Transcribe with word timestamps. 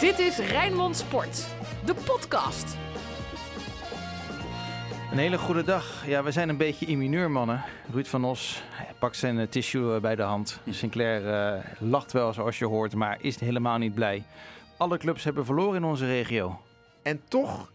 Dit 0.00 0.18
is 0.18 0.38
Rijnmond 0.38 0.96
Sport, 0.96 1.46
de 1.84 1.94
podcast. 1.94 2.76
Een 5.12 5.18
hele 5.18 5.38
goede 5.38 5.62
dag. 5.62 6.06
Ja, 6.06 6.22
we 6.22 6.30
zijn 6.30 6.48
een 6.48 6.56
beetje 6.56 6.86
in 6.86 6.98
mineur, 6.98 7.30
mannen. 7.30 7.62
Ruud 7.92 8.06
van 8.06 8.24
Os 8.24 8.62
pakt 8.98 9.16
zijn 9.16 9.38
eh, 9.38 9.46
tissue 9.48 9.94
eh, 9.94 10.00
bij 10.00 10.16
de 10.16 10.22
hand. 10.22 10.60
Sinclair 10.70 11.28
eh, 11.54 11.64
lacht 11.78 12.12
wel 12.12 12.32
zoals 12.32 12.58
je 12.58 12.64
hoort, 12.66 12.94
maar 12.94 13.16
is 13.20 13.40
helemaal 13.40 13.78
niet 13.78 13.94
blij. 13.94 14.24
Alle 14.76 14.98
clubs 14.98 15.24
hebben 15.24 15.44
verloren 15.44 15.76
in 15.76 15.84
onze 15.84 16.06
regio. 16.06 16.60
En 17.02 17.20
toch, 17.28 17.72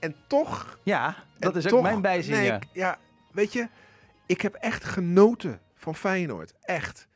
en 0.00 0.14
toch... 0.26 0.78
Ja, 0.82 1.16
dat 1.38 1.56
is 1.56 1.72
ook 1.72 1.82
mijn 1.82 2.00
bijzin. 2.00 2.32
nee, 2.34 2.52
ik- 2.52 2.68
ja, 2.72 2.98
weet 3.32 3.52
je, 3.52 3.68
ik 4.26 4.40
heb 4.40 4.54
echt 4.54 4.84
genoten 4.84 5.60
van 5.74 5.94
Feyenoord. 5.94 6.52
Echt. 6.60 7.08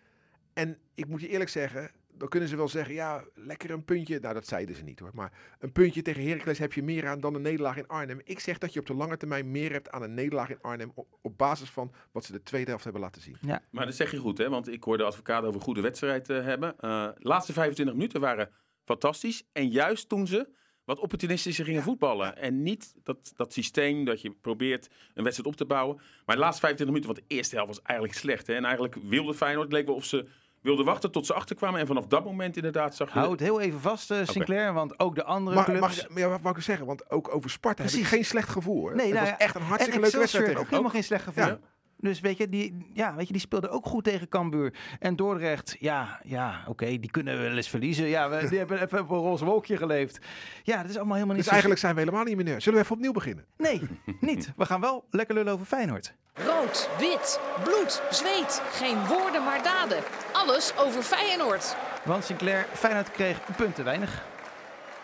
En 0.54 0.78
ik 0.94 1.06
moet 1.08 1.20
je 1.20 1.28
eerlijk 1.28 1.50
zeggen, 1.50 1.90
dan 2.18 2.28
kunnen 2.28 2.48
ze 2.48 2.56
wel 2.56 2.68
zeggen, 2.68 2.94
ja, 2.94 3.24
lekker 3.34 3.70
een 3.70 3.84
puntje. 3.84 4.18
Nou, 4.20 4.34
dat 4.34 4.46
zeiden 4.46 4.76
ze 4.76 4.82
niet 4.82 4.98
hoor. 4.98 5.10
Maar 5.14 5.32
een 5.58 5.72
puntje 5.72 6.02
tegen 6.02 6.26
Heracles 6.26 6.58
heb 6.58 6.72
je 6.72 6.82
meer 6.82 7.06
aan 7.06 7.20
dan 7.20 7.34
een 7.34 7.42
nederlaag 7.42 7.76
in 7.76 7.86
Arnhem. 7.86 8.20
Ik 8.24 8.40
zeg 8.40 8.58
dat 8.58 8.72
je 8.72 8.80
op 8.80 8.86
de 8.86 8.94
lange 8.94 9.16
termijn 9.16 9.50
meer 9.50 9.72
hebt 9.72 9.90
aan 9.90 10.02
een 10.02 10.14
nederlaag 10.14 10.50
in 10.50 10.60
Arnhem 10.60 10.92
op, 10.94 11.18
op 11.22 11.38
basis 11.38 11.70
van 11.70 11.92
wat 12.12 12.24
ze 12.24 12.32
de 12.32 12.42
tweede 12.42 12.68
helft 12.68 12.84
hebben 12.84 13.02
laten 13.02 13.22
zien. 13.22 13.36
Maar 13.70 13.86
dat 13.86 13.94
zeg 13.94 14.10
je 14.10 14.16
goed, 14.16 14.38
hè? 14.38 14.48
Want 14.48 14.68
ik 14.68 14.82
hoorde 14.82 15.02
de 15.02 15.08
advocaat 15.08 15.42
over 15.42 15.54
een 15.54 15.60
goede 15.60 15.80
wedstrijd 15.80 16.30
eh, 16.30 16.44
hebben. 16.44 16.78
Eh, 16.78 17.08
de 17.18 17.28
laatste 17.28 17.52
25 17.52 17.94
minuten 17.96 18.20
waren 18.20 18.50
fantastisch. 18.84 19.44
En 19.52 19.68
juist 19.68 20.08
toen 20.08 20.26
ze 20.26 20.48
wat 20.88 20.98
opportunistischer 20.98 21.64
gingen 21.64 21.82
voetballen. 21.82 22.36
En 22.36 22.62
niet 22.62 22.94
dat, 23.02 23.32
dat 23.36 23.52
systeem 23.52 24.04
dat 24.04 24.20
je 24.20 24.30
probeert 24.30 24.88
een 25.14 25.22
wedstrijd 25.22 25.48
op 25.50 25.56
te 25.56 25.64
bouwen. 25.64 25.96
Maar 26.26 26.36
de 26.36 26.42
laatste 26.42 26.60
25 26.60 26.86
minuten, 26.86 27.14
want 27.14 27.28
de 27.28 27.34
eerste 27.34 27.54
helft 27.54 27.70
was 27.70 27.82
eigenlijk 27.82 28.18
slecht. 28.18 28.46
Hè? 28.46 28.54
En 28.54 28.64
eigenlijk 28.64 28.94
wilde 29.02 29.34
Feyenoord, 29.34 29.64
het 29.64 29.72
leek 29.72 29.86
wel 29.86 29.94
of 29.94 30.04
ze 30.04 30.28
wilden 30.62 30.84
wachten 30.84 31.10
tot 31.10 31.26
ze 31.26 31.34
achterkwamen. 31.34 31.80
En 31.80 31.86
vanaf 31.86 32.06
dat 32.06 32.24
moment 32.24 32.56
inderdaad 32.56 32.94
zag 32.94 33.12
je... 33.12 33.18
Hou 33.18 33.30
het 33.30 33.40
heel 33.40 33.60
even 33.60 33.80
vast, 33.80 34.10
eh, 34.10 34.18
Sinclair, 34.22 34.72
want 34.72 34.98
ook 34.98 35.14
de 35.14 35.24
andere 35.24 35.56
Mag, 35.56 35.64
clubs... 35.64 35.80
mag, 35.80 35.96
ik- 35.98 36.08
maar 36.10 36.18
ja, 36.22 36.28
wat 36.28 36.40
wou 36.42 36.56
ik 36.56 36.62
zeggen? 36.62 36.86
Want 36.86 37.10
ook 37.10 37.34
over 37.34 37.50
Sparta 37.50 37.82
heb 37.82 37.90
ik 37.90 37.96
Precies. 37.96 38.14
geen 38.16 38.24
slecht 38.24 38.48
gevoel. 38.48 38.80
Hoor. 38.80 38.94
Nee, 38.96 39.04
het 39.06 39.14
nou 39.14 39.26
was 39.26 39.38
echt 39.38 39.54
een 39.54 39.60
en 39.60 39.66
hartstikke 39.66 40.00
leuke 40.00 40.18
wedstrijd. 40.18 40.56
ook 40.56 40.70
helemaal 40.70 40.90
geen 40.90 41.04
slecht 41.04 41.24
gevoel. 41.24 41.44
Ja. 41.44 41.58
Dus 42.00 42.20
weet 42.20 42.36
je, 42.36 42.48
die, 42.48 42.90
ja, 42.92 43.14
weet 43.14 43.26
je, 43.26 43.32
die 43.32 43.42
speelde 43.42 43.68
ook 43.68 43.86
goed 43.86 44.04
tegen 44.04 44.28
Cambuur. 44.28 44.74
En 44.98 45.16
Dordrecht, 45.16 45.76
ja, 45.78 46.20
ja 46.24 46.64
oké, 46.66 46.84
die 46.86 47.10
kunnen 47.10 47.38
wel 47.42 47.56
eens 47.56 47.68
verliezen. 47.68 48.06
Ja, 48.06 48.28
we, 48.30 48.48
die 48.48 48.58
hebben 48.58 48.82
even 48.82 49.00
op 49.00 49.10
een 49.10 49.16
roze 49.16 49.44
wolkje 49.44 49.76
geleefd. 49.76 50.18
Ja, 50.62 50.76
dat 50.82 50.90
is 50.90 50.96
allemaal 50.96 51.14
helemaal 51.14 51.34
niet 51.36 51.44
Dus 51.44 51.44
zo- 51.44 51.50
eigenlijk 51.50 51.80
zijn 51.80 51.94
we 51.94 52.00
helemaal 52.00 52.24
niet 52.24 52.36
meer. 52.36 52.60
Zullen 52.60 52.78
we 52.78 52.84
even 52.84 52.96
opnieuw 52.96 53.12
beginnen? 53.12 53.44
Nee, 53.56 53.80
niet. 54.20 54.52
We 54.56 54.64
gaan 54.66 54.80
wel 54.80 55.04
lekker 55.10 55.34
lullen 55.34 55.52
over 55.52 55.66
Feyenoord. 55.66 56.14
Rood, 56.34 56.88
wit, 56.98 57.40
bloed, 57.64 58.02
zweet. 58.10 58.62
Geen 58.72 59.06
woorden 59.06 59.44
maar 59.44 59.62
daden. 59.62 59.98
Alles 60.32 60.72
over 60.76 61.02
Feyenoord. 61.02 61.76
Want 62.04 62.24
Sinclair, 62.24 62.66
Feyenoord 62.72 63.10
kreeg 63.10 63.40
punten 63.56 63.74
te 63.74 63.82
weinig. 63.82 64.24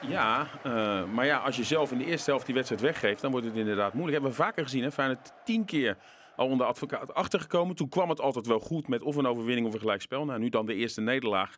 Ja, 0.00 0.46
eh, 0.62 1.04
maar 1.04 1.26
ja, 1.26 1.36
als 1.38 1.56
je 1.56 1.64
zelf 1.64 1.92
in 1.92 1.98
de 1.98 2.04
eerste 2.04 2.30
helft 2.30 2.46
die 2.46 2.54
wedstrijd 2.54 2.82
weggeeft, 2.82 3.20
dan 3.20 3.30
wordt 3.30 3.46
het 3.46 3.56
inderdaad 3.56 3.92
moeilijk. 3.92 4.12
Hebben 4.22 4.30
we 4.38 4.44
vaker 4.44 4.62
gezien, 4.62 4.82
hè? 4.82 4.92
Feyenoord 4.92 5.32
tien 5.44 5.64
keer 5.64 5.96
al 6.36 6.46
onder 6.46 6.66
advocaat 6.66 7.14
achtergekomen. 7.14 7.76
Toen 7.76 7.88
kwam 7.88 8.08
het 8.08 8.20
altijd 8.20 8.46
wel 8.46 8.60
goed 8.60 8.88
met 8.88 9.02
of 9.02 9.16
een 9.16 9.26
overwinning 9.26 9.66
of 9.66 9.74
een 9.74 9.80
gelijkspel. 9.80 10.24
Nou, 10.24 10.38
nu 10.40 10.48
dan 10.48 10.66
de 10.66 10.74
eerste 10.74 11.00
nederlaag. 11.00 11.56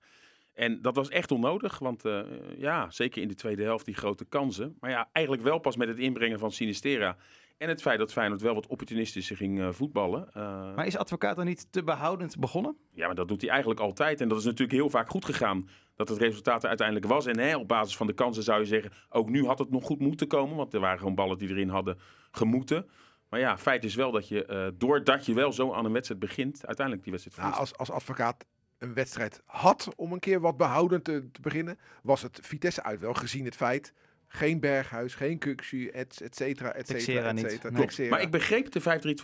En 0.55 0.83
dat 0.83 0.95
was 0.95 1.09
echt 1.09 1.31
onnodig, 1.31 1.79
want 1.79 2.05
eh, 2.05 2.21
ja, 2.57 2.91
zeker 2.91 3.23
in 3.23 3.29
de 3.29 3.35
tweede 3.35 3.63
helft 3.63 3.85
die 3.85 3.95
grote 3.95 4.25
kansen. 4.25 4.77
Maar 4.81 4.91
ja, 4.91 5.09
eigenlijk 5.13 5.45
wel 5.45 5.59
pas 5.59 5.77
met 5.77 5.89
het 5.89 5.99
inbrengen 5.99 6.39
van 6.39 6.53
Sinistera. 6.53 7.17
En 7.59 7.69
het 7.69 7.83
feit 7.83 7.99
dat 7.99 8.13
Feyenoord 8.13 8.41
wel 8.41 8.55
wat 8.55 8.67
opportunistischer 8.67 9.37
ging 9.37 9.61
eh, 9.61 9.69
voetballen. 9.71 10.29
Eh, 10.33 10.75
Maar 10.75 10.87
is 10.87 10.97
advocaat 10.97 11.37
dan 11.37 11.45
niet 11.45 11.67
te 11.73 11.85
behoudend 11.85 12.39
begonnen? 12.39 12.77
ja, 12.95 13.07
maar 13.07 13.15
dat 13.15 13.29
doet 13.29 13.41
hij 13.41 13.51
eigenlijk 13.51 13.81
altijd. 13.81 14.21
En 14.21 14.29
dat 14.29 14.39
is 14.39 14.45
natuurlijk 14.45 14.73
heel 14.73 14.91
vaak 14.91 15.11
goed 15.11 15.25
gegaan. 15.25 15.69
Dat 15.95 16.09
het 16.09 16.19
resultaat 16.19 16.63
er 16.63 16.69
uiteindelijk 16.69 17.07
was. 17.07 17.27
En 17.27 17.39
hè, 17.39 17.57
op 17.57 17.69
basis 17.69 17.97
van 17.97 18.07
de 18.07 18.13
kansen 18.13 18.43
zou 18.43 18.61
je 18.61 18.67
zeggen... 18.67 18.93
ook 19.09 19.29
nu 19.29 19.47
had 19.47 19.59
het 19.59 19.71
nog 19.71 19.85
goed 19.85 20.01
moeten 20.01 20.27
komen. 20.27 20.57
Want 20.57 20.75
er 20.75 20.81
waren 20.81 20.99
gewoon 20.99 21.15
ballen 21.15 21.39
die 21.39 21.49
erin 21.49 21.69
hadden 21.69 21.99
gemoeten. 22.31 22.87
Maar 23.29 23.41
ja, 23.41 23.59
feit 23.59 23.85
is 23.85 23.95
wel 23.95 24.13
dat 24.13 24.29
je, 24.29 24.45
eh, 24.47 24.67
doordat 24.75 25.27
je 25.27 25.35
wel 25.35 25.53
zo 25.53 25.73
aan 25.73 25.85
een 25.85 25.93
wedstrijd 25.93 26.21
begint... 26.21 26.67
uiteindelijk 26.67 27.05
die 27.05 27.13
wedstrijd 27.13 27.41
Nou, 27.41 27.53
verliest. 27.53 27.79
als, 27.79 27.89
als 27.89 27.99
advocaat 27.99 28.45
een 28.79 28.95
wedstrijd 28.95 29.41
had 29.45 29.89
om 29.97 30.13
een 30.13 30.19
keer 30.19 30.41
wat 30.41 30.57
behoudend 30.57 31.05
te, 31.05 31.31
te 31.33 31.41
beginnen, 31.41 31.79
was 32.03 32.23
het 32.23 32.39
Vitesse 32.43 32.83
uit 32.83 33.01
wel 33.01 33.15
gezien 33.15 33.45
het 33.45 33.57
feit. 33.57 33.93
Geen 34.29 34.61
Berghuis, 34.61 35.15
geen 35.15 35.39
Kuxu, 35.39 35.89
et, 35.89 36.21
et 36.21 36.37
cetera, 36.37 36.73
et 36.73 36.87
cetera, 36.87 37.31
et 37.31 37.39
cetera. 37.39 37.71
Nee. 37.97 38.09
Maar 38.09 38.21
ik 38.21 38.31
begreep 38.31 38.73
de 38.73 38.81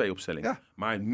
5-3-2 0.07 0.11
opstelling. 0.11 0.45
Ja. 0.45 0.61
Maar 0.75 0.99
0,0 0.99 1.05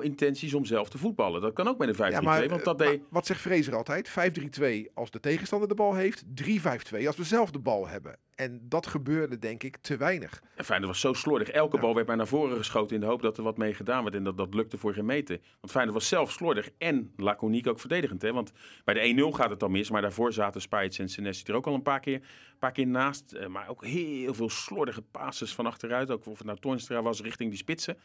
intenties 0.00 0.54
om 0.54 0.64
zelf 0.64 0.88
te 0.88 0.98
voetballen. 0.98 1.40
Dat 1.40 1.52
kan 1.52 1.68
ook 1.68 1.78
met 1.78 1.88
een 1.88 1.94
5-3-2. 1.94 2.12
Ja, 2.12 2.20
maar, 2.20 2.48
want 2.48 2.64
dat 2.64 2.80
eh, 2.80 2.86
deed... 2.86 3.00
maar 3.00 3.08
wat 3.10 3.26
zegt 3.26 3.40
Fraser 3.40 3.74
altijd? 3.74 4.10
5-3-2 4.60 4.92
als 4.94 5.10
de 5.10 5.20
tegenstander 5.20 5.68
de 5.68 5.74
bal 5.74 5.94
heeft, 5.94 6.24
3-5-2 6.24 7.06
als 7.06 7.16
we 7.16 7.24
zelf 7.24 7.50
de 7.50 7.58
bal 7.58 7.88
hebben. 7.88 8.16
En 8.34 8.60
dat 8.68 8.86
gebeurde 8.86 9.38
denk 9.38 9.62
ik 9.62 9.76
te 9.76 9.96
weinig. 9.96 10.42
En 10.54 10.64
Feyenoord 10.64 10.90
was 10.92 11.00
zo 11.00 11.12
slordig. 11.12 11.48
Elke 11.48 11.78
bal 11.78 11.94
werd 11.94 12.06
maar 12.06 12.16
naar 12.16 12.26
voren 12.26 12.56
geschoten 12.56 12.94
in 12.94 13.00
de 13.00 13.06
hoop 13.06 13.22
dat 13.22 13.36
er 13.36 13.42
wat 13.42 13.56
mee 13.56 13.74
gedaan 13.74 14.02
werd. 14.02 14.14
En 14.14 14.24
dat, 14.24 14.36
dat 14.36 14.54
lukte 14.54 14.78
voor 14.78 14.94
geen 14.94 15.04
meter. 15.04 15.40
Want 15.60 15.72
Feyenoord 15.72 15.96
was 15.96 16.08
zelf 16.08 16.30
slordig 16.30 16.70
en 16.78 17.12
laconiek 17.16 17.66
ook 17.66 17.80
verdedigend. 17.80 18.22
Hè? 18.22 18.32
Want 18.32 18.52
bij 18.84 18.94
de 19.14 19.30
1-0 19.32 19.36
gaat 19.36 19.50
het 19.50 19.60
dan 19.60 19.70
mis. 19.70 19.90
Maar 19.90 20.02
daarvoor 20.02 20.32
zaten 20.32 20.60
Spijts 20.60 20.98
en 20.98 21.08
Senesi 21.08 21.44
er 21.46 21.54
ook 21.54 21.66
al 21.66 21.74
een 21.74 21.82
paar 21.82 22.00
keer, 22.00 22.20
paar 22.58 22.72
keer 22.72 22.86
naast. 22.86 23.32
Eh, 23.32 23.46
maar 23.46 23.68
ook 23.68 23.84
heel 23.84 24.34
veel 24.34 24.50
slordige 24.50 25.02
passes 25.02 25.54
van 25.54 25.66
achteruit. 25.66 26.10
Ook 26.10 26.26
of 26.26 26.38
het 26.38 26.46
nou 26.46 26.58
Toornstra 26.58 27.02
was 27.02 27.20
richting 27.20 27.50
die 27.50 27.58
spitsen. 27.58 27.96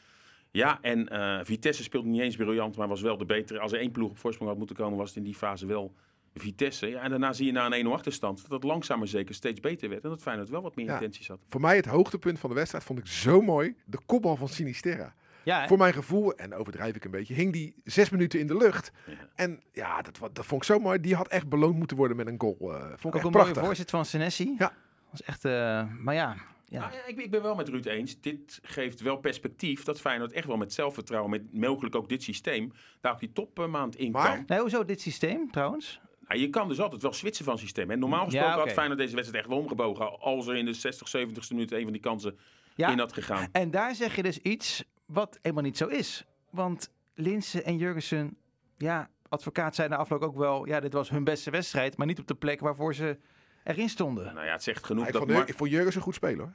Ja, 0.51 0.79
en 0.81 1.07
eh, 1.07 1.39
Vitesse 1.43 1.83
speelde 1.83 2.07
niet 2.07 2.21
eens 2.21 2.35
briljant, 2.35 2.77
maar 2.77 2.87
was 2.87 3.01
wel 3.01 3.17
de 3.17 3.25
betere. 3.25 3.59
Als 3.59 3.71
er 3.71 3.79
één 3.79 3.91
ploeg 3.91 4.09
op 4.09 4.17
voorsprong 4.17 4.49
had 4.49 4.59
moeten 4.59 4.75
komen, 4.75 4.97
was 4.97 5.07
het 5.07 5.17
in 5.17 5.23
die 5.23 5.35
fase 5.35 5.65
wel 5.65 5.93
Vitesse. 6.39 6.87
Ja, 6.87 7.01
en 7.01 7.09
daarna 7.09 7.33
zie 7.33 7.45
je 7.45 7.51
na 7.51 7.71
een 7.71 7.85
1-0 7.85 7.89
achterstand 7.91 8.41
dat 8.41 8.51
het 8.51 8.63
langzaam 8.63 8.97
maar 8.99 9.07
zeker 9.07 9.35
steeds 9.35 9.59
beter 9.59 9.89
werd. 9.89 10.03
En 10.03 10.09
dat 10.09 10.21
Feyenoord 10.21 10.49
wel 10.49 10.61
wat 10.61 10.75
meer 10.75 10.85
Ja. 10.85 10.93
intenties 10.93 11.27
had. 11.27 11.39
Voor 11.49 11.61
mij 11.61 11.75
het 11.75 11.85
hoogtepunt 11.85 12.39
van 12.39 12.49
de 12.49 12.55
wedstrijd 12.55 12.83
vond 12.83 12.99
ik 12.99 13.07
zo 13.07 13.41
mooi. 13.41 13.75
De 13.85 13.99
kopbal 14.05 14.35
van 14.35 14.47
Sinisterra. 14.47 15.13
Ja? 15.43 15.67
Voor 15.67 15.77
mijn 15.77 15.93
gevoel, 15.93 16.33
en 16.35 16.53
overdrijf 16.53 16.95
ik 16.95 17.05
een 17.05 17.11
beetje, 17.11 17.33
hing 17.33 17.53
die 17.53 17.75
zes 17.83 18.09
minuten 18.09 18.39
in 18.39 18.47
de 18.47 18.57
lucht. 18.57 18.91
Ja. 19.05 19.13
En 19.35 19.61
ja, 19.71 20.01
dat, 20.01 20.19
dat 20.33 20.45
vond 20.45 20.61
ik 20.61 20.67
zo 20.67 20.79
mooi. 20.79 20.99
Die 20.99 21.15
had 21.15 21.27
echt 21.27 21.47
beloond 21.49 21.77
moeten 21.77 21.97
worden 21.97 22.17
met 22.17 22.27
een 22.27 22.35
goal. 22.41 22.57
eh 22.59 22.79
vond 22.79 22.81
ik 22.81 23.05
ook 23.05 23.15
echt 23.15 23.23
een 23.25 23.31
mooie 23.31 23.31
prachtig. 23.43 23.63
voorzet 23.65 23.89
van 23.89 24.05
Senesi. 24.05 24.55
Ja. 24.57 24.73
was 25.11 25.23
echt, 25.23 25.45
eh, 25.45 25.51
maar 25.99 26.13
ja, 26.13 26.35
ja. 26.65 26.79
Nou 26.79 26.93
ja, 26.93 27.05
ik, 27.05 27.15
ben- 27.15 27.25
ik 27.25 27.31
ben 27.31 27.41
wel 27.41 27.55
met 27.55 27.69
Ruud 27.69 27.85
eens. 27.85 28.21
Dit 28.21 28.59
geeft 28.61 29.01
wel 29.01 29.17
perspectief 29.17 29.83
dat 29.83 30.01
Feyenoord 30.01 30.31
echt 30.31 30.47
wel 30.47 30.57
met 30.57 30.73
zelfvertrouwen, 30.73 31.31
met 31.31 31.53
mogelijk 31.53 31.95
ook 31.95 32.09
dit 32.09 32.23
systeem, 32.23 32.71
daar 33.01 33.13
op 33.13 33.19
die 33.19 33.31
topmaand 33.33 33.95
in 33.95 34.11
Maar- 34.11 34.35
kan. 34.35 34.43
Nee, 34.47 34.59
hoezo 34.59 34.85
dit 34.85 35.01
systeem 35.01 35.51
trouwens? 35.51 36.01
Nou, 36.27 36.39
je 36.39 36.49
kan 36.49 36.67
dus 36.67 36.79
altijd 36.79 37.01
wel 37.01 37.13
switchen 37.13 37.45
van 37.45 37.57
systeem. 37.57 37.91
En 37.91 37.99
normaal 37.99 38.23
gesproken 38.25 38.51
oké. 38.51 38.59
had 38.59 38.71
Feyenoord 38.71 38.99
deze 38.99 39.15
wedstrijd 39.15 39.43
echt 39.43 39.53
wel 39.53 39.63
omgebogen. 39.63 40.19
Als 40.19 40.47
er 40.47 40.55
in 40.55 40.65
de 40.65 40.73
60, 40.73 41.07
70ste 41.17 41.47
minuut 41.49 41.71
een 41.71 41.83
van 41.83 41.91
die 41.91 42.01
kansen 42.01 42.37
Ja, 42.75 42.89
in 42.89 42.99
had 42.99 43.13
gegaan. 43.13 43.47
en 43.51 43.71
daar 43.71 43.95
zeg 43.95 44.15
je 44.15 44.23
dus 44.23 44.37
iets 44.37 44.83
wat 45.05 45.39
helemaal 45.41 45.63
niet 45.63 45.77
zo 45.77 45.87
is. 45.87 46.25
Want 46.49 46.91
Linse 47.13 47.61
en 47.61 47.77
Jurgensen, 47.77 48.37
ja, 48.77 49.09
advocaat 49.29 49.75
zei 49.75 49.89
na 49.89 49.95
afloop 49.95 50.21
ook 50.21 50.35
wel, 50.35 50.67
ja, 50.67 50.79
dit 50.79 50.93
was 50.93 51.09
hun 51.09 51.23
beste 51.23 51.49
wedstrijd, 51.51 51.97
maar 51.97 52.07
niet 52.07 52.19
op 52.19 52.27
de 52.27 52.35
plek 52.35 52.59
waarvoor 52.59 52.93
ze 52.93 53.17
erin 53.63 53.89
stonden. 53.89 54.33
Nou 54.33 54.45
ja, 54.45 54.51
het 54.51 54.63
zegt 54.63 54.85
genoeg 54.85 55.05
ik, 55.05 55.11
dat 55.13 55.21
vond, 55.21 55.33
Mark... 55.33 55.47
ik 55.49 55.55
vond 55.55 55.69
Jurgens 55.69 55.95
een 55.95 56.01
goed 56.01 56.15
speler 56.15 56.39
hoor. 56.39 56.53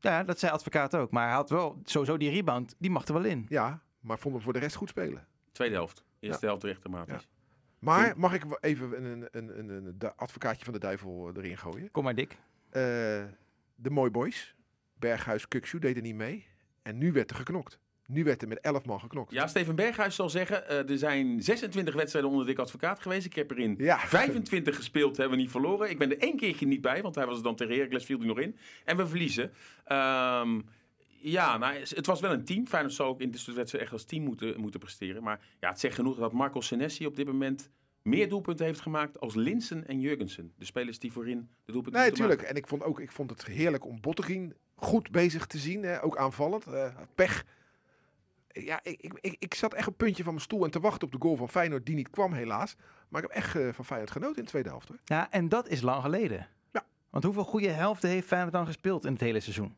Ja, 0.00 0.24
dat 0.24 0.38
zei 0.38 0.52
advocaat 0.52 0.96
ook. 0.96 1.10
Maar 1.10 1.26
hij 1.26 1.34
had 1.34 1.50
wel 1.50 1.80
sowieso 1.84 2.16
die 2.16 2.30
rebound, 2.30 2.74
die 2.78 2.90
mag 2.90 3.06
er 3.06 3.12
wel 3.12 3.24
in. 3.24 3.46
Ja, 3.48 3.82
maar 4.00 4.18
vond 4.18 4.34
hem 4.34 4.42
voor 4.42 4.52
de 4.52 4.58
rest 4.58 4.76
goed 4.76 4.88
spelen. 4.88 5.26
Tweede 5.52 5.74
helft. 5.74 6.04
Eerste 6.20 6.46
helft 6.46 6.64
rechtmatisch. 6.64 7.28
Maar 7.80 8.12
mag 8.16 8.34
ik 8.34 8.44
wel 8.44 8.58
even 8.60 9.04
een, 9.04 9.28
een, 9.30 9.58
een, 9.58 9.68
een, 9.68 9.94
de 9.98 10.14
advocaatje 10.16 10.64
van 10.64 10.72
de 10.72 10.78
duivel 10.80 11.30
erin 11.36 11.58
gooien? 11.58 11.90
Kom 11.90 12.04
maar, 12.04 12.14
Dick. 12.14 12.36
Eh, 12.70 12.82
de 13.74 13.90
Mooi 13.90 14.10
Boys, 14.10 14.54
Berghuis, 14.98 15.48
Kukshu 15.48 15.78
deden 15.78 16.02
niet 16.02 16.14
mee. 16.14 16.46
En 16.82 16.98
nu 16.98 17.12
werd 17.12 17.30
er 17.30 17.36
geknokt. 17.36 17.78
Nu 18.06 18.24
werd 18.24 18.42
er 18.42 18.48
met 18.48 18.60
11 18.60 18.84
man 18.84 19.00
geknokt. 19.00 19.32
Ja, 19.32 19.46
Steven 19.46 19.74
Berghuis 19.74 20.14
zal 20.14 20.30
zeggen, 20.30 20.68
eh, 20.68 20.90
er 20.90 20.98
zijn 20.98 21.42
26 21.42 21.94
wedstrijden 21.94 22.30
onder 22.30 22.46
Dick 22.46 22.58
Advocaat 22.58 23.00
geweest. 23.00 23.26
Ik 23.26 23.34
heb 23.34 23.50
er 23.50 23.58
in 23.58 23.74
Ja. 23.78 23.98
25 23.98 24.76
gespeeld, 24.76 25.16
hebben 25.16 25.36
we 25.36 25.42
niet 25.42 25.50
verloren. 25.50 25.90
Ik 25.90 25.98
ben 25.98 26.10
er 26.10 26.18
één 26.18 26.36
keertje 26.36 26.66
niet 26.66 26.80
bij, 26.80 27.02
want 27.02 27.14
hij 27.14 27.26
was 27.26 27.36
er 27.36 27.42
dan 27.42 27.56
tegen 27.56 27.74
Heracles, 27.74 28.04
viel 28.04 28.18
hij 28.18 28.26
nog 28.26 28.40
in. 28.40 28.56
En 28.84 28.96
we 28.96 29.06
verliezen. 29.06 29.52
Ehm, 29.84 30.60
ja, 31.22 31.56
nou, 31.56 31.74
het 31.78 32.06
was 32.06 32.20
wel 32.20 32.32
een 32.32 32.44
team. 32.44 32.66
Feyenoord 32.66 32.94
zou 32.94 33.08
ook 33.08 33.20
in 33.20 33.30
dit 33.30 33.40
soort 33.40 33.56
wedstrijden 33.56 33.90
echt 33.90 34.00
als 34.00 34.08
team 34.08 34.24
moeten, 34.24 34.60
moeten 34.60 34.80
presteren. 34.80 35.22
Maar 35.22 35.40
ja, 35.60 35.68
het 35.68 35.80
zegt 35.80 35.94
genoeg 35.94 36.16
dat 36.16 36.32
Marco 36.32 36.60
Senesi 36.60 37.06
op 37.06 37.16
dit 37.16 37.26
moment 37.26 37.70
meer 38.02 38.28
doelpunten 38.28 38.66
heeft 38.66 38.80
gemaakt 38.80 39.20
als 39.20 39.34
Linsen 39.34 39.86
en 39.86 40.00
Jurgensen. 40.00 40.52
De 40.56 40.64
spelers 40.64 40.98
die 40.98 41.12
voorin 41.12 41.48
de 41.64 41.72
doelpunten 41.72 42.00
Nee, 42.00 42.10
natuurlijk. 42.10 42.42
En 42.42 42.54
ik 42.54 42.66
vond, 42.66 42.82
ook, 42.82 43.00
ik 43.00 43.12
vond 43.12 43.30
het 43.30 43.44
heerlijk 43.44 43.84
om 43.84 44.00
Botteguin 44.00 44.54
goed 44.74 45.10
bezig 45.10 45.46
te 45.46 45.58
zien. 45.58 45.82
Hè? 45.82 46.02
Ook 46.02 46.16
aanvallend. 46.16 46.66
Eh, 46.66 46.96
pech. 47.14 47.44
Ja, 48.52 48.80
ik, 48.82 49.00
ik, 49.00 49.18
ik, 49.20 49.36
ik 49.38 49.54
zat 49.54 49.74
echt 49.74 49.86
een 49.86 49.96
puntje 49.96 50.22
van 50.22 50.32
mijn 50.32 50.44
stoel 50.44 50.64
en 50.64 50.70
te 50.70 50.80
wachten 50.80 51.06
op 51.06 51.12
de 51.12 51.20
goal 51.20 51.36
van 51.36 51.48
Feyenoord 51.48 51.86
die 51.86 51.94
niet 51.94 52.10
kwam 52.10 52.32
helaas. 52.32 52.76
Maar 53.08 53.22
ik 53.22 53.28
heb 53.28 53.36
echt 53.36 53.56
eh, 53.56 53.68
van 53.72 53.84
Feyenoord 53.84 54.10
genoten 54.10 54.36
in 54.36 54.42
de 54.42 54.48
tweede 54.48 54.68
helft. 54.68 54.88
Hoor. 54.88 54.98
Ja, 55.04 55.30
en 55.30 55.48
dat 55.48 55.68
is 55.68 55.80
lang 55.80 56.02
geleden. 56.02 56.48
Ja. 56.72 56.86
Want 57.10 57.24
hoeveel 57.24 57.44
goede 57.44 57.68
helften 57.68 58.08
heeft 58.08 58.26
Feyenoord 58.26 58.52
dan 58.52 58.66
gespeeld 58.66 59.04
in 59.04 59.12
het 59.12 59.20
hele 59.20 59.40
seizoen? 59.40 59.76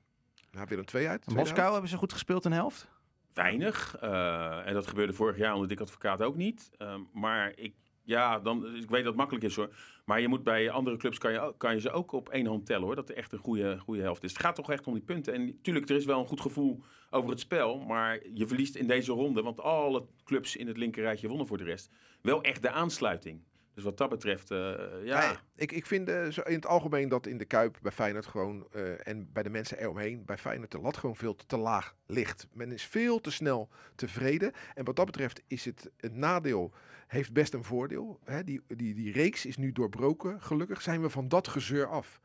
Nou, 0.53 0.67
Willem 0.69 0.85
2 0.85 1.09
uit. 1.09 1.23
tweede 1.23 1.41
Moskou 1.41 1.57
helft. 1.61 1.73
hebben 1.73 1.91
ze 1.91 1.97
goed 1.97 2.13
gespeeld 2.13 2.45
een 2.45 2.53
helft. 2.53 2.89
Weinig. 3.35 3.97
eh, 4.01 4.67
en 4.67 4.75
dat 4.75 4.87
gebeurde 4.87 5.13
vorig 5.13 5.37
jaar 5.37 5.53
onder 5.55 5.69
Dick 5.69 5.81
Advocaat 5.81 6.23
ook 6.23 6.37
niet. 6.37 6.71
Ehm, 6.79 7.01
maar 7.13 7.53
ik 7.57 7.75
Ja, 8.05 8.39
dan, 8.39 8.67
ik 8.67 8.89
weet 8.91 8.99
dat 8.99 9.05
het 9.05 9.17
makkelijk 9.17 9.45
is 9.45 9.57
hoor. 9.57 9.75
Maar 10.05 10.21
je 10.21 10.29
moet 10.29 10.43
bij 10.43 10.71
andere 10.71 10.97
clubs 10.97 11.19
kan 11.19 11.33
je, 11.33 11.55
kan 11.57 11.75
je 11.75 11.81
ze 11.81 11.91
ook 11.91 12.13
op 12.13 12.29
één 12.29 12.47
hand 12.47 12.67
tellen 12.67 12.85
hoor. 12.85 12.95
Dat 12.95 13.09
er 13.09 13.17
echt 13.17 13.33
een 13.33 13.39
goede, 13.39 13.79
goede 13.79 14.03
helft 14.03 14.25
is. 14.25 14.33
Het 14.33 14.41
gaat 14.41 14.55
toch 14.55 14.71
echt 14.71 14.87
om 14.87 14.93
die 14.95 15.03
punten. 15.03 15.35
En 15.35 15.45
natuurlijk, 15.45 15.89
er 15.89 15.97
is 15.97 16.05
wel 16.05 16.21
een 16.21 16.27
goed 16.27 16.41
gevoel 16.41 16.83
over 17.11 17.31
het 17.31 17.41
spel. 17.41 17.79
Maar 17.79 18.19
je 18.35 18.47
verliest 18.47 18.75
in 18.77 18.87
deze 18.87 19.13
ronde, 19.13 19.43
want 19.43 19.61
alle 19.61 20.07
clubs 20.25 20.57
in 20.57 20.67
het 20.67 20.77
linkerrijtje 20.77 21.29
wonnen 21.29 21.47
voor 21.47 21.59
de 21.59 21.65
rest. 21.65 21.91
Wel 22.23 22.43
echt 22.43 22.63
de 22.63 22.71
aansluiting. 22.71 23.43
Dus 23.75 23.85
wat 23.85 23.99
dat 23.99 24.09
betreft, 24.09 24.51
eh, 24.51 24.75
ja. 25.03 25.27
Nee, 25.27 25.37
ik, 25.57 25.73
ik 25.73 25.87
vind 25.87 26.09
eh, 26.09 26.25
in 26.25 26.55
het 26.55 26.67
algemeen 26.67 27.09
dat 27.09 27.27
in 27.27 27.39
de 27.39 27.45
Kuip 27.45 27.79
bij 27.83 27.93
Feyenoord 27.93 28.27
gewoon... 28.27 28.67
eh, 28.73 29.07
en 29.07 29.33
bij 29.33 29.43
de 29.43 29.51
mensen 29.51 29.79
eromheen, 29.79 30.25
bij 30.25 30.39
Feyenoord 30.39 30.71
de 30.71 30.81
lat 30.81 30.97
gewoon 30.97 31.17
veel 31.17 31.35
te, 31.35 31.47
te 31.47 31.57
laag 31.57 31.95
ligt. 32.07 32.47
Men 32.53 32.73
is 32.73 32.85
veel 32.85 33.21
te 33.21 33.31
snel 33.31 33.69
tevreden. 33.95 34.53
En 34.75 34.85
wat 34.85 34.97
dat 34.97 35.07
betreft 35.07 35.43
is 35.47 35.65
het, 35.65 35.91
het 35.97 36.15
nadeel... 36.15 36.73
heeft 37.07 37.33
best 37.33 37.55
een 37.55 37.65
voordeel. 37.65 38.19
Hè? 38.25 38.45
Die, 38.45 38.61
die, 38.67 38.95
die 38.95 39.13
reeks 39.13 39.47
is 39.47 39.57
nu 39.57 39.73
doorbroken. 39.73 40.41
Gelukkig 40.41 40.83
zijn 40.83 41.03
we 41.03 41.11
van 41.11 41.29
dat 41.29 41.49
gezeur 41.49 41.87
af. 41.87 42.21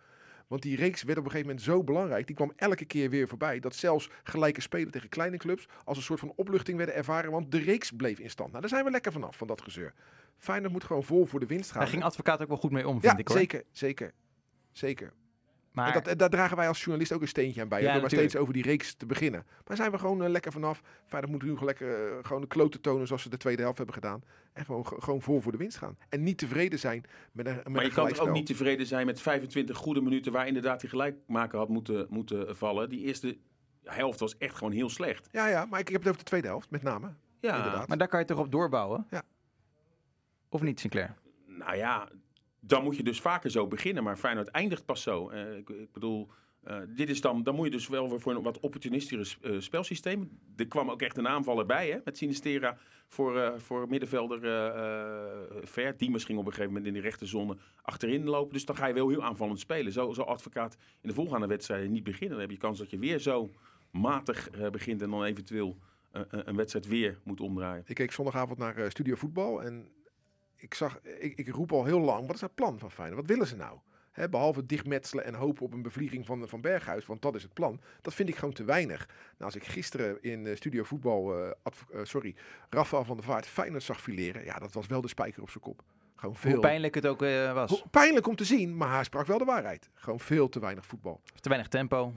Want 0.48 0.62
die 0.62 0.76
reeks 0.76 1.04
werd 1.04 1.18
op 1.18 1.24
een 1.26 1.32
gegeven 1.32 1.50
moment 1.50 1.66
zo 1.66 1.84
belangrijk. 1.84 2.28
Die 2.28 2.36
kwam 2.36 2.52
elke 2.56 2.86
keer 2.86 3.10
weer 3.10 3.28
voorbij. 3.28 3.60
Dat 3.60 3.76
zelfs 3.76 4.10
gelijke 4.24 4.62
spelen 4.62 4.92
tegen 4.92 5.10
kleine 5.10 5.38
clubs 5.38 5.68
als 5.84 5.98
een 5.98 6.04
soort 6.04 6.20
van 6.20 6.34
opluchting 6.36 6.78
werden 6.78 6.96
ervaren. 6.96 7.32
Want 7.32 7.52
de 7.52 7.58
reeks 7.58 7.92
bleef 7.92 8.20
in 8.20 8.30
stand. 8.30 8.50
Nou, 8.50 8.62
daar 8.62 8.70
zijn 8.70 8.86
we 8.86 8.92
lekker 8.92 9.12
vanaf, 9.12 9.38
van 9.38 9.48
dat 9.48 9.62
gezeur. 9.62 9.94
Feyenoord 10.38 10.72
moet 10.72 10.84
gewoon 10.84 11.04
vol 11.04 11.26
voor 11.26 11.40
de 11.40 11.46
winst 11.46 11.72
gaan. 11.72 11.80
Daar 11.80 11.90
ging 11.90 12.04
advocaat 12.04 12.42
ook 12.42 12.48
wel 12.48 12.58
goed 12.58 12.72
mee 12.72 12.88
om, 12.88 13.02
vind 13.02 13.14
ja, 13.14 13.18
ik 13.20 13.28
hoor. 13.28 13.38
zeker, 13.38 13.64
zeker. 13.72 14.14
Zeker. 14.72 15.14
Maar 15.78 15.96
En 15.96 16.02
dat, 16.04 16.18
daar 16.20 16.30
dragen 16.30 16.58
wij 16.58 16.68
als 16.68 16.80
journalist 16.80 17.12
ook 17.12 17.22
een 17.22 17.28
steentje 17.28 17.62
aan 17.62 17.68
bij. 17.68 17.82
Ja, 17.82 17.92
door 17.92 18.02
maar 18.02 18.10
steeds 18.10 18.36
over 18.36 18.54
die 18.54 18.64
reeks 18.64 18.94
te 18.96 19.06
beginnen. 19.06 19.46
Maar 19.68 19.78
zijn 19.78 19.92
we 19.92 19.98
gewoon 19.98 20.24
eh, 20.24 20.30
lekker 20.30 20.52
vanaf. 20.52 20.82
Feyenoord 21.06 21.32
moet 21.34 21.42
nu 21.44 21.50
gewoon 21.50 21.66
lekker 21.66 22.08
eh, 22.12 22.18
gewoon 22.22 22.42
de 22.42 22.48
kloten 22.48 22.82
tonen 22.82 23.08
zoals 23.08 23.22
ze 23.22 23.30
de 23.30 23.38
tweede 23.38 23.62
helft 23.62 23.78
hebben 23.78 23.96
gedaan. 23.96 24.24
En 24.54 24.66
gewoon, 24.66 24.88
ge- 24.88 25.02
gewoon 25.02 25.22
vol 25.22 25.42
voor 25.42 25.52
de 25.52 25.58
winst 25.58 25.78
gaan. 25.78 25.98
En 26.10 26.24
niet 26.24 26.38
tevreden 26.38 26.80
zijn 26.80 27.04
met 27.32 27.46
een, 27.48 27.56
met 27.56 27.68
Maar 27.68 27.82
een 27.82 27.88
je 27.88 27.94
kan 27.94 28.08
toch 28.08 28.20
ook 28.28 28.34
niet 28.34 28.46
tevreden 28.46 28.86
zijn 28.86 29.06
met 29.06 29.22
25 29.22 29.78
goede 29.78 30.02
minuten 30.02 30.32
waar 30.32 30.48
inderdaad 30.48 30.80
die 30.80 30.90
gelijkmaker 30.90 31.58
had 31.58 31.70
moeten, 31.70 32.08
moeten 32.10 32.58
vallen. 32.58 32.90
Die 32.90 33.00
eerste 33.06 33.38
helft 33.84 34.20
was 34.20 34.38
echt 34.38 34.56
gewoon 34.56 34.74
heel 34.74 34.90
slecht. 34.90 35.28
Ja, 35.32 35.48
ja, 35.48 35.66
maar 35.66 35.80
ik, 35.80 35.86
ik 35.86 35.92
heb 35.92 36.02
het 36.02 36.10
over 36.12 36.24
de 36.24 36.30
tweede 36.30 36.48
helft, 36.48 36.70
met 36.70 36.84
name. 36.84 37.08
Ja, 37.42 37.56
Inderdaad. 37.58 37.88
Maar 37.88 37.98
daar 37.98 38.08
kan 38.08 38.20
je 38.20 38.26
toch 38.26 38.40
op 38.40 38.52
doorbouwen? 38.52 39.08
Ja. 39.10 39.22
Of 40.50 40.62
niet, 40.62 40.80
Sinclair? 40.80 41.16
Nou 41.46 41.76
ja, 41.76 42.10
dan 42.68 42.84
moet 42.84 42.96
je 42.96 43.04
dus 43.04 43.22
vaker 43.22 43.52
zo 43.52 43.68
beginnen. 43.68 44.04
Maar 44.04 44.18
Feyenoord 44.18 44.48
eindigt 44.48 44.86
pas 44.86 45.02
zo. 45.02 45.30
Eh, 45.30 45.58
ik, 45.58 45.92
bedoel, 45.92 46.30
eh, 46.64 46.80
dit 46.88 47.10
is 47.10 47.22
dan, 47.22 47.44
dan 47.44 47.56
moet 47.56 47.66
je 47.66 47.72
dus 47.72 47.88
wel 47.88 48.10
weer 48.10 48.22
voor 48.22 48.36
een 48.36 48.42
wat 48.42 48.60
opportunistischer 48.60 49.52
eh, 49.52 49.60
spelsysteem. 49.60 50.40
Er 50.56 50.68
kwam 50.68 50.90
ook 50.90 51.02
echt 51.02 51.18
een 51.18 51.28
aanvaller 51.28 51.66
bij, 51.66 51.90
hè, 51.90 51.98
met 52.04 52.18
Sinistera 52.18 52.78
voor, 53.08 53.62
voor 53.62 53.88
middenvelder 53.90 54.40
Ver. 55.64 55.98
Die 55.98 56.12
misschien 56.12 56.38
op 56.38 56.46
een 56.46 56.52
gegeven 56.52 56.72
moment 56.72 56.88
in 56.88 56.94
die 56.94 57.02
rechterzone 57.02 57.58
achterin 57.82 58.24
lopen. 58.24 58.54
Dus 58.54 58.66
dan 58.66 58.76
ga 58.76 58.88
je 58.88 58.94
wel 58.94 59.10
heel 59.10 59.24
aanvallend 59.24 59.60
spelen. 59.60 59.92
Zo, 59.92 60.14
zo 60.14 60.22
advocaat 60.22 60.78
in 61.02 61.10
de 61.10 61.16
volgende 61.16 61.48
wedstrijden 61.48 61.92
niet 61.92 62.04
beginnen. 62.04 62.30
Dan 62.30 62.40
heb 62.40 62.52
je 62.52 62.58
kans 62.58 62.80
dat 62.80 62.90
je 62.90 63.00
weer 63.00 63.20
zo 63.20 63.50
matig 63.92 64.50
begint 64.72 65.02
en 65.02 65.10
dan 65.10 65.24
eventueel 65.24 65.78
een 66.30 66.56
wedstrijd 66.56 66.88
weer 66.88 67.20
moet 67.24 67.42
omdraaien. 67.42 67.84
Ik 67.88 67.96
keek 67.96 68.12
zondagavond 68.12 68.58
naar 68.58 68.92
Studio 68.92 69.16
Voetbal 69.16 69.64
en 69.64 69.88
ik, 70.58 70.74
zag, 70.74 71.00
ik, 71.02 71.38
ik 71.38 71.48
roep 71.48 71.72
al 71.72 71.86
heel 71.86 72.00
lang, 72.00 72.28
wat 72.28 72.36
is 72.36 72.42
het 72.42 72.56
plan 72.56 72.80
van 72.80 72.92
Feyenoord? 72.92 73.20
Wat 73.20 73.30
willen 73.30 73.48
ze 73.48 73.56
nou? 73.56 73.78
Behalve 74.30 74.66
dichtmetselen 74.66 75.26
en 75.26 75.34
hopen 75.34 75.66
op 75.66 75.74
een 75.74 75.82
bevlieging 75.82 76.26
van, 76.26 76.48
van 76.48 76.62
Berghuis, 76.62 77.06
want 77.06 77.22
dat 77.22 77.36
is 77.36 77.44
het 77.44 77.54
plan. 77.54 77.82
Dat 78.02 78.14
vind 78.14 78.30
ik 78.30 78.36
gewoon 78.36 78.54
te 78.54 78.64
weinig. 78.64 79.06
Nou, 79.06 79.44
als 79.44 79.56
ik 79.56 79.64
gisteren 79.64 80.22
in 80.22 80.48
eh, 80.48 80.56
Studio 80.56 80.84
Voetbal, 80.84 81.38
eh, 81.38 81.50
eh, 81.50 82.00
sorry, 82.04 82.36
Rafael 82.70 83.06
van 83.06 83.16
der 83.16 83.26
Vaart 83.26 83.48
Feyenoord 83.48 83.84
zag 83.84 84.02
fileren, 84.02 84.44
ja, 84.44 84.60
dat 84.60 84.74
was 84.74 84.88
wel 84.88 85.02
de 85.02 85.08
spijker 85.08 85.42
op 85.42 85.50
zijn 85.50 85.64
kop. 85.64 85.84
Gewoon 86.16 86.36
veel. 86.36 86.52
Hoe 86.52 86.60
pijnlijk 86.60 86.96
het 86.96 87.06
ook 87.06 87.20
was. 87.54 87.70
Hoe- 87.70 87.90
pijnlijk 87.90 88.28
om 88.28 88.36
te 88.36 88.46
zien, 88.46 88.78
maar 88.78 88.94
hij 88.94 89.04
sprak 89.04 89.26
wel 89.26 89.38
de 89.38 89.46
waarheid. 89.46 89.90
Gewoon 89.94 90.20
veel 90.20 90.50
te 90.50 90.60
weinig 90.60 90.86
voetbal. 90.86 91.22
Te 91.40 91.50
weinig 91.50 91.70
tempo. 91.70 92.14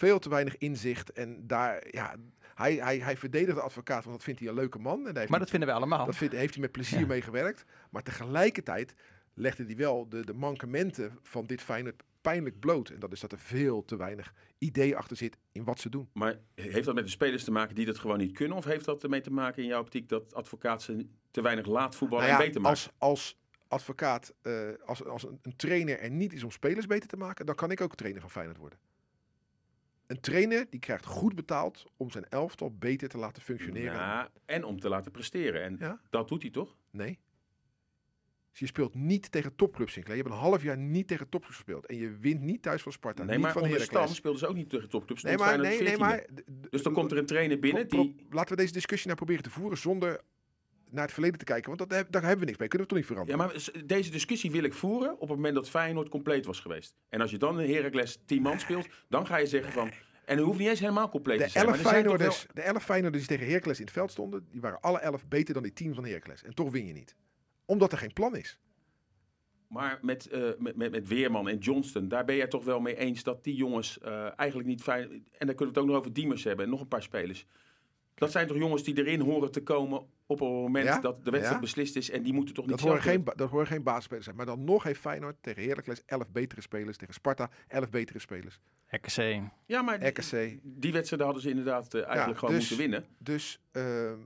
Veel 0.00 0.18
te 0.18 0.28
weinig 0.28 0.58
inzicht. 0.58 1.12
En 1.12 1.46
daar, 1.46 1.86
ja, 1.90 2.14
hij, 2.60 2.74
hij, 2.74 2.98
hij 2.98 3.16
verdedigt 3.16 3.56
de 3.56 3.62
advocaat, 3.62 4.04
want 4.04 4.16
dat 4.16 4.24
vindt 4.24 4.40
hij 4.40 4.48
een 4.48 4.54
leuke 4.54 4.78
man. 4.78 5.06
En 5.06 5.14
Maar 5.14 5.26
hij 5.28 5.38
dat 5.38 5.50
vinden 5.50 5.68
we 5.68 5.74
allemaal. 5.74 6.06
Dat 6.06 6.16
vindt, 6.16 6.34
heeft 6.34 6.52
hij 6.52 6.62
met 6.62 6.72
plezier 6.72 7.00
Ja. 7.00 7.06
mee 7.06 7.22
gewerkt. 7.22 7.64
Maar 7.90 8.02
tegelijkertijd 8.02 8.94
legde 9.34 9.64
hij 9.64 9.76
wel 9.76 10.08
de, 10.08 10.24
de 10.24 10.34
mankementen 10.34 11.18
van 11.22 11.46
dit 11.46 11.62
Feyenoord 11.62 12.02
pijnlijk 12.20 12.60
bloot. 12.60 12.88
En 12.88 13.00
dat 13.00 13.12
is 13.12 13.20
dat 13.20 13.32
er 13.32 13.38
veel 13.38 13.84
te 13.84 13.96
weinig 13.96 14.32
idee 14.58 14.96
achter 14.96 15.16
zit 15.16 15.36
in 15.52 15.64
wat 15.64 15.80
ze 15.80 15.88
doen. 15.88 16.08
Maar 16.12 16.38
heeft 16.54 16.84
dat 16.84 16.94
met 16.94 17.04
de 17.04 17.10
spelers 17.10 17.44
te 17.44 17.50
maken 17.50 17.74
die 17.74 17.86
dat 17.86 17.98
gewoon 17.98 18.18
niet 18.18 18.32
kunnen? 18.32 18.56
Of 18.56 18.64
heeft 18.64 18.84
dat 18.84 19.02
ermee 19.02 19.20
te 19.20 19.32
maken 19.32 19.62
in 19.62 19.68
jouw 19.68 19.80
optiek 19.80 20.08
dat 20.08 20.34
advocaat 20.34 20.82
ze 20.82 21.06
te 21.30 21.42
weinig 21.42 21.66
laat 21.66 21.96
voetballen 21.96 22.24
Nou 22.26 22.36
en 22.38 22.40
ja, 22.40 22.46
beter 22.46 22.60
maken? 22.62 22.78
als, 22.78 22.92
als 22.98 23.38
advocaat, 23.68 24.34
eh, 24.42 24.52
als, 24.84 25.04
als 25.04 25.22
een, 25.24 25.38
een 25.42 25.56
trainer 25.56 25.98
er 26.00 26.10
niet 26.10 26.32
is 26.32 26.42
om 26.42 26.50
spelers 26.50 26.86
beter 26.86 27.08
te 27.08 27.16
maken, 27.16 27.46
dan 27.46 27.54
kan 27.54 27.70
ik 27.70 27.80
ook 27.80 27.94
trainer 27.94 28.20
van 28.20 28.30
Feyenoord 28.30 28.58
worden. 28.58 28.78
Een 30.10 30.20
trainer 30.20 30.66
die 30.70 30.80
krijgt 30.80 31.06
goed 31.06 31.34
betaald 31.34 31.84
om 31.96 32.10
zijn 32.10 32.28
elftal 32.28 32.74
beter 32.78 33.08
te 33.08 33.18
laten 33.18 33.42
functioneren. 33.42 33.92
Ja, 33.92 34.30
en 34.44 34.64
om 34.64 34.80
te 34.80 34.88
laten 34.88 35.10
presteren. 35.10 35.62
En 35.62 35.76
Ja. 35.78 36.00
dat 36.10 36.28
doet 36.28 36.42
hij 36.42 36.50
toch? 36.50 36.76
Nee. 36.90 37.18
Dus 38.50 38.60
je 38.60 38.66
speelt 38.66 38.94
niet 38.94 39.32
tegen 39.32 39.54
topclubs, 39.56 39.92
Sinclair. 39.92 40.16
Je 40.18 40.22
hebt 40.22 40.34
een 40.34 40.40
half 40.40 40.62
jaar 40.62 40.76
niet 40.78 41.08
tegen 41.08 41.28
topclubs 41.28 41.56
gespeeld. 41.56 41.86
En 41.86 41.96
je 41.96 42.16
wint 42.16 42.40
niet 42.40 42.62
thuis 42.62 42.82
van 42.82 42.92
Sparta. 42.92 43.22
nee, 43.22 43.34
niet 43.34 43.44
maar 43.44 43.52
van 43.52 43.62
onder. 43.62 43.80
Stam 43.80 44.08
speelden 44.08 44.40
ze 44.40 44.46
ook 44.46 44.54
niet 44.54 44.70
tegen 44.70 44.88
topclubs. 44.88 45.22
Nee, 45.22 45.36
maar, 45.36 45.58
nee, 45.58 45.82
nee, 45.82 45.94
14e. 45.94 45.98
maar... 45.98 46.26
Dus 46.70 46.82
dan 46.82 46.92
komt 46.92 47.10
er 47.10 47.18
een 47.18 47.26
trainer 47.26 47.58
binnen 47.58 47.88
die... 47.88 48.26
Laten 48.30 48.50
we 48.56 48.60
deze 48.60 48.72
discussie 48.72 49.06
nou 49.06 49.18
proberen 49.18 49.42
te 49.42 49.50
voeren 49.50 49.78
zonder 49.78 50.20
naar 50.92 51.04
het 51.04 51.12
verleden 51.12 51.38
te 51.38 51.44
kijken. 51.44 51.76
Want 51.76 51.90
dat, 51.90 52.06
daar 52.10 52.22
hebben 52.22 52.38
we 52.40 52.44
niks 52.44 52.58
mee. 52.58 52.68
Kunnen 52.68 52.88
we 52.88 52.94
toch 52.94 52.98
niet 53.02 53.08
Ja, 53.08 53.14
veranderen? 53.24 53.52
maar 53.52 53.60
s- 53.60 53.70
deze 53.86 54.10
discussie 54.10 54.50
wil 54.50 54.62
ik 54.64 54.74
voeren 54.74 55.12
op 55.12 55.20
het 55.20 55.28
moment 55.28 55.54
dat 55.54 55.68
Feyenoord 55.68 56.08
compleet 56.08 56.46
was 56.46 56.60
geweest. 56.60 56.94
En 57.08 57.20
als 57.20 57.30
je 57.30 57.38
dan 57.38 57.60
in 57.60 57.74
Heracles 57.74 58.18
10 58.26 58.42
man 58.42 58.60
speelt, 58.60 58.88
dan 59.08 59.26
ga 59.26 59.36
je 59.36 59.46
zeggen 59.46 59.72
van... 59.72 59.90
En 60.24 60.36
het 60.36 60.44
hoeft 60.46 60.58
niet 60.58 60.68
eens 60.68 60.80
helemaal 60.80 61.08
compleet 61.08 61.38
de 61.38 61.44
te 61.44 61.50
zijn. 61.50 61.64
elf, 61.66 61.76
maar 61.76 61.84
er 61.84 61.90
Feyenoorders, 61.90 62.46
de 62.54 62.62
elf 62.62 62.84
Feyenoorders 62.84 63.26
die 63.26 63.36
tegen 63.36 63.52
Heracles 63.52 63.78
in 63.78 63.84
het 63.84 63.92
veld 63.94 64.10
stonden, 64.10 64.46
die 64.50 64.60
waren 64.60 64.80
alle 64.80 64.98
elf 64.98 65.26
beter 65.28 65.54
dan 65.54 65.62
die 65.62 65.72
tien 65.72 65.94
van 65.94 66.04
Heracles. 66.04 66.42
En 66.42 66.54
toch 66.54 66.70
win 66.70 66.86
je 66.86 66.92
niet. 66.92 67.14
Omdat 67.64 67.92
er 67.92 67.98
geen 67.98 68.12
plan 68.12 68.36
is. 68.36 68.58
Maar 69.68 69.98
met, 70.02 70.26
eh, 70.28 70.42
met, 70.58 70.76
met, 70.76 70.90
met 70.90 71.08
Weerman 71.08 71.48
en 71.48 71.58
Johnston, 71.58 72.08
daar 72.08 72.24
ben 72.24 72.36
jij 72.36 72.46
toch 72.46 72.64
wel 72.64 72.80
mee 72.80 72.96
eens 72.96 73.22
dat 73.22 73.44
die 73.44 73.54
jongens 73.54 73.98
eh, 73.98 74.38
eigenlijk 74.38 74.68
niet 74.68 74.82
fijn... 74.82 75.10
En 75.10 75.46
dan 75.46 75.54
kunnen 75.54 75.58
we 75.58 75.64
het 75.66 75.78
ook 75.78 75.86
nog 75.86 75.96
over 75.96 76.12
Diemers 76.12 76.44
hebben 76.44 76.64
en 76.64 76.70
nog 76.70 76.80
een 76.80 76.88
paar 76.88 77.02
spelers. 77.02 77.46
Dat 78.20 78.30
zijn 78.30 78.46
toch 78.46 78.56
jongens 78.56 78.82
die 78.82 78.98
erin 78.98 79.20
horen 79.20 79.50
te 79.50 79.62
komen 79.62 79.98
op 80.26 80.38
het 80.40 80.48
moment 80.48 80.84
Ja, 80.86 81.00
dat 81.00 81.24
de 81.24 81.30
wedstrijd 81.30 81.54
ja. 81.56 81.60
beslist 81.60 81.96
is. 81.96 82.10
En 82.10 82.22
die 82.22 82.32
moeten 82.32 82.54
toch 82.54 82.66
niet 82.66 82.72
Dat 82.78 82.86
horen, 82.86 83.02
zelf 83.02 83.14
geen, 83.14 83.24
dat 83.36 83.50
horen 83.50 83.66
geen 83.66 83.82
basisspelers 83.82 84.24
zijn. 84.24 84.36
Maar 84.36 84.46
dan 84.46 84.64
nog 84.64 84.82
heeft 84.82 85.00
Feyenoord 85.00 85.36
tegen 85.40 85.62
Heracles 85.62 86.02
elf 86.06 86.30
betere 86.30 86.60
spelers. 86.60 86.96
Tegen 86.96 87.14
Sparta 87.14 87.50
elf 87.68 87.90
betere 87.90 88.18
spelers. 88.18 88.60
RKC. 88.88 89.40
Ja, 89.66 89.82
maar 89.82 89.98
die, 89.98 90.08
RKC. 90.08 90.58
die 90.62 90.92
wedstrijden 90.92 91.26
hadden 91.26 91.42
ze 91.42 91.48
inderdaad 91.48 91.94
eh, 91.94 92.06
eigenlijk 92.06 92.38
gewoon 92.38 92.54
dus- 92.54 92.68
moeten 92.70 92.90
winnen. 92.90 93.08
Dus 93.18 93.60
ehm, 93.72 94.18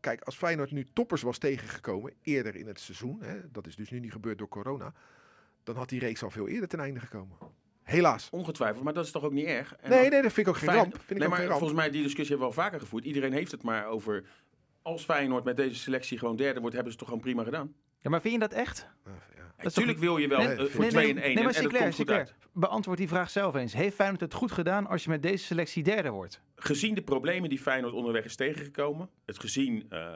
kijk, 0.00 0.20
als 0.20 0.36
Feyenoord 0.36 0.70
nu 0.70 0.86
toppers 0.92 1.22
was 1.22 1.38
tegengekomen 1.38 2.12
eerder 2.22 2.56
in 2.56 2.66
het 2.66 2.80
seizoen. 2.80 3.22
Hè, 3.22 3.50
dat 3.50 3.66
is 3.66 3.76
dus 3.76 3.90
nu 3.90 4.00
niet 4.00 4.12
gebeurd 4.12 4.38
door 4.38 4.48
corona. 4.48 4.92
Dan 5.62 5.76
had 5.76 5.88
die 5.88 6.00
reeks 6.00 6.22
al 6.22 6.30
veel 6.30 6.48
eerder 6.48 6.68
ten 6.68 6.80
einde 6.80 7.00
gekomen. 7.00 7.36
Helaas. 7.90 8.28
Ongetwijfeld, 8.30 8.84
maar 8.84 8.92
dat 8.92 9.04
is 9.04 9.10
toch 9.10 9.24
ook 9.24 9.32
niet 9.32 9.46
erg? 9.46 9.76
En 9.76 9.90
Nee, 9.90 10.08
nee, 10.10 10.22
dat 10.22 10.32
vind 10.32 10.46
ik 10.46 10.48
ook 10.48 10.58
geen 10.58 10.74
ramp. 10.74 10.92
Vind 10.92 11.10
ik 11.10 11.16
nee, 11.16 11.22
ook 11.22 11.28
maar 11.28 11.38
geen 11.38 11.46
ramp. 11.48 11.58
volgens 11.58 11.80
mij 11.80 11.90
die 11.90 12.02
discussie 12.02 12.36
hebben 12.36 12.54
we 12.54 12.56
al 12.56 12.62
vaker 12.62 12.80
gevoerd. 12.80 13.04
Iedereen 13.04 13.32
heeft 13.32 13.50
het 13.50 13.62
maar 13.62 13.86
over... 13.86 14.24
Als 14.82 15.04
Feyenoord 15.04 15.44
met 15.44 15.56
deze 15.56 15.74
selectie 15.80 16.18
gewoon 16.18 16.36
derde 16.36 16.60
wordt, 16.60 16.74
hebben 16.74 16.92
ze 16.92 16.98
het 16.98 17.08
toch 17.08 17.18
gewoon 17.18 17.34
prima 17.34 17.44
gedaan. 17.44 17.74
Ja, 17.98 18.10
maar 18.10 18.20
vind 18.20 18.34
je 18.34 18.40
dat 18.40 18.52
echt? 18.52 18.86
Ja. 19.04 19.39
Natuurlijk 19.62 19.98
wil 19.98 20.16
je 20.16 20.28
wel 20.28 20.38
Nee, 20.38 20.48
eh, 20.48 20.58
nee, 20.58 20.66
voor 20.68 20.80
nee, 20.80 20.90
2 20.90 21.04
nee, 21.04 21.14
en 21.14 21.22
1 21.22 21.26
nee, 21.34 21.36
en, 21.36 21.44
maar 21.44 21.54
en 21.54 21.62
dat 21.62 21.70
Sinclair, 21.70 21.92
Sinclair, 21.92 22.34
beantwoord 22.52 22.98
die 22.98 23.08
vraag 23.08 23.30
zelf 23.30 23.54
eens. 23.54 23.72
Heeft 23.72 23.94
Feyenoord 23.94 24.20
het 24.20 24.34
goed 24.34 24.52
gedaan 24.52 24.86
als 24.86 25.04
je 25.04 25.10
met 25.10 25.22
deze 25.22 25.44
selectie 25.44 25.82
derde 25.82 26.10
wordt? 26.10 26.40
Gezien 26.62 26.94
de 26.94 27.02
problemen 27.02 27.48
die 27.48 27.58
Feyenoord 27.58 27.92
onderweg 27.94 28.24
is 28.24 28.36
tegengekomen. 28.36 29.08
Het 29.26 29.38
gezien 29.40 29.86
eh, 29.88 30.00
eh, 30.06 30.14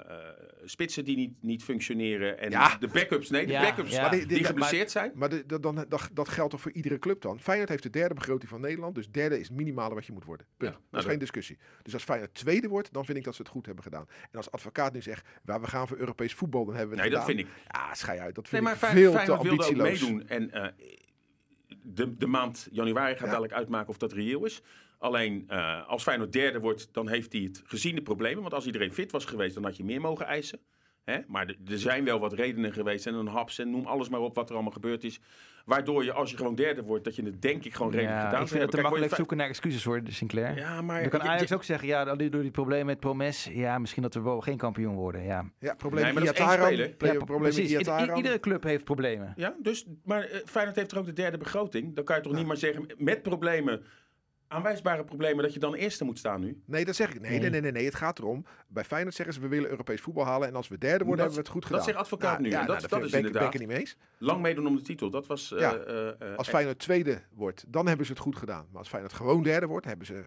spitsen 0.65 1.05
die 1.05 1.17
niet, 1.17 1.33
niet 1.43 1.63
functioneren. 1.65 2.39
En 2.39 2.51
Ja. 2.51 2.77
de 2.77 2.89
backups, 2.89 3.31
nee, 3.31 3.47
de 3.47 3.53
Ja, 3.53 3.61
backups 3.63 3.91
ja. 3.93 4.09
Die, 4.09 4.19
die- 4.27 4.37
die- 4.37 4.45
geblesseerd 4.47 4.91
zijn. 4.91 5.13
Maar 5.15 5.29
de, 5.29 5.47
de- 5.47 5.61
dan, 5.61 5.85
dat, 5.89 6.09
dat 6.13 6.29
geldt 6.29 6.51
toch 6.51 6.61
voor 6.61 6.73
iedere 6.73 6.99
club 6.99 7.21
dan? 7.23 7.41
Feyenoord 7.41 7.69
heeft 7.69 7.83
de 7.83 7.91
derde 7.91 8.15
begroting 8.15 8.51
van 8.51 8.61
Nederland. 8.61 8.95
Dus 8.95 9.11
derde 9.11 9.41
is 9.41 9.49
het 9.49 9.57
minimale 9.57 9.95
wat 9.95 10.07
je 10.07 10.13
moet 10.13 10.25
worden. 10.25 10.47
Punt. 10.57 10.73
Ja, 10.73 10.77
dat 10.79 10.91
nou, 10.91 11.05
is 11.05 11.11
geen 11.11 11.19
discussie. 11.19 11.59
Dus 11.83 11.93
als 11.95 12.03
Feyenoord 12.05 12.35
tweede 12.35 12.69
wordt, 12.69 12.93
dan 12.93 13.05
vind 13.05 13.19
ik 13.19 13.25
dat 13.25 13.35
ze 13.35 13.43
het 13.43 13.51
goed 13.51 13.67
hebben 13.67 13.85
gedaan. 13.85 14.07
En 14.31 14.37
als 14.37 14.51
advocaat 14.51 14.93
nu 14.93 15.03
zegt, 15.03 15.27
"Ja, 15.45 15.61
we 15.61 15.67
gaan 15.67 15.89
voor 15.89 15.97
Europees 15.97 16.35
voetbal, 16.35 16.65
dan 16.65 16.75
hebben 16.75 16.97
we 16.97 17.03
Nee, 17.03 17.11
het 17.11 17.21
dat 17.21 17.29
gedaan. 17.31 17.45
vind 17.47 17.57
ik. 17.57 17.79
Ja, 17.89 17.95
schei 17.95 18.19
uit. 18.19 18.35
Dat 18.35 18.45
Nee, 18.45 18.53
vind 18.63 18.81
maar 18.81 18.91
ik 18.91 18.97
veel 18.97 19.13
wilde 19.43 19.63
ook 19.63 19.69
ambitieloos. 19.69 20.01
meedoen. 20.01 20.29
En 20.29 20.51
eh, 20.51 20.69
de, 21.83 22.17
de 22.17 22.27
maand 22.27 22.69
januari 22.71 23.13
gaat 23.13 23.21
Ja. 23.21 23.27
dadelijk 23.27 23.53
uitmaken 23.53 23.89
of 23.89 23.97
dat 23.99 24.13
reëel 24.13 24.45
is. 24.45 24.63
Alleen 24.99 25.45
eh, 25.49 25.89
als 25.89 26.03
Feyenoord 26.03 26.33
derde 26.33 26.61
wordt, 26.61 26.89
dan 26.93 27.09
heeft 27.09 27.33
hij 27.33 27.43
het 27.43 27.63
gezien 27.65 27.95
de 27.95 28.03
problemen. 28.03 28.43
Want 28.43 28.55
als 28.55 28.67
iedereen 28.67 28.93
fit 28.93 29.11
was 29.13 29.25
geweest, 29.25 29.55
dan 29.55 29.65
had 29.65 29.77
je 29.77 29.85
meer 29.85 30.01
mogen 30.01 30.27
eisen. 30.27 30.61
Hè? 31.05 31.19
Maar 31.27 31.47
er- 31.47 31.79
zijn 31.79 32.05
wel 32.05 32.19
wat 32.19 32.33
redenen 32.33 32.73
geweest. 32.73 33.07
En 33.07 33.15
een 33.15 33.27
haps 33.27 33.59
en 33.59 33.71
noem 33.71 33.87
alles 33.87 34.09
maar 34.09 34.21
op 34.21 34.35
wat 34.35 34.49
er 34.49 34.55
allemaal 34.55 34.73
gebeurd 34.73 35.05
is. 35.05 35.21
Waardoor 35.65 36.05
je, 36.05 36.13
als 36.13 36.31
je 36.31 36.37
gewoon 36.37 36.55
derde 36.55 36.83
wordt, 36.83 37.05
dat 37.05 37.17
je 37.17 37.23
het 37.25 37.43
denk 37.43 37.65
ik 37.65 37.75
gewoon 37.75 37.93
redelijk 37.93 38.17
Ja, 38.19 38.25
gedaan 38.25 38.43
ik 38.43 38.49
zou 38.49 38.59
vind 38.59 38.63
het 38.63 38.71
te 38.71 38.81
makkelijk 38.81 39.11
je 39.11 39.17
zoeken 39.17 39.37
naar 39.37 39.49
excuses 39.49 39.85
hoor, 39.85 40.01
Sinclair. 40.07 40.57
Ja, 40.57 40.83
maar... 40.83 41.01
Dan 41.01 41.11
kan 41.11 41.21
je- 41.23 41.29
Ajax 41.29 41.49
je- 41.49 41.55
ook 41.55 41.65
zeggen, 41.65 41.89
ja, 41.89 42.05
door 42.05 42.43
die 42.43 42.51
problemen 42.51 42.87
met 42.87 43.01
Promes, 43.01 43.45
ja, 43.53 43.79
misschien 43.79 44.03
dat 44.03 44.15
we 44.15 44.21
wel 44.21 44.41
geen 44.41 44.57
kampioen 44.57 44.95
worden. 44.95 45.23
Ja, 45.25 45.51
Ja, 45.59 45.75
probleem 45.75 46.05
Nee, 46.05 46.13
met 46.13 46.25
ja 46.25 46.33
precies. 47.39 47.71
Iedere 48.17 48.41
club 48.41 48.63
heeft 48.63 48.85
problemen. 48.85 49.33
Ja, 49.37 49.55
dus, 49.63 49.87
maar 50.05 50.23
eh, 50.25 50.41
Feyenoord 50.45 50.77
heeft 50.77 50.93
er 50.93 50.99
ook 50.99 51.07
de 51.07 51.13
derde 51.13 51.39
begroting. 51.39 51.95
Dan 51.95 52.05
kan 52.05 52.17
je 52.17 52.23
toch 52.23 52.33
niet 52.35 52.47
maar 52.47 52.57
zeggen, 52.57 52.87
met 52.97 53.23
problemen, 53.23 53.83
aanwijsbare 54.55 55.05
problemen, 55.05 55.45
dat 55.45 55.53
je 55.53 55.59
dan 55.59 55.75
eerste 55.75 56.05
moet 56.05 56.19
staan 56.19 56.41
nu? 56.41 56.63
Nee, 56.65 56.85
dat 56.85 56.95
zeg 56.95 57.15
ik. 57.15 57.21
Nee, 57.21 57.31
nee, 57.41 57.51
Nee. 57.51 57.61
nee, 57.61 57.73
nee. 57.73 57.85
Het 57.85 57.95
gaat 57.95 58.19
erom. 58.19 58.45
Bij 58.69 58.85
Feyenoord 58.85 59.15
zeggen 59.15 59.35
ze 59.35 59.41
we 59.41 59.49
willen 59.49 59.71
Europees 59.71 60.01
voetbal 60.01 60.25
halen. 60.25 60.49
En 60.49 60.55
als 60.55 60.69
we 60.69 60.79
derde 60.79 61.05
worden, 61.05 61.25
Dat- 61.25 61.35
hebben 61.35 61.35
we 61.35 61.41
het 61.41 61.49
goed 61.49 61.61
dat 61.63 61.71
gedaan. 61.71 61.85
zegt 61.85 61.99
advocaat 61.99 62.39
nu. 62.39 62.49
Ja, 62.49 62.61
En 62.61 62.67
nou, 62.67 62.81
dat- 62.81 62.91
daar 62.91 62.99
dat 63.01 63.09
is 63.09 63.11
ben, 63.15 63.25
ik- 63.25 63.33
ben 63.33 63.41
ik 63.43 63.53
inderdaad- 63.53 63.53
het 63.53 63.61
niet 63.61 63.71
mee 63.71 63.79
eens. 63.79 63.97
Lang 64.29 64.43
meedoen 64.43 64.67
om 64.67 64.77
de 64.77 64.83
titel, 64.83 65.11
dat 65.11 65.27
was... 65.27 65.53
eh, 65.53 65.61
Ja, 65.61 65.75
eh, 65.75 66.09
eh, 66.09 66.15
Als 66.21 66.39
echt- 66.39 66.49
Feyenoord 66.49 66.79
tweede 66.79 67.23
wordt, 67.33 67.65
dan 67.69 67.87
hebben 67.87 68.07
ze 68.07 68.13
het 68.13 68.21
goed 68.21 68.37
gedaan. 68.37 68.67
Maar 68.71 68.79
als 68.79 68.89
Feyenoord 68.89 69.13
gewoon 69.15 69.43
derde 69.43 69.67
wordt, 69.67 69.87
hebben 69.87 70.07
ze... 70.07 70.25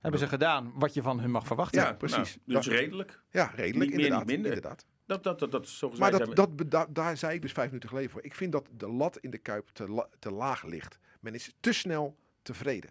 Hebben 0.00 0.20
ze 0.20 0.28
gedaan 0.28 0.72
wat 0.74 0.94
je 0.94 1.02
van 1.02 1.20
hun 1.20 1.30
mag 1.30 1.46
verwachten. 1.46 1.82
Ja, 1.82 1.92
precies. 1.92 2.16
Nou, 2.16 2.38
dus 2.44 2.54
Dat- 2.54 2.74
redelijk. 2.74 3.20
Ja, 3.30 3.44
redelijk, 3.44 3.74
Niet 3.74 3.78
meer, 3.78 3.90
inderdaad. 3.92 4.18
niet 4.18 4.26
minder. 4.26 4.46
inderdaad. 4.52 4.86
Dat, 5.06 5.22
dat, 5.24 5.38
dat, 5.38 5.50
dat, 5.50 5.98
Maar 5.98 6.10
dat, 6.34 6.54
dat, 6.70 6.86
daar 6.94 7.16
zei 7.16 7.34
ik 7.34 7.42
dus 7.42 7.52
vijf 7.52 7.66
minuten 7.66 7.88
geleden 7.88 8.10
voor. 8.10 8.24
Ik 8.24 8.34
vind 8.34 8.52
dat 8.52 8.68
de 8.76 8.88
lat 8.88 9.18
in 9.18 9.30
de 9.30 9.38
Kuip 9.38 9.68
te, 9.72 9.88
la- 9.88 10.08
te 10.18 10.30
laag 10.30 10.62
ligt. 10.64 10.98
Men 11.20 11.34
is 11.34 11.54
te 11.60 11.72
snel 11.72 12.16
tevreden. 12.42 12.90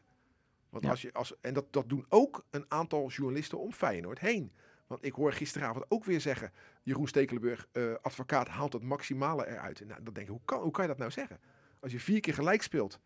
Want 0.81 0.85
Ja. 0.85 0.91
als 0.91 1.01
je, 1.01 1.13
als, 1.13 1.39
en 1.41 1.53
dat, 1.53 1.65
dat 1.73 1.89
doen 1.89 2.05
ook 2.09 2.45
een 2.49 2.65
aantal 2.67 3.07
journalisten 3.09 3.59
om 3.59 3.73
Feyenoord 3.73 4.19
heen. 4.19 4.51
Want 4.87 5.05
ik 5.05 5.13
hoor 5.13 5.33
gisteravond 5.33 5.85
ook 5.87 6.05
weer 6.05 6.21
zeggen... 6.21 6.51
Jeroen 6.83 7.07
Stekelenburg, 7.07 7.67
eh, 7.71 7.93
advocaat, 8.01 8.47
haalt 8.47 8.73
het 8.73 8.83
maximale 8.83 9.47
eruit. 9.47 9.85
Nou, 9.87 10.03
dan 10.03 10.13
denk 10.13 10.25
ik, 10.25 10.31
hoe 10.31 10.41
kan, 10.45 10.61
hoe 10.61 10.71
kan 10.71 10.83
je 10.83 10.89
dat 10.89 10.97
nou 10.97 11.11
zeggen? 11.11 11.39
Als 11.79 11.91
je 11.91 11.99
vier 11.99 12.19
keer 12.19 12.33
gelijk 12.33 12.61
speelt... 12.61 12.99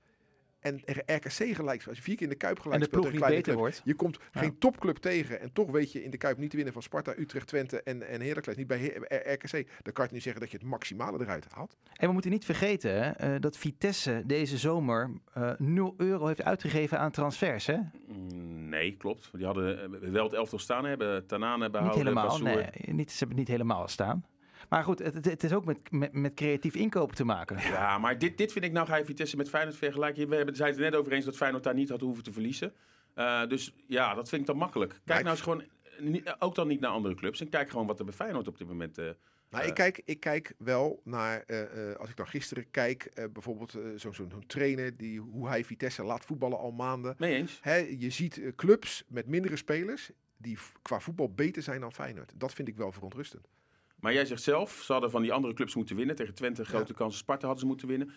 en 0.61 0.81
RKC 0.85 1.31
gelijk 1.31 1.81
speelt... 1.81 1.87
als 1.87 1.97
je 1.97 2.03
vier 2.03 2.15
keer 2.15 2.23
in 2.23 2.29
de 2.29 2.35
Kuip 2.37 2.59
gelijk 2.59 2.73
En 2.73 2.79
de 2.79 2.85
speelt... 2.85 3.01
ploeg 3.01 3.03
tegen 3.03 3.11
niet 3.11 3.19
kleine 3.19 3.37
beter 3.41 3.53
clubs, 3.53 3.75
wordt. 3.75 3.81
Je 3.85 3.93
komt 3.95 4.19
Ja. 4.33 4.39
geen 4.39 4.57
topclub 4.57 4.95
tegen 4.97 5.39
en 5.41 5.53
toch 5.53 5.71
weet 5.71 5.91
je 5.91 6.03
in 6.03 6.11
de 6.11 6.17
Kuip 6.17 6.37
niet 6.37 6.49
te 6.49 6.55
winnen 6.55 6.73
van 6.73 6.81
Sparta, 6.81 7.13
Utrecht, 7.17 7.47
Twente 7.47 7.81
en, 7.83 8.07
en 8.07 8.21
Heracles. 8.21 8.55
Niet 8.57 8.67
bij 8.67 8.85
RKC. 9.09 9.67
Dan 9.81 9.93
kan 9.93 10.05
je 10.07 10.13
niet 10.13 10.23
zeggen 10.23 10.41
dat 10.41 10.51
je 10.51 10.57
het 10.57 10.65
maximale 10.65 11.19
eruit 11.21 11.45
haalt. 11.53 11.77
En 11.93 12.07
we 12.07 12.13
moeten 12.13 12.31
niet 12.31 12.45
vergeten 12.45 12.91
hè, 13.03 13.09
eh, 13.11 13.39
dat 13.41 13.57
Vitesse 13.57 14.23
deze 14.25 14.57
zomer 14.57 15.11
eh 15.33 15.51
0 15.57 15.93
euro 15.97 16.27
heeft 16.27 16.43
uitgegeven 16.43 16.99
aan 16.99 17.11
transfers. 17.11 17.65
Hè? 17.65 17.77
Mm, 18.07 18.59
Nee, 18.69 18.95
klopt. 18.97 19.29
Die 19.33 19.45
hadden 19.45 19.83
eh, 20.03 20.09
wel 20.09 20.23
het 20.23 20.33
elftal 20.33 20.59
staan, 20.59 20.85
hebben 20.85 21.25
Tanane 21.27 21.63
Niet 21.63 21.71
behouden. 21.71 21.99
helemaal. 21.99 22.27
Bassoer. 22.27 22.45
Nee, 22.45 22.93
niet, 22.95 23.11
ze 23.11 23.17
hebben 23.17 23.37
het 23.37 23.47
niet 23.47 23.57
helemaal 23.57 23.87
staan. 23.87 24.25
Maar 24.69 24.83
goed, 24.83 24.99
het, 24.99 25.25
het, 25.25 25.43
is 25.43 25.53
ook 25.53 25.65
met, 25.65 25.91
met, 25.91 26.13
met 26.13 26.33
creatief 26.33 26.75
inkopen 26.75 27.15
te 27.15 27.23
maken. 27.23 27.57
Ja, 27.59 27.97
maar 27.97 28.17
dit, 28.17 28.37
dit 28.37 28.51
vind 28.51 28.65
ik 28.65 28.71
nou 28.71 28.87
ga 28.87 28.95
je 28.95 29.05
Vitesse 29.05 29.37
met 29.37 29.49
Feyenoord 29.49 29.77
vergelijken. 29.77 30.29
We 30.29 30.35
hebben, 30.35 30.55
zijn 30.55 30.69
het 30.69 30.77
er 30.79 30.83
net 30.83 30.95
over 30.95 31.11
eens 31.11 31.25
dat 31.25 31.35
Feyenoord 31.37 31.63
daar 31.63 31.73
niet 31.73 31.89
had 31.89 32.01
hoeven 32.01 32.23
te 32.23 32.33
verliezen. 32.33 32.73
Eh, 33.13 33.47
dus 33.47 33.75
ja, 33.87 34.13
dat 34.13 34.29
vind 34.29 34.41
ik 34.41 34.47
dan 34.47 34.57
makkelijk. 34.57 34.99
Kijk 35.05 35.19
ik- 35.19 35.25
nou 35.25 35.35
eens 35.37 35.41
gewoon, 35.45 35.63
ook 36.39 36.55
dan 36.55 36.67
niet 36.67 36.79
naar 36.79 36.91
andere 36.91 37.15
clubs. 37.15 37.41
En 37.41 37.49
kijk 37.49 37.69
gewoon 37.69 37.87
wat 37.87 37.99
er 37.99 38.05
bij 38.05 38.13
Feyenoord 38.13 38.47
op 38.47 38.57
dit 38.57 38.67
moment... 38.67 38.97
eh, 38.97 39.05
Nou, 39.49 39.63
Eh. 39.63 39.69
ik, 39.69 39.75
kijk, 39.75 40.01
ik 40.05 40.19
kijk 40.19 40.53
wel 40.57 41.01
naar, 41.03 41.43
eh, 41.47 41.89
eh, 41.91 41.95
als 41.97 42.09
ik 42.09 42.15
dan 42.17 42.27
gisteren 42.27 42.71
kijk, 42.71 43.03
eh, 43.03 43.25
bijvoorbeeld 43.33 43.77
zo'n 43.95 44.43
trainer, 44.47 44.97
die, 44.97 45.19
hoe 45.19 45.47
hij 45.47 45.63
Vitesse 45.63 46.03
laat 46.03 46.25
voetballen 46.25 46.57
al 46.57 46.71
maanden. 46.71 47.15
mee 47.17 47.35
eens? 47.35 47.59
Hè, 47.61 47.75
je 47.75 48.09
ziet 48.09 48.41
clubs 48.55 49.03
met 49.07 49.27
mindere 49.27 49.55
spelers 49.55 50.11
die 50.37 50.57
qua 50.81 50.99
voetbal 50.99 51.31
beter 51.33 51.61
zijn 51.61 51.81
dan 51.81 51.93
Feyenoord. 51.93 52.31
Dat 52.35 52.53
vind 52.53 52.67
ik 52.67 52.75
wel 52.75 52.91
verontrustend. 52.91 53.47
Maar 54.01 54.13
jij 54.13 54.25
zegt 54.25 54.41
zelf, 54.41 54.71
ze 54.85 54.91
hadden 54.91 55.11
van 55.11 55.21
die 55.21 55.33
andere 55.33 55.53
clubs 55.53 55.75
moeten 55.75 55.95
winnen. 55.95 56.15
Tegen 56.15 56.33
Twente 56.33 56.65
grote 56.65 56.93
kansen, 56.93 57.19
Sparta 57.19 57.41
hadden 57.45 57.59
ze 57.61 57.67
moeten 57.67 57.87
winnen. 57.87 58.11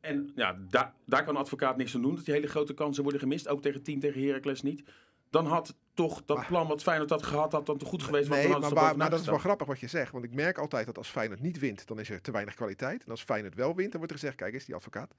En 0.00 0.32
ja, 0.34 0.58
daar 0.68 0.94
daar 1.06 1.24
kan 1.24 1.36
advocaat 1.36 1.76
niks 1.76 1.94
aan 1.94 2.02
doen. 2.02 2.14
Dat 2.14 2.24
die 2.24 2.34
hele 2.34 2.46
grote 2.46 2.74
kansen 2.74 3.02
worden 3.02 3.20
gemist. 3.20 3.48
Ook 3.48 3.62
tegen 3.62 3.82
10 3.82 4.00
tegen 4.00 4.26
Heracles 4.26 4.62
niet. 4.62 4.82
Dan 5.30 5.46
had 5.46 5.76
toch 5.94 6.24
dat 6.24 6.46
plan 6.46 6.68
wat 6.68 6.82
Feyenoord 6.82 7.10
had 7.10 7.22
gehad, 7.22 7.52
had 7.52 7.66
dan 7.66 7.78
toch 7.78 7.88
goed 7.88 8.02
geweest. 8.02 8.28
Nee, 8.28 8.48
maar, 8.48 8.60
waar- 8.60 8.96
maar 8.96 9.10
dat 9.10 9.20
is 9.20 9.26
wel 9.26 9.38
grappig 9.38 9.66
wat 9.66 9.80
je 9.80 9.86
zegt. 9.86 10.12
Want 10.12 10.24
ik 10.24 10.34
merk 10.34 10.58
altijd 10.58 10.86
dat 10.86 10.98
als 10.98 11.08
Feyenoord 11.08 11.40
niet 11.40 11.58
wint, 11.58 11.86
dan 11.86 12.00
is 12.00 12.10
er 12.10 12.20
te 12.20 12.30
weinig 12.30 12.54
kwaliteit. 12.54 13.04
En 13.04 13.10
als 13.10 13.22
Feyenoord 13.22 13.54
wel 13.54 13.74
wint, 13.74 13.90
dan 13.90 13.98
wordt 14.00 14.12
er 14.12 14.18
gezegd, 14.18 14.36
kijk 14.38 14.54
eens, 14.54 14.64
die 14.64 14.74
advocaat. 14.74 15.14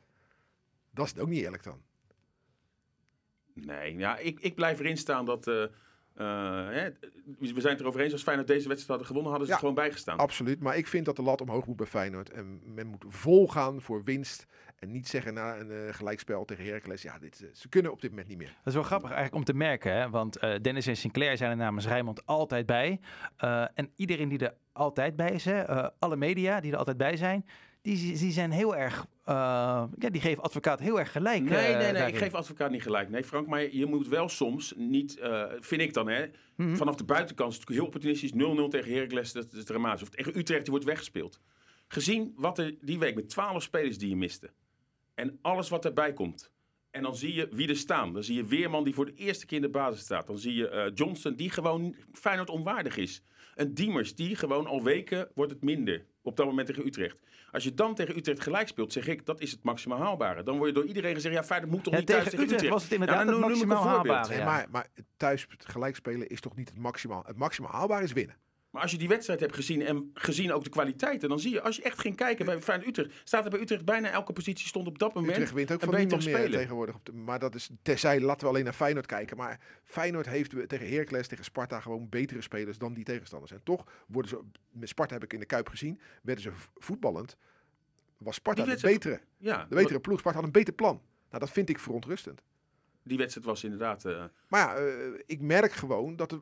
Dat 0.92 1.06
is 1.06 1.18
ook 1.18 1.28
niet 1.28 1.44
eerlijk 1.44 1.64
dan. 1.64 1.82
Nee, 3.54 3.98
ja, 3.98 4.18
ik, 4.18 4.40
ik 4.40 4.56
blijf 4.56 4.80
erin 4.80 4.98
staan 4.98 5.26
dat... 5.26 5.48
eh, 5.48 5.64
hè, 6.24 6.90
we 7.40 7.62
zijn 7.62 7.74
het 7.74 7.80
erover 7.80 8.02
eens, 8.02 8.14
als 8.14 8.24
Feyenoord 8.24 8.48
deze 8.48 8.68
wedstrijd 8.68 9.00
hadden 9.00 9.08
gewonnen, 9.08 9.32
hadden 9.32 9.48
ze 9.48 9.54
Ja, 9.54 9.60
er 9.60 9.66
gewoon 9.68 9.84
bijgestaan. 9.84 10.18
Absoluut, 10.18 10.60
maar 10.60 10.78
ik 10.78 10.88
vind 10.88 11.06
dat 11.06 11.16
de 11.16 11.22
lat 11.22 11.42
omhoog 11.42 11.66
moet 11.66 11.76
bij 11.76 11.86
Feyenoord. 11.86 12.30
En 12.30 12.62
men 12.74 12.88
moet 12.88 13.06
vol 13.08 13.48
gaan 13.48 13.82
voor 13.82 14.04
winst. 14.04 14.48
En 14.76 14.92
niet 14.92 15.08
zeggen 15.08 15.34
na 15.34 15.58
een 15.58 15.72
eh, 15.72 15.94
gelijkspel 15.94 16.46
tegen 16.46 16.66
Heracles. 16.66 17.02
Ja, 17.02 17.20
dit, 17.20 17.42
eh, 17.44 17.50
ze 17.54 17.70
kunnen 17.70 17.92
op 17.92 18.02
dit 18.02 18.10
moment 18.10 18.28
niet 18.28 18.38
meer. 18.38 18.48
Dat 18.48 18.68
is 18.68 18.74
wel 18.74 18.84
grappig 18.84 19.10
eigenlijk 19.10 19.38
om 19.38 19.44
te 19.44 19.54
merken, 19.54 19.94
hè? 19.94 20.10
want 20.10 20.38
eh, 20.38 20.54
Dennis 20.62 20.88
en 20.88 20.98
Sinclair 20.98 21.38
zijn 21.38 21.52
er 21.52 21.58
namens 21.58 21.88
Rijnmond 21.88 22.26
altijd 22.26 22.66
bij. 22.66 23.00
Eh, 23.38 23.66
en 23.74 23.92
iedereen 23.96 24.30
die 24.30 24.40
er 24.40 24.54
altijd 24.72 25.16
bij 25.16 25.30
is, 25.30 25.46
hè, 25.46 25.62
eh, 25.62 25.88
alle 26.00 26.16
media 26.16 26.60
die 26.60 26.72
er 26.72 26.78
altijd 26.78 26.98
bij 26.98 27.18
zijn, 27.18 27.46
die, 27.86 28.18
die 28.18 28.32
zijn 28.32 28.52
heel 28.52 28.76
erg, 28.76 29.06
eh, 29.24 29.34
ja, 30.00 30.10
die 30.12 30.22
geven 30.22 30.44
advocaat 30.44 30.80
heel 30.80 31.00
erg 31.00 31.12
gelijk. 31.12 31.44
Nee, 31.44 31.58
eh, 31.58 31.78
nee, 31.78 31.92
nee, 31.92 32.08
ik 32.08 32.18
geef 32.18 32.34
advocaat 32.34 32.72
niet 32.72 32.82
gelijk. 32.82 33.10
Nee, 33.10 33.24
Frank, 33.24 33.48
maar 33.48 33.76
je 33.76 33.86
moet 33.86 34.08
wel 34.08 34.30
soms 34.30 34.74
niet, 34.78 35.18
eh, 35.18 35.44
vind 35.60 35.82
ik 35.82 35.94
dan, 35.94 36.08
hè, 36.10 36.26
Mhm. 36.56 36.76
vanaf 36.76 36.96
de 36.96 37.04
buitenkant 37.04 37.52
is 37.54 37.60
het 37.60 37.70
heel 37.70 37.86
opportunistisch. 37.86 38.34
0-0 38.34 38.68
tegen 38.68 38.94
Heracles, 38.94 39.32
dat 39.32 39.54
is 39.54 39.64
dramatisch. 39.64 40.02
Of 40.02 40.10
tegen 40.10 40.38
Utrecht, 40.38 40.62
die 40.62 40.72
wordt 40.72 40.86
weggespeeld. 40.86 41.40
Gezien 41.88 42.34
wat 42.36 42.58
er 42.58 42.76
die 42.82 43.00
week 43.00 43.16
met 43.16 43.30
12 43.30 43.64
spelers 43.64 43.98
die 43.98 44.10
je 44.10 44.16
miste. 44.16 44.50
En 45.14 45.40
alles 45.42 45.70
wat 45.70 45.86
erbij 45.86 46.14
komt. 46.14 46.52
En 46.92 47.02
dan 47.04 47.16
zie 47.16 47.34
je 47.34 47.48
wie 47.52 47.68
er 47.70 47.76
staan. 47.78 48.14
Dan 48.14 48.24
zie 48.24 48.36
je 48.36 48.46
Weerman 48.46 48.84
die 48.84 48.94
voor 48.94 49.06
de 49.06 49.14
eerste 49.14 49.46
keer 49.46 49.58
in 49.58 49.64
de 49.64 49.70
basis 49.70 50.02
staat. 50.02 50.28
Dan 50.28 50.38
zie 50.38 50.54
je 50.56 50.70
eh, 50.70 50.92
Johnston 50.94 51.36
die 51.36 51.50
gewoon 51.50 51.96
Feyenoord 52.12 52.50
onwaardig 52.50 52.98
is. 52.98 53.24
Een 53.56 53.74
Diemers 53.74 54.16
die 54.16 54.36
gewoon 54.36 54.68
al 54.68 54.84
weken 54.84 55.30
wordt 55.34 55.52
het 55.52 55.64
minder. 55.64 56.06
Op 56.22 56.38
dat 56.38 56.46
moment 56.46 56.68
tegen 56.68 56.86
Utrecht. 56.86 57.22
Als 57.56 57.64
je 57.64 57.74
dan 57.74 57.96
tegen 57.96 58.18
Utrecht 58.18 58.42
gelijk 58.42 58.68
speelt, 58.68 58.94
zeg 58.94 59.08
ik, 59.08 59.26
dat 59.26 59.42
is 59.42 59.52
het 59.52 59.64
maximaal 59.64 60.00
haalbare. 60.00 60.44
Dan 60.44 60.56
word 60.58 60.68
je 60.70 60.74
door 60.76 60.86
iedereen 60.86 61.14
gezegd, 61.14 61.36
ja 61.36 61.44
Feyenoord 61.44 61.72
moet 61.72 61.84
toch 61.84 61.94
Ja, 61.94 62.00
niet 62.00 62.08
thuis 62.08 62.24
tegen 62.24 62.38
tegen 62.38 62.54
Utrecht 62.56 62.64
Utrecht. 62.64 62.74
was 62.74 62.84
het 62.84 63.00
inderdaad 63.02 63.26
Ja, 63.26 63.32
het 63.32 63.42
maximaal 63.42 63.84
voorbeeld. 63.84 64.16
haalbare. 64.16 64.36
Nee, 64.36 64.46
maar, 64.46 64.68
maar 64.72 64.88
thuis 65.18 65.46
gelijk 65.58 65.96
spelen 65.96 66.28
is 66.30 66.40
toch 66.40 66.56
niet 66.56 66.70
het 66.70 66.78
maximaal. 66.78 67.24
Het 67.26 67.38
maximaal 67.38 67.72
haalbaar 67.72 68.04
is 68.04 68.14
winnen. 68.14 68.36
Maar 68.76 68.84
als 68.84 68.94
je 68.94 68.98
die 69.00 69.08
wedstrijd 69.08 69.40
hebt 69.40 69.56
gezien 69.56 69.82
en 69.82 70.12
gezien 70.14 70.54
ook 70.54 70.64
de 70.64 70.70
kwaliteiten, 70.70 71.30
dan 71.30 71.40
zie 71.40 71.52
je, 71.52 71.62
als 71.62 71.76
je 71.76 71.82
echt 71.84 72.00
ging 72.00 72.16
kijken 72.16 72.46
bij 72.46 72.62
Feyenoord 72.62 72.90
Utrecht, 72.90 73.22
staat 73.24 73.44
er 73.46 73.50
bij 73.50 73.60
Utrecht 73.60 73.86
bijna 73.86 74.10
elke 74.10 74.34
positie 74.34 74.68
stond 74.68 74.88
op 74.88 75.00
dat 75.00 75.14
moment 75.14 75.34
Utrecht 75.34 75.54
wint 75.54 75.72
ook 75.72 75.80
van 75.84 75.96
niemand 75.96 76.24
betere 76.24 76.42
meer 76.50 76.58
tegenwoordig. 76.58 76.96
Op 76.96 77.06
de, 77.06 77.14
maar 77.14 77.40
dat 77.40 77.56
is 77.56 77.70
terzijde, 77.82 78.26
laten 78.26 78.42
we 78.42 78.48
alleen 78.48 78.64
naar 78.64 78.74
Feyenoord 78.74 79.06
kijken. 79.06 79.38
Maar 79.38 79.60
Feyenoord 79.84 80.26
heeft 80.26 80.52
tegen 80.68 80.90
Heracles, 80.90 81.28
tegen 81.28 81.44
Sparta 81.44 81.80
gewoon 81.80 82.10
betere 82.10 82.42
spelers 82.42 82.78
dan 82.78 82.94
die 82.94 83.04
tegenstanders. 83.04 83.52
En 83.52 83.60
toch 83.64 83.84
worden 84.08 84.30
ze, 84.30 84.40
met 84.70 84.90
Sparta 84.90 85.14
heb 85.14 85.24
ik 85.24 85.34
in 85.34 85.40
de 85.40 85.46
Kuip 85.46 85.70
gezien, 85.70 86.00
werden 86.22 86.44
ze 86.44 86.52
voetballend. 86.78 87.38
Was 88.18 88.36
Sparta 88.36 88.64
de 88.64 88.78
betere, 88.82 89.20
Ja, 89.38 89.66
de 89.70 89.76
betere 89.76 90.00
ploeg. 90.00 90.20
Sparta 90.20 90.38
had 90.38 90.48
een 90.48 90.54
beter 90.54 90.74
plan. 90.74 91.02
Nou, 91.30 91.40
dat 91.40 91.52
vind 91.52 91.70
ik 91.70 91.80
verontrustend. 91.80 92.42
die 93.04 93.18
wedstrijd 93.18 93.48
was 93.48 93.64
inderdaad. 93.64 94.06
eh, 94.06 94.24
Maar 94.48 94.60
ja, 94.60 94.76
eh, 94.76 95.22
ik 95.26 95.42
merk 95.42 95.72
gewoon 95.72 96.16
dat 96.16 96.32
het, 96.32 96.42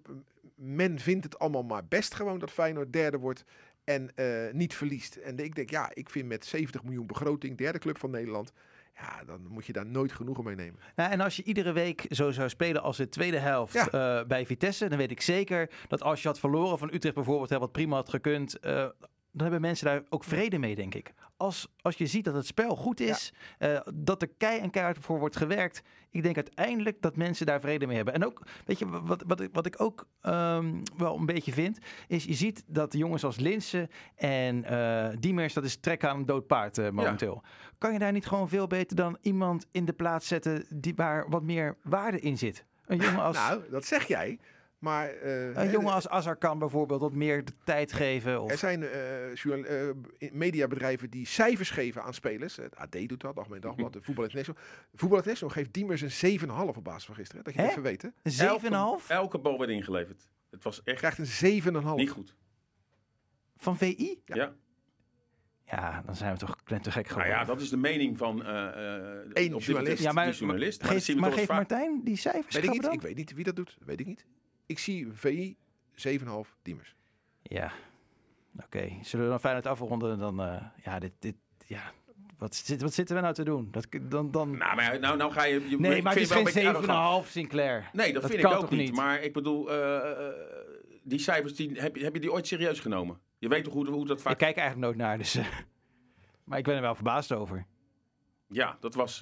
men 0.56 1.00
vindt 1.00 1.24
het 1.24 1.40
allemaal 1.40 1.64
maar 1.64 1.86
best 1.86 2.14
gewoon 2.16 2.40
dat 2.40 2.52
Feyenoord 2.52 2.94
derde 2.94 3.18
wordt 3.18 3.44
en 3.84 4.16
eh, 4.16 4.54
niet 4.54 4.76
verliest. 4.76 5.16
En 5.16 5.38
ik 5.40 5.56
denk, 5.56 5.70
ja, 5.70 5.90
ik 5.94 6.10
vind 6.10 6.28
met 6.28 6.46
70 6.46 6.84
miljoen 6.84 7.08
begroting, 7.08 7.58
derde 7.58 7.80
club 7.80 7.98
van 7.98 8.12
Nederland, 8.12 8.52
ja, 8.96 9.24
dan 9.26 9.48
moet 9.48 9.66
je 9.66 9.74
daar 9.74 9.86
nooit 9.86 10.12
genoegen 10.12 10.44
mee 10.44 10.56
nemen. 10.56 10.80
Nou, 10.96 11.12
en 11.12 11.20
als 11.22 11.36
je 11.36 11.44
iedere 11.44 11.72
week 11.72 12.06
zo 12.10 12.32
zou 12.32 12.50
spelen 12.50 12.82
als 12.82 12.98
de 12.98 13.10
tweede 13.10 13.38
helft 13.38 13.74
Ja. 13.74 13.88
eh, 14.20 14.28
bij 14.28 14.46
Vitesse, 14.46 14.88
dan 14.88 14.98
weet 14.98 15.12
ik 15.12 15.22
zeker 15.22 15.70
dat 15.88 16.02
als 16.02 16.22
je 16.22 16.28
had 16.28 16.40
verloren 16.40 16.78
van 16.78 16.94
Utrecht 16.94 17.16
bijvoorbeeld, 17.16 17.50
hè, 17.50 17.60
wat 17.60 17.72
prima 17.72 17.96
had 17.96 18.10
gekund, 18.10 18.60
eh, 18.60 18.88
dan 19.34 19.42
hebben 19.42 19.62
mensen 19.62 19.86
daar 19.86 20.04
ook 20.10 20.24
vrede 20.24 20.58
mee, 20.58 20.76
denk 20.76 20.96
ik. 20.96 21.14
Als, 21.38 21.68
als 21.82 21.96
je 21.98 22.08
ziet 22.08 22.26
dat 22.26 22.34
het 22.34 22.46
spel 22.46 22.76
goed 22.76 23.00
is, 23.00 23.34
eh, 23.58 23.80
dat 23.94 24.22
er 24.22 24.30
kei 24.38 24.60
en 24.60 24.70
keihard 24.70 24.98
voor 25.00 25.20
wordt 25.20 25.36
gewerkt, 25.36 25.82
ik 26.10 26.24
denk 26.24 26.36
uiteindelijk 26.36 27.02
dat 27.02 27.16
mensen 27.16 27.46
daar 27.46 27.60
vrede 27.60 27.86
mee 27.86 27.96
hebben. 27.96 28.14
En 28.14 28.26
ook, 28.26 28.42
weet 28.66 28.80
je, 28.80 28.90
wat, 28.90 29.24
wat, 29.28 29.42
ik, 29.42 29.50
wat 29.54 29.66
ik 29.66 29.82
ook 29.82 30.08
ehm, 30.22 30.82
wel 30.98 31.18
een 31.18 31.26
beetje 31.26 31.52
vind, 31.52 31.78
is 32.08 32.24
je 32.24 32.34
ziet 32.34 32.64
dat 32.68 32.94
jongens 32.94 33.24
als 33.24 33.40
Linsen 33.40 33.90
en 34.16 34.64
eh 34.64 35.10
Diemers, 35.20 35.54
dat 35.54 35.64
is 35.64 35.76
trekken 35.76 36.10
aan 36.10 36.18
een 36.18 36.26
dood 36.26 36.48
paard 36.48 36.78
eh, 36.78 36.90
momenteel. 36.90 37.44
Kan 37.78 37.94
je 37.94 38.00
daar 38.00 38.12
niet 38.12 38.26
gewoon 38.26 38.50
veel 38.50 38.68
beter 38.68 38.96
dan 38.96 39.18
iemand 39.22 39.66
in 39.72 39.86
de 39.86 39.94
plaats 39.94 40.28
zetten 40.28 40.66
die, 40.70 40.96
waar 40.96 41.30
wat 41.30 41.44
meer 41.44 41.78
waarde 41.84 42.20
in 42.20 42.38
zit? 42.38 42.66
Een 42.86 42.98
jongen 42.98 43.24
als, 43.24 43.38
Nou, 43.48 43.62
dat 43.70 43.86
zeg 43.86 44.08
jij, 44.08 44.40
maar... 44.84 45.10
eh, 45.10 45.56
een 45.56 45.70
jongen 45.72 45.94
als 45.94 46.08
Azar 46.08 46.36
kan 46.36 46.60
bijvoorbeeld 46.60 47.02
wat 47.02 47.14
meer 47.14 47.46
de 47.46 47.52
tijd 47.64 47.94
geven. 47.94 48.42
Of, 48.42 48.52
Er 48.52 48.58
zijn 48.58 48.84
eh, 48.84 49.32
eh, 49.90 49.96
mediabedrijven 50.32 51.10
die 51.10 51.26
cijfers 51.28 51.70
geven 51.70 52.04
aan 52.04 52.14
spelers. 52.14 52.56
Het 52.56 52.76
AD 52.76 52.92
doet 53.08 53.22
dat, 53.22 53.38
Algemeen 53.38 53.62
Dagblad, 53.68 53.94
de 53.94 54.02
Voetbal 54.02 54.24
International. 54.24 54.62
Voetbal 54.94 55.18
International 55.18 55.54
geeft 55.56 55.74
Diemers 55.74 56.22
een 56.22 56.40
7,5 56.40 56.48
op 56.78 56.84
basis 56.84 57.06
van 57.06 57.16
gisteren. 57.16 57.44
Dat 57.44 57.54
je 57.54 57.62
Hè? 57.62 57.68
even 57.68 57.82
weet. 57.82 58.04
een 58.04 58.12
7,5? 58.32 58.38
elke, 58.40 59.02
elke 59.08 59.40
bal 59.40 59.58
werd 59.60 59.72
ingeleverd. 59.72 60.28
Het 60.50 60.64
was 60.64 60.84
echt 60.84 60.98
Krijgt 60.98 61.18
een 61.42 61.62
7,5. 61.84 61.94
niet 61.96 62.10
goed. 62.10 62.36
Van 63.58 63.78
VI? 63.78 64.22
Ja. 64.26 64.36
Ja. 64.36 64.54
Ja, 65.66 66.02
dan 66.06 66.16
zijn 66.16 66.34
we 66.34 66.40
toch 66.40 66.58
net 66.66 66.84
te 66.84 66.92
gek 66.92 67.04
Nou 67.08 67.14
geworden. 67.20 67.40
ja, 67.40 67.46
dat 67.46 67.62
is 67.62 67.70
de 67.70 67.78
mening 67.78 68.18
van 68.18 68.46
eh 68.46 68.68
eh, 68.68 69.20
Eén 69.34 69.58
journalist. 69.58 70.04
Ja, 70.04 70.12
maar- 70.12 70.26
die 70.26 70.36
journalist. 70.36 70.82
Maar, 70.84 71.16
maar 71.20 71.30
toch 71.30 71.40
geeft. 71.40 71.50
Martijn 71.52 72.02
die 72.04 72.16
cijfers? 72.18 72.56
Weet 72.56 72.64
ik 72.64 72.72
niet. 72.72 72.94
Ik 72.94 73.02
weet 73.02 73.16
niet 73.16 73.34
wie 73.34 73.44
dat 73.44 73.56
doet. 73.56 73.78
Weet 73.86 74.00
ik 74.00 74.06
niet. 74.06 74.26
Ik 74.66 74.80
zie 74.80 75.08
VI 75.14 75.56
7,5 75.96 76.26
Diemers. 76.62 76.96
Ja, 77.42 77.72
oké. 78.64 78.92
Zullen 79.02 79.26
we 79.26 79.32
dan 79.32 79.40
Feyenoord 79.40 79.68
afronden? 79.68 80.20
Dan, 80.20 80.42
eh, 80.42 80.62
ja, 80.84 81.00
dit, 81.00 81.12
dit, 81.20 81.36
ja. 81.68 81.92
Wat, 82.38 82.56
zit, 82.56 82.82
wat 82.82 82.94
zitten 82.94 83.16
we 83.16 83.22
nou 83.22 83.34
te 83.34 83.44
doen? 83.44 83.68
Dat, 83.72 83.88
dan, 84.02 84.32
dan... 84.32 84.58
Nou, 84.58 84.76
maar 84.76 85.00
nou, 85.00 85.18
nou 85.18 85.32
ga 85.32 85.44
je... 85.44 85.70
je 85.70 85.80
nee, 85.80 86.02
maar 86.02 86.14
het 86.14 86.22
is 86.22 86.32
geen 86.32 86.44
beetje 86.44 86.68
arrogant. 86.68 87.26
7,5 87.26 87.32
Sinclair. 87.32 87.90
Nee, 87.94 88.14
dat, 88.14 88.22
Dat 88.22 88.32
vind 88.32 88.44
ik 88.44 88.52
ook 88.52 88.70
niet. 88.70 88.80
niet? 88.80 88.96
Maar 88.96 89.22
ik 89.22 89.34
bedoel, 89.34 89.72
eh, 89.72 90.28
eh, 90.28 90.34
die 91.04 91.20
cijfers, 91.20 91.56
die, 91.56 91.82
heb, 91.82 91.96
je- 91.96 92.04
heb 92.04 92.14
je 92.14 92.20
die 92.20 92.32
ooit 92.32 92.48
serieus 92.48 92.80
genomen? 92.80 93.20
Je 93.38 93.48
weet 93.48 93.64
toch 93.64 93.74
hoe, 93.74 93.88
hoe 93.90 94.06
dat 94.08 94.22
vaak... 94.22 94.32
Ik 94.32 94.38
kijk 94.38 94.56
eigenlijk 94.58 94.88
nooit 94.88 94.98
naar, 95.08 95.18
dus... 95.18 95.36
eh, 95.36 95.46
maar 96.44 96.58
ik 96.58 96.64
ben 96.64 96.76
er 96.76 96.82
wel 96.82 96.96
verbaasd 96.96 97.32
over. 97.32 97.66
Ja, 98.48 98.78
dat 98.80 98.94
was 98.94 99.22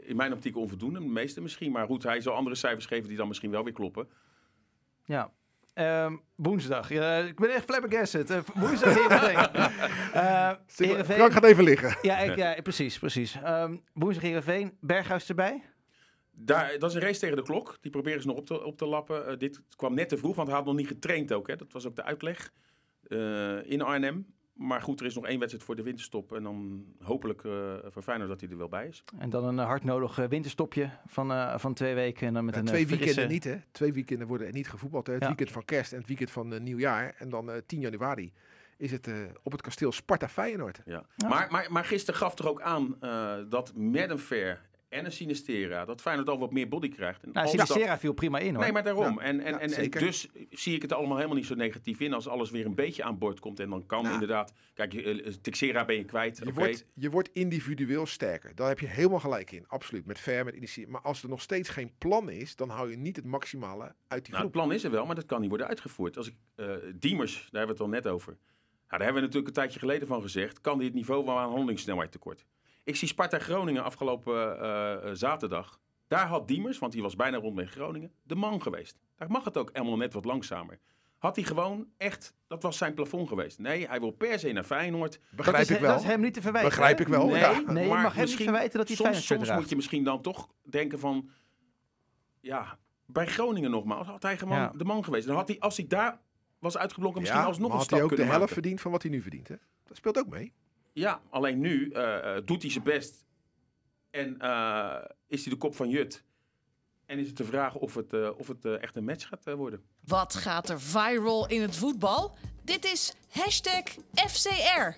in 0.00 0.16
mijn 0.16 0.32
optiek 0.32 0.56
onvoldoende. 0.56 0.98
De 0.98 1.04
meeste 1.06 1.40
misschien. 1.40 1.72
Maar 1.72 1.86
goed, 1.86 2.02
hij 2.02 2.20
zal 2.20 2.34
andere 2.34 2.56
cijfers 2.56 2.86
geven 2.86 3.08
die 3.08 3.16
dan 3.16 3.28
misschien 3.28 3.50
wel 3.50 3.64
weer 3.64 3.72
kloppen. 3.72 4.08
Ja. 5.04 5.32
Ehm, 5.74 6.16
woensdag. 6.34 6.88
Ja, 6.88 7.16
ik 7.16 7.40
ben 7.40 7.50
echt 7.50 7.64
flabbergasted. 7.64 8.30
Uh, 8.30 8.38
woensdag 8.54 8.94
Heerenveen. 8.94 9.50
Eh 10.12 10.52
Heerenveen. 10.76 11.16
Frank 11.16 11.32
gaat 11.32 11.44
even 11.44 11.64
liggen. 11.64 11.98
Ja, 12.02 12.18
ik, 12.18 12.36
ja, 12.36 12.56
precies, 12.62 12.98
precies. 12.98 13.38
Ehm 13.42 13.76
woensdag 13.92 14.22
Heerenveen. 14.22 14.76
Berghuis 14.80 15.28
erbij. 15.28 15.62
Daar, 16.34 16.78
dat 16.78 16.90
is 16.90 16.96
een 16.96 17.02
race 17.02 17.20
tegen 17.20 17.36
de 17.36 17.42
klok. 17.42 17.78
Die 17.80 17.90
proberen 17.90 18.20
ze 18.20 18.26
nog 18.26 18.36
op 18.36 18.46
te, 18.46 18.64
op 18.64 18.78
te 18.78 18.86
lappen. 18.86 19.26
Eh, 19.26 19.38
dit 19.38 19.62
kwam 19.76 19.94
net 19.94 20.08
te 20.08 20.16
vroeg, 20.16 20.36
want 20.36 20.48
hij 20.48 20.56
had 20.56 20.66
nog 20.66 20.74
niet 20.74 20.86
getraind 20.86 21.32
ook. 21.32 21.46
Hè. 21.46 21.56
Dat 21.56 21.72
was 21.72 21.86
ook 21.86 21.96
de 21.96 22.02
uitleg 22.02 22.52
eh, 23.08 23.70
in 23.70 23.82
Arnhem. 23.82 24.34
Maar 24.52 24.80
goed, 24.82 25.00
er 25.00 25.06
is 25.06 25.14
nog 25.14 25.26
één 25.26 25.38
wedstrijd 25.38 25.64
voor 25.66 25.76
de 25.76 25.82
winterstop. 25.82 26.32
En 26.32 26.42
dan 26.42 26.84
hopelijk 27.02 27.44
eh 27.44 27.74
voor 27.88 28.02
Feyenoord 28.02 28.30
dat 28.30 28.40
hij 28.40 28.50
er 28.50 28.56
wel 28.56 28.68
bij 28.68 28.86
is. 28.88 29.04
En 29.18 29.30
dan 29.30 29.44
een 29.44 29.58
eh, 29.58 29.64
hard 29.66 29.84
nodig 29.84 30.18
eh, 30.18 30.28
winterstopje 30.28 30.90
van, 31.06 31.32
eh, 31.32 31.58
van 31.58 31.74
twee 31.74 31.94
weken. 31.94 32.26
En 32.26 32.34
dan 32.34 32.44
met 32.44 32.54
Ja, 32.54 32.60
een 32.60 32.66
twee 32.66 32.86
frisse- 32.86 33.04
weekenden 33.04 33.30
niet, 33.32 33.44
hè? 33.44 33.56
Twee 33.70 33.92
weekenden 33.92 34.26
worden 34.26 34.46
er 34.46 34.52
niet 34.52 34.68
gevoetbald. 34.68 35.06
Hè? 35.06 35.12
Het 35.12 35.22
Ja. 35.22 35.28
weekend 35.28 35.50
van 35.50 35.64
kerst 35.64 35.92
en 35.92 35.98
het 35.98 36.06
weekend 36.06 36.30
van 36.30 36.52
eh, 36.54 36.60
nieuwjaar. 36.60 37.14
En 37.18 37.28
dan 37.28 37.50
eh 37.50 37.56
10 37.66 37.80
januari 37.80 38.32
is 38.76 38.90
het 38.90 39.06
eh, 39.06 39.14
op 39.42 39.52
het 39.52 39.60
kasteel 39.60 39.92
Sparta 39.92 40.28
Feyenoord. 40.28 40.80
Ja. 40.84 41.04
Ja. 41.16 41.28
Maar, 41.28 41.48
maar, 41.50 41.66
maar 41.72 41.84
gisteren 41.84 42.20
gaf 42.20 42.38
er 42.38 42.48
ook 42.48 42.60
aan 42.60 42.96
eh, 43.00 43.34
dat 43.48 43.72
met 43.74 44.10
een 44.10 44.18
fair 44.18 44.60
en 44.92 45.04
een 45.04 45.12
Sinistera... 45.12 45.84
dat 45.84 46.00
Feyenoord 46.00 46.28
al 46.28 46.38
wat 46.38 46.52
meer 46.52 46.68
body 46.68 46.88
krijgt. 46.88 47.22
En 47.22 47.30
Nou, 47.32 47.46
dat- 47.46 47.54
Sinistera 47.68 47.98
viel 47.98 48.12
prima 48.12 48.38
in 48.38 48.54
hoor. 48.54 48.62
Nee, 48.62 48.72
maar 48.72 48.82
daarom. 48.82 49.18
Ja, 49.18 49.24
en, 49.24 49.40
en, 49.40 49.52
ja, 49.52 49.58
en, 49.58 49.90
dus 49.90 50.28
zie 50.50 50.74
ik 50.74 50.82
het 50.82 50.92
allemaal 50.92 51.16
helemaal 51.16 51.36
niet 51.36 51.46
zo 51.46 51.54
negatief 51.54 52.00
in 52.00 52.12
als 52.12 52.28
alles 52.28 52.50
weer 52.50 52.66
een 52.66 52.74
beetje 52.74 53.02
aan 53.02 53.18
boord 53.18 53.40
komt. 53.40 53.60
En 53.60 53.70
dan 53.70 53.86
kan 53.86 54.02
Nou. 54.02 54.14
inderdaad... 54.14 54.52
Kijk, 54.74 54.92
je, 54.92 55.22
eh, 55.22 55.32
Texera 55.32 55.84
ben 55.84 55.96
je 55.96 56.04
kwijt. 56.04 56.40
Je, 56.44 56.52
wordt, 56.52 56.86
je 56.94 57.10
wordt 57.10 57.30
individueel 57.32 58.06
sterker. 58.06 58.54
Daar 58.54 58.68
heb 58.68 58.78
je 58.78 58.86
helemaal 58.86 59.20
gelijk 59.20 59.50
in. 59.52 59.64
Absoluut. 59.68 60.06
Met 60.06 60.18
ver, 60.20 60.44
met 60.44 60.54
initiatief. 60.54 60.92
Maar 60.92 61.00
als 61.02 61.22
er 61.22 61.28
nog 61.28 61.40
steeds 61.40 61.68
geen 61.68 61.92
plan 61.98 62.30
is, 62.30 62.56
dan 62.56 62.68
hou 62.68 62.90
je 62.90 62.96
niet 62.96 63.16
het 63.16 63.24
maximale 63.24 63.82
uit 63.84 63.94
die 64.08 64.10
Nou, 64.10 64.24
het 64.30 64.36
groep. 64.38 64.52
plan 64.52 64.72
is 64.72 64.84
er 64.84 64.90
wel, 64.90 65.06
maar 65.06 65.14
dat 65.14 65.26
kan 65.26 65.40
niet 65.40 65.48
worden 65.48 65.66
uitgevoerd. 65.68 66.16
Als 66.16 66.26
ik, 66.28 66.34
eh, 66.54 66.66
Diemers, 66.94 67.32
daar 67.34 67.42
hebben 67.66 67.76
we 67.76 67.82
het 67.84 67.92
al 67.94 68.00
net 68.02 68.06
over. 68.06 68.32
Nou, 68.32 68.40
daar 68.88 69.12
hebben 69.12 69.14
we 69.14 69.20
natuurlijk 69.20 69.46
een 69.46 69.62
tijdje 69.62 69.78
geleden 69.78 70.08
van 70.08 70.22
gezegd. 70.22 70.60
Kan 70.60 70.76
die 70.78 70.86
het 70.86 70.96
niveau 70.96 71.24
wel 71.24 71.38
aan 71.38 71.50
handelingssnelheid 71.50 72.12
tekort? 72.12 72.44
Ik 72.84 72.96
zie 72.96 73.08
Sparta 73.08 73.38
Groningen 73.38 73.84
afgelopen 73.84 74.60
eh, 74.60 74.92
eh, 74.92 75.10
zaterdag. 75.14 75.80
Daar 76.06 76.26
had 76.26 76.48
Diemers, 76.48 76.78
want 76.78 76.92
die 76.92 77.02
was 77.02 77.16
bijna 77.16 77.36
rond 77.36 77.54
met 77.54 77.68
Groningen, 77.68 78.12
de 78.22 78.34
man 78.34 78.62
geweest. 78.62 78.98
Daar 79.16 79.30
mag 79.30 79.44
het 79.44 79.56
ook 79.56 79.70
helemaal 79.72 79.96
net 79.96 80.12
wat 80.12 80.24
langzamer. 80.24 80.78
Had 81.18 81.36
hij 81.36 81.44
gewoon 81.44 81.88
echt, 81.96 82.34
dat 82.46 82.62
was 82.62 82.76
zijn 82.76 82.94
plafond 82.94 83.28
geweest. 83.28 83.58
Nee, 83.58 83.86
hij 83.86 84.00
wil 84.00 84.10
per 84.10 84.38
se 84.38 84.52
naar 84.52 84.64
Feyenoord. 84.64 85.20
Begrijp 85.30 85.56
dat 85.56 85.66
is, 85.70 85.74
ik 85.74 85.80
wel. 85.82 85.90
Dat 85.92 86.00
is 86.00 86.06
hem 86.06 86.20
niet 86.20 86.34
te 86.34 86.40
verwijten. 86.42 86.70
Begrijp 86.70 86.96
hè? 86.98 87.02
ik 87.04 87.08
wel. 87.08 87.26
nee, 87.26 87.38
ja. 87.38 87.50
Nee, 87.66 87.82
je 87.82 87.88
maar 87.88 87.88
mag 87.88 87.96
hem 88.02 88.10
niet 88.12 88.16
misschien- 88.16 88.44
verwijten 88.44 88.78
dat 88.78 88.86
hij 88.86 88.96
soms, 88.96 89.08
Feyenoord 89.08 89.26
soms 89.26 89.42
draagt. 89.44 89.60
moet 89.60 89.68
je 89.70 89.76
misschien 89.76 90.04
dan 90.04 90.22
toch 90.22 90.48
denken 90.62 90.98
van... 90.98 91.28
Ja, 92.40 92.78
bij 93.06 93.26
Groningen 93.26 93.70
nogmaals 93.70 94.06
had 94.06 94.22
hij 94.22 94.38
gewoon 94.38 94.56
Ja. 94.58 94.72
de 94.76 94.84
man 94.84 95.04
geweest. 95.04 95.26
Dan 95.26 95.36
had 95.36 95.48
hij, 95.48 95.60
als 95.60 95.76
hij 95.76 95.86
daar 95.86 96.20
was 96.58 96.76
uitgeblonken, 96.76 97.20
misschien 97.20 97.40
Ja, 97.40 97.46
alsnog 97.46 97.70
een 97.70 97.76
had 97.76 97.84
stap 97.84 97.94
hij 97.98 98.02
ook 98.04 98.10
de 98.10 98.16
kunnen 98.16 98.34
helft 98.34 98.50
maken. 98.50 98.62
verdiend 98.62 98.80
van 98.80 98.90
wat 98.90 99.02
hij 99.02 99.10
nu 99.10 99.22
verdient. 99.22 99.48
Hè? 99.48 99.54
Dat 99.84 99.96
speelt 99.96 100.18
ook 100.18 100.28
mee. 100.28 100.52
Ja, 100.92 101.20
alleen 101.30 101.60
nu 101.60 101.90
eh, 101.90 102.36
eh, 102.36 102.42
doet 102.46 102.62
hij 102.62 102.70
zijn 102.70 102.84
best. 102.84 103.24
En 104.10 104.38
eh, 104.38 104.96
is 105.26 105.42
hij 105.44 105.52
de 105.52 105.58
kop 105.58 105.74
van 105.74 105.88
Jut. 105.88 106.24
En 107.06 107.18
is 107.18 107.26
het 107.26 107.36
de 107.36 107.44
vraag 107.44 107.74
of 107.74 107.94
het, 107.94 108.12
eh, 108.12 108.28
of 108.36 108.48
het 108.48 108.64
echt 108.64 108.96
een 108.96 109.04
match 109.04 109.28
gaat 109.28 109.44
worden. 109.56 109.82
Wat 110.04 110.34
gaat 110.34 110.68
er 110.68 110.80
viral 110.80 111.48
in 111.48 111.60
het 111.62 111.76
voetbal? 111.76 112.36
Dit 112.64 112.84
is 112.84 113.14
hashtag 113.30 113.82
FCR. 114.14 114.96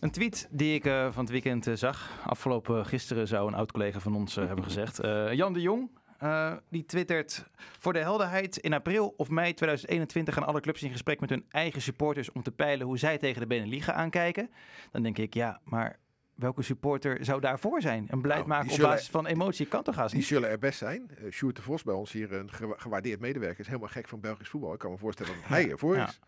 Een 0.00 0.10
tweet 0.10 0.48
die 0.50 0.74
ik 0.74 0.82
van 0.84 1.24
het 1.24 1.28
weekend 1.30 1.68
zag. 1.74 2.10
Afgelopen 2.26 2.86
gisteren 2.86 3.28
zou 3.28 3.48
een 3.48 3.54
oud-collega 3.54 4.00
van 4.00 4.14
ons 4.16 4.34
hebben 4.34 4.64
gezegd. 4.64 4.98
Eh, 5.00 5.32
Jan 5.32 5.52
de 5.52 5.60
Jong, 5.60 5.90
eh, 6.24 6.52
die 6.70 6.84
twittert... 6.86 7.44
Voor 7.78 7.92
de 7.92 7.98
helderheid, 7.98 8.56
in 8.56 8.72
april 8.72 9.14
of 9.16 9.28
mei 9.28 9.54
2021 9.54 10.34
gaan 10.34 10.46
alle 10.46 10.60
clubs 10.60 10.82
in 10.82 10.90
gesprek 10.90 11.20
met 11.20 11.30
hun 11.30 11.44
eigen 11.50 11.82
supporters... 11.82 12.32
om 12.32 12.42
te 12.42 12.50
peilen 12.52 12.86
hoe 12.86 12.98
zij 12.98 13.18
tegen 13.18 13.40
de 13.40 13.46
Beneliga 13.46 13.92
aankijken. 13.92 14.50
Dan 14.92 15.02
denk 15.02 15.18
ik, 15.18 15.34
ja, 15.34 15.60
maar 15.64 15.98
welke 16.34 16.62
supporter 16.62 17.24
zou 17.24 17.40
daarvoor 17.40 17.80
zijn? 17.80 18.06
Een 18.10 18.20
beleid 18.22 18.38
Nou, 18.38 18.48
maken 18.50 18.68
op 18.68 18.74
zullen- 18.74 18.90
basis 18.90 19.08
van 19.08 19.26
emotie 19.26 19.66
kan 19.66 19.82
toch 19.82 19.94
haast 19.94 20.10
Die 20.10 20.18
niet? 20.18 20.28
zullen 20.28 20.48
er 20.50 20.58
best 20.58 20.78
zijn. 20.78 21.10
Uh, 21.22 21.30
Sjoerd 21.32 21.56
de 21.56 21.62
Vos 21.62 21.82
bij 21.82 21.94
ons 21.94 22.12
hier, 22.12 22.32
een 22.32 22.52
gewa- 22.52 22.76
gewaardeerd 22.78 23.20
medewerker, 23.20 23.60
is 23.60 23.66
helemaal 23.66 23.88
gek 23.88 24.08
van 24.08 24.20
Belgisch 24.20 24.48
voetbal. 24.48 24.72
Ik 24.72 24.78
kan 24.78 24.90
me 24.90 24.98
voorstellen 24.98 25.32
dat 25.34 25.48
hij 25.48 25.70
ervoor 25.70 25.96
Ja. 25.96 26.08
is. 26.08 26.20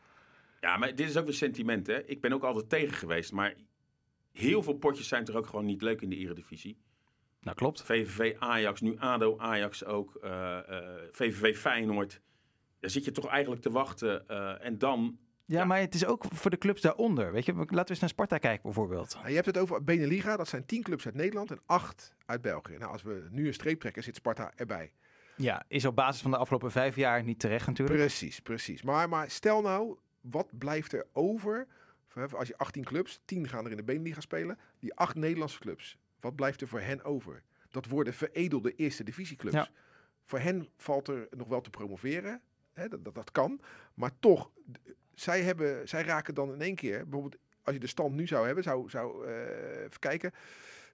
Ja, 0.61 0.76
maar 0.76 0.88
dit 0.94 1.09
is 1.09 1.16
ook 1.16 1.24
weer 1.24 1.35
sentiment. 1.35 1.87
Hè? 1.87 2.04
Ik 2.04 2.20
ben 2.20 2.32
ook 2.32 2.42
altijd 2.42 2.68
tegen 2.68 2.94
geweest. 2.94 3.32
Maar 3.32 3.54
heel 4.32 4.62
veel 4.62 4.74
potjes 4.74 5.09
zijn 5.09 5.24
toch 5.24 5.37
ook 5.37 5.46
gewoon 5.46 5.64
niet 5.66 5.82
leuk 5.82 6.00
in 6.00 6.09
de 6.09 6.16
Eredivisie. 6.16 6.76
Nou, 7.46 7.59
klopt. 7.59 7.82
VVV 7.82 8.35
Ajax, 8.38 8.80
nu 8.80 8.98
ADO 8.98 9.38
Ajax 9.38 9.85
ook. 9.85 10.14
eh, 10.14 10.59
eh, 10.59 10.85
VVV 11.12 11.59
Feyenoord. 11.59 12.20
Daar 12.80 12.90
zit 12.90 13.04
je 13.04 13.11
toch 13.12 13.26
eigenlijk 13.26 13.62
te 13.62 13.70
wachten. 13.70 14.28
eh, 14.28 14.64
en 14.64 14.78
dan... 14.78 15.18
Ja, 15.44 15.59
Ja. 15.59 15.64
maar 15.64 15.80
het 15.80 15.94
is 15.94 16.06
ook 16.06 16.24
voor 16.32 16.50
de 16.50 16.59
clubs 16.59 16.80
daaronder. 16.80 17.32
Weet 17.32 17.44
je, 17.44 17.52
laten 17.54 17.68
we 17.85 17.90
eens 17.90 18.00
naar 18.00 18.09
Sparta 18.09 18.38
kijken 18.38 18.62
bijvoorbeeld. 18.62 19.14
Nou, 19.14 19.28
je 19.28 19.35
hebt 19.35 19.46
het 19.46 19.59
over 19.59 19.85
Beneliga, 19.85 20.37
dat 20.37 20.48
zijn 20.48 20.66
tien 20.66 20.82
clubs 20.82 21.06
uit 21.06 21.14
Nederland 21.14 21.50
en 21.50 21.61
acht 21.66 22.14
uit 22.26 22.40
België. 22.42 22.76
Nou, 22.78 22.92
als 22.92 23.02
we 23.02 23.26
nu 23.30 23.46
een 23.46 23.54
streep 23.54 23.80
trekken, 23.80 24.02
zit 24.02 24.16
Sparta 24.16 24.52
erbij. 24.56 24.92
Ja, 25.37 25.64
is 25.68 25.85
op 25.85 25.96
basis 25.96 26.22
van 26.22 26.30
de 26.30 26.37
afgelopen 26.37 26.70
vijf 26.70 26.96
jaar 26.96 27.22
niet 27.24 27.38
terecht 27.38 27.66
natuurlijk. 27.66 27.98
Precies, 27.98 28.40
precies. 28.40 28.82
Maar, 28.82 29.09
maar 29.09 29.30
stel 29.30 29.61
nou, 29.62 29.96
wat 30.20 30.59
blijft 30.59 30.92
er 30.92 31.06
over? 31.12 31.66
Als 32.32 32.48
je 32.48 32.59
18 32.59 32.85
clubs, 32.85 33.20
10 33.24 33.48
gaan 33.48 33.64
er 33.64 33.70
in 33.70 33.76
de 33.76 33.82
Beneliga 33.85 34.20
spelen. 34.20 34.59
Die 34.78 34.94
acht 34.94 35.14
Nederlandse 35.14 35.59
clubs, 35.59 35.98
wat 36.20 36.35
blijft 36.37 36.61
er 36.61 36.68
voor 36.68 36.81
hen 36.81 37.02
over? 37.05 37.42
Dat 37.70 37.87
worden 37.87 38.14
veredelde 38.14 38.74
eerste 38.74 39.05
divisieclubs. 39.05 39.57
Ja. 39.57 39.68
Voor 40.24 40.38
hen 40.38 40.68
valt 40.76 41.09
er 41.09 41.26
nog 41.31 41.48
wel 41.48 41.61
te 41.61 41.70
promoveren. 41.70 42.40
Hè, 42.72 42.88
dat, 42.88 43.05
dat, 43.05 43.14
dat 43.14 43.31
kan. 43.31 43.61
Maar 43.94 44.11
toch, 44.20 44.50
zij, 45.14 45.42
hebben, 45.42 45.88
zij 45.88 46.02
raken 46.02 46.35
dan 46.35 46.52
in 46.52 46.61
één 46.61 46.74
keer, 46.74 47.02
bijvoorbeeld 47.02 47.37
als 47.62 47.74
je 47.74 47.81
de 47.81 47.87
stand 47.87 48.14
nu 48.14 48.26
zou 48.26 48.46
hebben, 48.46 48.64
zou, 48.64 48.90
zou 48.90 49.26
eh, 49.26 49.81
even 49.85 49.98
kijken. 49.98 50.33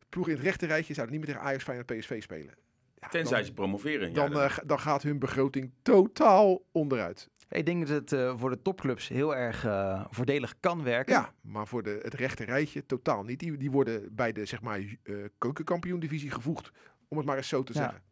Ploeg 0.09 0.29
in 0.29 0.35
het 0.35 0.43
rechte 0.43 0.67
rijtje 0.67 0.95
zouden 0.95 1.17
niet 1.17 1.25
meer 1.27 1.35
tegen 1.35 1.49
Ajax, 1.49 1.65
Feyenoord, 1.65 1.99
PSV 1.99 2.23
spelen. 2.23 2.55
Ja, 3.01 3.09
Tenzij 3.09 3.37
dan, 3.37 3.47
ze 3.47 3.53
promoveren. 3.53 4.09
Ja, 4.09 4.15
dan, 4.15 4.31
dan- 4.31 4.43
eh, 4.43 4.51
ga- 4.51 4.63
dan 4.67 4.81
gaat 4.81 5.03
hun 5.03 5.19
begroting 5.19 5.73
totaal 5.83 6.63
onderuit. 6.73 7.29
Ik 7.53 7.67
denk 7.67 7.87
dat 7.87 7.89
het 7.97 8.13
eh, 8.13 8.39
voor 8.39 8.51
de 8.51 8.63
topclubs 8.63 9.09
heel 9.09 9.37
erg 9.37 9.65
eh, 9.65 10.05
voordelig 10.11 10.55
kan 10.61 10.83
werken. 10.83 11.15
Ja, 11.15 11.33
maar 11.41 11.67
voor 11.67 11.83
de, 11.83 11.99
het 12.03 12.15
rechte 12.15 12.45
rijtje 12.45 12.87
totaal 12.87 13.23
niet. 13.25 13.39
Die, 13.39 13.57
die 13.57 13.71
worden 13.71 14.15
bij 14.15 14.33
de 14.33 14.45
zeg 14.45 14.63
maar, 14.63 14.79
eh 15.03 15.15
keukenkampioen-divisie 15.39 16.31
gevoegd. 16.31 16.71
Om 17.09 17.17
het 17.17 17.27
maar 17.27 17.37
eens 17.37 17.49
zo 17.49 17.63
te 17.63 17.73
Ja. 17.75 17.81
zeggen. 17.81 18.03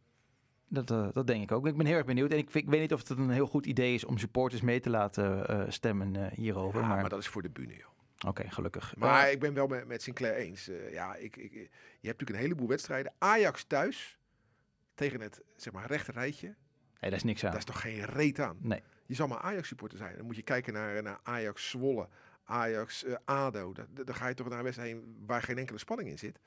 Dat, 0.68 1.14
dat 1.14 1.26
denk 1.26 1.42
ik 1.42 1.52
ook. 1.52 1.66
Ik 1.66 1.76
ben 1.76 1.86
heel 1.86 1.96
erg 1.96 2.06
benieuwd. 2.06 2.30
En 2.32 2.38
ik, 2.38 2.54
ik 2.54 2.68
weet 2.68 2.80
niet 2.80 2.92
of 2.92 3.08
het 3.08 3.18
een 3.18 3.30
heel 3.30 3.46
goed 3.46 3.66
idee 3.66 3.94
is 3.94 4.04
om 4.04 4.18
supporters 4.18 4.60
mee 4.60 4.80
te 4.80 4.90
laten 4.90 5.72
stemmen 5.72 6.30
hierover. 6.34 6.80
Ja, 6.80 6.86
maar 6.86 7.00
maar 7.00 7.10
dat 7.10 7.18
is 7.18 7.28
voor 7.28 7.42
de 7.42 7.50
bühne, 7.50 7.74
joh. 7.76 8.28
oké, 8.28 8.50
gelukkig. 8.50 8.96
Maar 8.96 9.30
ik 9.30 9.40
ben 9.40 9.54
wel 9.54 9.66
met, 9.66 9.86
met 9.86 10.02
Sinclair 10.02 10.34
eens. 10.34 10.70
Ja, 10.90 11.14
ik, 11.14 11.36
ik, 11.36 11.52
je 11.52 11.58
hebt 11.60 12.02
natuurlijk 12.02 12.30
een 12.30 12.44
heleboel 12.44 12.68
wedstrijden. 12.68 13.12
Ajax 13.18 13.64
thuis 13.64 14.18
tegen 14.94 15.20
het 15.20 15.42
zeg 15.56 15.72
maar, 15.72 15.86
rechte 15.86 16.12
rijtje. 16.12 16.46
nee, 16.46 16.56
daar 17.10 17.12
is 17.12 17.22
niks 17.24 17.44
aan. 17.44 17.50
Daar 17.50 17.58
is 17.58 17.64
toch 17.64 17.80
geen 17.80 18.04
reet 18.04 18.40
aan. 18.40 18.56
Nee. 18.60 18.82
Je 19.10 19.16
zal 19.16 19.26
maar 19.28 19.38
Ajax-supporter 19.38 19.98
zijn. 19.98 20.16
Dan 20.16 20.26
moet 20.26 20.36
je 20.36 20.42
kijken 20.42 20.72
naar, 20.72 21.02
naar 21.02 21.18
Ajax 21.22 21.70
Zwolle, 21.70 22.08
Ajax 22.44 23.04
eh, 23.04 23.46
Dan 23.90 24.14
ga 24.14 24.28
je 24.28 24.34
toch 24.34 24.48
naar 24.48 24.58
een 24.58 24.64
wedstrijd 24.64 24.90
heen 24.90 25.24
waar 25.26 25.42
geen 25.42 25.58
enkele 25.58 25.78
spanning 25.78 26.08
in 26.08 26.18
zit. 26.18 26.38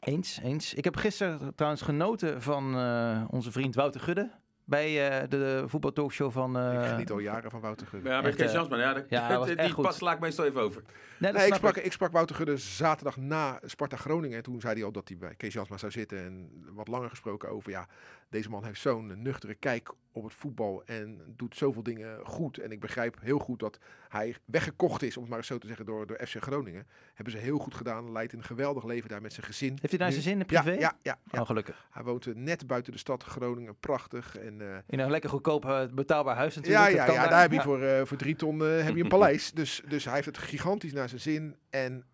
Eens, 0.00 0.38
eens. 0.42 0.74
Ik 0.74 0.84
heb 0.84 0.96
gisteren 0.96 1.54
trouwens 1.54 1.82
genoten 1.82 2.42
van 2.42 2.76
eh, 2.76 3.24
onze 3.30 3.52
vriend 3.52 3.74
Wouter 3.74 4.00
Gudde 4.00 4.30
bij 4.68 5.20
eh, 5.20 5.28
de 5.28 5.64
voetbaltalkshow 5.66 6.32
van... 6.32 6.58
eh, 6.58 6.82
ik 6.82 6.88
geniet 6.88 7.10
al 7.10 7.18
jaren 7.18 7.50
van 7.50 7.60
Wouter 7.60 7.86
Gudde. 7.86 8.08
Ja, 8.08 8.22
Echt, 8.22 8.36
Kees 8.36 8.46
eh, 8.46 8.52
Jansman, 8.52 8.78
ja, 8.78 8.92
dat, 8.92 9.04
ja, 9.08 9.44
die 9.64 9.74
pas 9.74 9.96
sla 9.96 10.12
ik 10.12 10.20
meestal 10.20 10.44
even 10.44 10.60
over. 10.60 10.82
Nee, 11.18 11.32
ik, 11.46 11.54
sprak, 11.54 11.76
ik 11.76 11.92
sprak 11.92 12.12
Wouter 12.12 12.36
Gudde 12.36 12.56
zaterdag 12.56 13.16
na 13.16 13.60
Sparta 13.64 13.96
Groningen. 13.96 14.36
En 14.36 14.42
toen 14.42 14.60
zei 14.60 14.74
hij 14.74 14.84
al 14.84 14.92
dat 14.92 15.08
hij 15.08 15.16
bij 15.16 15.34
Kees 15.34 15.52
Jansma 15.52 15.78
zou 15.78 15.92
zitten. 15.92 16.18
En 16.24 16.50
wat 16.72 16.88
langer 16.88 17.10
gesproken 17.10 17.48
over, 17.48 17.70
ja, 17.70 17.86
deze 18.28 18.50
man 18.50 18.64
heeft 18.64 18.80
zo'n 18.80 19.22
nuchtere 19.22 19.54
kijk 19.54 19.92
op 20.12 20.24
het 20.24 20.32
voetbal. 20.34 20.82
En 20.84 21.20
doet 21.36 21.56
zoveel 21.56 21.82
dingen 21.82 22.20
goed. 22.26 22.58
En 22.58 22.72
ik 22.72 22.80
begrijp 22.80 23.16
heel 23.20 23.38
goed 23.38 23.58
dat 23.60 23.78
hij 24.08 24.36
weggekocht 24.44 25.02
is, 25.02 25.14
om 25.16 25.20
het 25.20 25.28
maar 25.30 25.38
eens 25.38 25.48
zo 25.48 25.58
te 25.58 25.66
zeggen, 25.66 25.86
door, 25.86 26.06
door 26.06 26.16
FC 26.26 26.36
Groningen. 26.42 26.86
Hebben 27.14 27.32
ze 27.32 27.38
heel 27.38 27.58
goed 27.58 27.74
gedaan. 27.74 28.12
Leidt 28.12 28.32
een 28.32 28.42
geweldig 28.44 28.84
leven 28.84 29.08
daar 29.08 29.22
met 29.22 29.32
zijn 29.32 29.46
gezin. 29.46 29.68
Heeft 29.70 29.88
hij 29.88 29.98
daar 29.98 30.06
Nu- 30.08 30.12
zijn 30.12 30.24
zin 30.24 30.32
in 30.40 30.44
Ja, 30.48 30.62
privé? 30.62 30.78
ja, 30.80 30.96
ja, 31.02 31.18
ja. 31.32 31.40
Oh, 31.40 31.46
gelukkig. 31.46 31.86
Hij 31.90 32.02
woont 32.02 32.26
eh, 32.26 32.34
net 32.34 32.66
buiten 32.66 32.92
de 32.92 32.98
stad 32.98 33.22
Groningen. 33.22 33.76
Prachtig. 33.80 34.36
En, 34.38 34.60
eh, 34.60 34.76
In 34.86 34.98
een 34.98 35.10
lekker 35.10 35.30
goedkoop 35.30 35.64
eh, 35.64 35.82
betaalbaar 35.94 36.36
huis 36.36 36.54
natuurlijk. 36.56 36.90
ja, 36.90 37.04
ja, 37.06 37.12
ja, 37.12 37.28
daar 37.28 37.40
heb 37.40 37.50
je 37.50 37.56
Ja. 37.56 37.62
voor, 37.62 38.06
voor 38.06 38.16
drie 38.16 38.36
ton 38.36 38.60
heb 38.60 38.96
je 38.96 39.02
een 39.02 39.08
paleis. 39.18 39.52
Dus, 39.52 39.82
dus 39.88 40.04
hij 40.04 40.14
heeft 40.14 40.26
het 40.26 40.38
gigantisch 40.38 40.92
naar 40.92 41.08
zijn 41.08 41.20
zin. 41.20 41.56
En, 41.70 42.04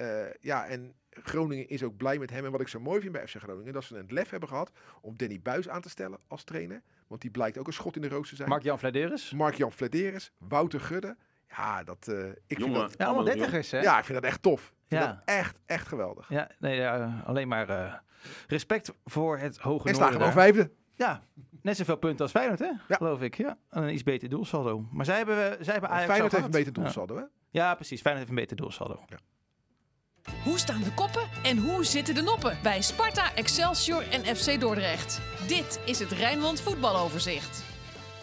ja, 0.40 0.66
en 0.66 0.94
Groningen 1.22 1.68
is 1.68 1.82
ook 1.82 1.96
blij 1.96 2.18
met 2.18 2.30
hem. 2.30 2.44
En 2.44 2.50
wat 2.50 2.60
ik 2.60 2.68
zo 2.68 2.80
mooi 2.80 3.00
vind 3.00 3.12
bij 3.12 3.26
FC 3.28 3.36
Groningen, 3.36 3.72
dat 3.72 3.84
ze 3.84 3.96
het 3.96 4.10
lef 4.10 4.30
hebben 4.30 4.48
gehad 4.48 4.70
om 5.00 5.16
Danny 5.16 5.40
Buis 5.42 5.68
aan 5.68 5.80
te 5.80 5.88
stellen 5.88 6.18
als 6.28 6.44
trainer. 6.44 6.82
Want 7.06 7.20
die 7.20 7.30
blijkt 7.30 7.58
ook 7.58 7.66
een 7.66 7.72
schot 7.72 7.96
in 7.96 8.02
de 8.02 8.08
roos 8.08 8.28
te 8.28 8.36
zijn. 8.36 8.48
Mark-Jan 8.48 8.78
Vladeris. 8.78 9.32
Mark-Jan 9.32 9.72
Flederis, 9.72 10.32
Wouter 10.38 10.80
Gudde. 10.80 11.16
Ja, 11.48 11.84
dat, 11.84 12.08
eh, 12.08 12.28
ik, 12.46 12.60
vind 12.60 12.74
dat, 12.74 12.94
Ja, 12.98 13.04
allemaal 13.06 13.24
dertigers, 13.24 13.70
hè? 13.70 13.80
ja, 13.80 13.98
ik 13.98 14.04
vind 14.04 14.20
dat 14.20 14.30
echt 14.30 14.42
tof. 14.42 14.72
Ik 14.88 14.98
Ja. 14.98 15.06
dat 15.06 15.18
echt, 15.24 15.58
echt 15.66 15.88
geweldig. 15.88 16.28
Ja, 16.28 16.50
nee, 16.58 16.76
ja, 16.76 17.22
alleen 17.26 17.48
maar 17.48 17.68
eh, 17.68 17.94
respect 18.46 18.92
voor 19.04 19.38
het 19.38 19.58
hoge 19.58 19.88
En 19.88 19.94
staan 19.94 20.12
gewoon 20.12 20.32
vijfde. 20.32 20.70
Ja, 20.94 21.22
net 21.62 21.76
zoveel 21.76 21.96
punten 21.96 22.20
als 22.20 22.30
Feyenoord, 22.30 22.58
hè? 22.58 22.70
Ja. 22.88 22.96
Geloof 22.96 23.20
ik. 23.22 23.34
Ja, 23.36 23.58
en 23.70 23.82
een 23.82 23.92
iets 23.92 24.02
beter 24.02 24.28
doelsaldo. 24.28 24.86
Maar 24.90 25.04
zij 25.04 25.16
hebben, 25.16 25.64
zij 25.64 25.72
hebben 25.72 25.90
Ajax 25.90 26.06
Feyenoord 26.06 26.32
heeft 26.32 26.44
een 26.44 26.50
beter 26.50 26.72
doelsaldo, 26.72 27.14
hè? 27.14 27.20
Ja. 27.20 27.28
ja, 27.50 27.74
precies. 27.74 28.00
Feyenoord 28.00 28.28
heeft 28.28 28.38
een 28.38 28.46
beter 28.46 28.56
doelsaldo. 28.56 29.04
Hoe 30.44 30.58
staan 30.58 30.82
de 30.82 30.92
koppen 30.94 31.28
en 31.42 31.58
hoe 31.58 31.84
zitten 31.84 32.14
de 32.14 32.22
noppen 32.22 32.58
bij 32.62 32.82
Sparta, 32.82 33.34
Excelsior 33.34 34.04
en 34.10 34.36
FC 34.36 34.60
Dordrecht? 34.60 35.20
Dit 35.46 35.80
is 35.84 35.98
het 35.98 36.12
Rijnmond 36.12 36.60
voetbaloverzicht. 36.60 37.73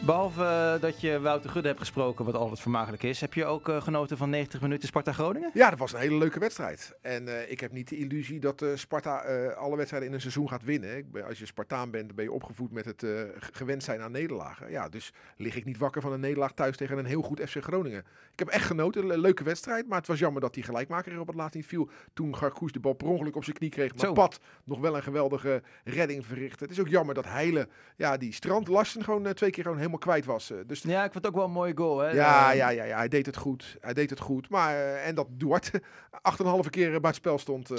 Behalve 0.06 0.44
eh, 0.44 0.82
dat 0.82 1.02
je 1.02 1.20
Wouter 1.20 1.50
Gudde 1.50 1.68
hebt 1.68 1.80
gesproken, 1.80 2.26
wat 2.26 2.36
altijd 2.36 2.60
vermakelijk 2.60 3.04
is, 3.04 3.22
heb 3.22 3.34
je 3.34 3.46
ook 3.46 3.70
eh, 3.70 3.82
genoten 3.82 4.18
van 4.18 4.30
90 4.30 4.62
minuten 4.62 4.88
Sparta-Groningen? 4.88 5.52
Ja, 5.54 5.70
dat 5.70 5.80
was 5.80 5.94
een 5.94 6.00
hele 6.00 6.18
leuke 6.18 6.40
wedstrijd. 6.40 6.98
En 7.02 7.28
eh, 7.28 7.52
ik 7.52 7.60
heb 7.60 7.72
niet 7.72 7.90
de 7.90 7.98
illusie 7.98 8.40
dat 8.40 8.66
Sparta 8.76 9.18
alle 9.58 9.76
wedstrijden 9.76 10.10
in 10.10 10.16
een 10.16 10.22
seizoen 10.22 10.50
gaat 10.50 10.64
winnen. 10.64 10.98
Ik 10.98 11.12
ben, 11.12 11.26
als 11.26 11.40
je 11.40 11.46
Spartaan 11.46 11.92
bent, 11.92 12.16
ben 12.16 12.26
je 12.26 12.32
opgevoed 12.32 12.72
met 12.72 12.86
het 12.86 13.06
gewend 13.40 13.84
zijn 13.84 14.02
aan 14.02 14.12
nederlagen. 14.12 14.72
Ja, 14.72 14.90
dus 14.90 15.14
lig 15.38 15.56
ik 15.56 15.66
niet 15.66 15.78
wakker 15.78 16.02
van 16.02 16.12
een 16.12 16.20
nederlaag 16.20 16.52
thuis 16.52 16.78
tegen 16.78 16.98
een 16.98 17.06
heel 17.06 17.22
goed 17.22 17.40
FC 17.40 17.64
Groningen. 17.64 18.04
Ik 18.32 18.40
heb 18.40 18.48
echt 18.48 18.66
genoten, 18.66 19.10
een 19.10 19.20
leuke 19.20 19.44
wedstrijd. 19.44 19.88
Maar 19.88 19.98
het 19.98 20.08
was 20.08 20.20
jammer 20.20 20.42
dat 20.42 20.54
die 20.54 20.64
gelijkmaker 20.64 21.12
er 21.12 21.20
op 21.20 21.28
het 21.28 21.36
laatst 21.36 21.56
niet 21.56 21.66
viel. 21.66 21.90
Toen 22.14 22.36
Garkoes 22.36 22.72
de 22.72 22.80
bal 22.80 22.94
per 22.94 23.08
ongeluk 23.08 23.36
op 23.36 23.44
zijn 23.44 23.56
knie 23.56 23.70
kreeg. 23.70 23.96
Maar 23.96 24.06
Zo. 24.06 24.14
Pat 24.14 24.40
nog 24.64 24.80
wel 24.80 24.96
een 24.96 25.04
geweldige 25.04 25.62
redding 25.84 26.26
verrichtte. 26.26 26.64
Het 26.64 26.74
is 26.74 26.80
ook 26.80 26.88
jammer 26.88 27.16
dat 27.16 27.26
Heile, 27.26 27.68
ja, 27.96 28.18
die 28.18 28.34
strand 28.34 28.68
Larsen 28.68 29.04
gewoon 29.04 29.34
twee 29.34 29.50
keer 29.50 29.64
gewoon 29.64 29.78
helemaal 29.78 29.91
kwijt 30.00 30.26
was. 30.26 30.52
eh. 30.52 30.58
dus 30.68 30.82
Ja, 30.82 31.04
ik 31.04 31.12
vond 31.12 31.16
het 31.26 31.28
ook 31.28 31.36
wel 31.36 31.46
een 31.46 31.52
mooie 31.52 31.78
goal, 31.78 32.00
hè? 32.00 32.10
ja, 32.12 32.52
Eh, 32.52 32.58
ja, 32.58 32.70
ja, 32.70 32.84
ja, 32.84 32.98
hij 32.98 33.08
deed 33.08 33.26
het 33.26 33.38
goed. 33.38 33.78
Hij 33.82 33.94
deed 33.94 34.10
het 34.10 34.20
goed. 34.20 34.50
Maar, 34.50 34.76
eh, 34.76 35.08
en 35.08 35.16
dat 35.16 35.28
Duarte 35.32 35.82
acht 36.22 36.40
en 36.40 36.46
een 36.46 36.52
halve 36.52 36.70
keer 36.70 36.90
bij 36.90 37.10
het 37.10 37.16
spel 37.16 37.38
stond. 37.38 37.70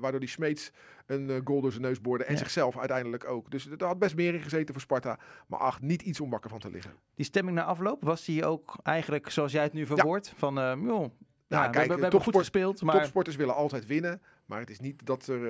waardoor 0.00 0.20
die 0.20 0.28
Smeets 0.28 0.70
een 1.06 1.40
goal 1.44 1.60
door 1.60 1.70
zijn 1.70 1.82
neus 1.82 2.00
boorde. 2.00 2.24
En 2.24 2.32
Ja. 2.32 2.38
zichzelf 2.38 2.78
uiteindelijk 2.78 3.24
ook. 3.28 3.50
Dus 3.50 3.66
er 3.78 3.84
had 3.86 3.98
best 3.98 4.16
meer 4.16 4.34
in 4.34 4.42
gezeten 4.42 4.72
voor 4.74 4.82
Sparta. 4.82 5.18
Maar 5.46 5.58
ach, 5.60 5.80
niet 5.80 6.02
iets 6.02 6.20
om 6.20 6.30
wakker 6.30 6.50
van 6.50 6.58
te 6.58 6.70
liggen. 6.70 6.92
Die 7.14 7.24
stemming 7.26 7.56
na 7.56 7.64
afloop, 7.64 8.02
was 8.02 8.24
die 8.24 8.44
ook 8.44 8.76
eigenlijk 8.82 9.30
zoals 9.30 9.52
jij 9.52 9.62
het 9.62 9.72
nu 9.72 9.86
verwoordt? 9.86 10.32
Van, 10.36 10.54
joh, 10.54 11.10
ja, 11.46 11.64
we, 11.64 11.70
kijk, 11.70 11.74
we, 11.74 11.94
we 11.94 12.00
hebben 12.00 12.00
goed 12.00 12.10
topsport- 12.10 12.36
gespeeld, 12.36 12.82
maar... 12.82 12.94
Topsporters 12.96 13.36
willen 13.36 13.54
altijd 13.54 13.86
winnen. 13.86 14.22
Maar 14.46 14.60
het 14.60 14.70
is 14.70 14.80
niet 14.80 15.06
dat 15.06 15.26
er 15.26 15.46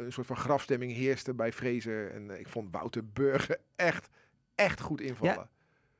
een 0.00 0.12
soort 0.12 0.26
van 0.26 0.36
grafstemming 0.36 0.92
heerste 0.92 1.34
bij 1.34 1.52
Fraser. 1.52 2.10
En 2.10 2.30
ik 2.40 2.48
vond 2.48 2.68
Wouter 2.70 3.02
Burger 3.12 3.56
echt, 3.76 4.08
echt 4.54 4.80
goed 4.80 5.00
invallen. 5.00 5.48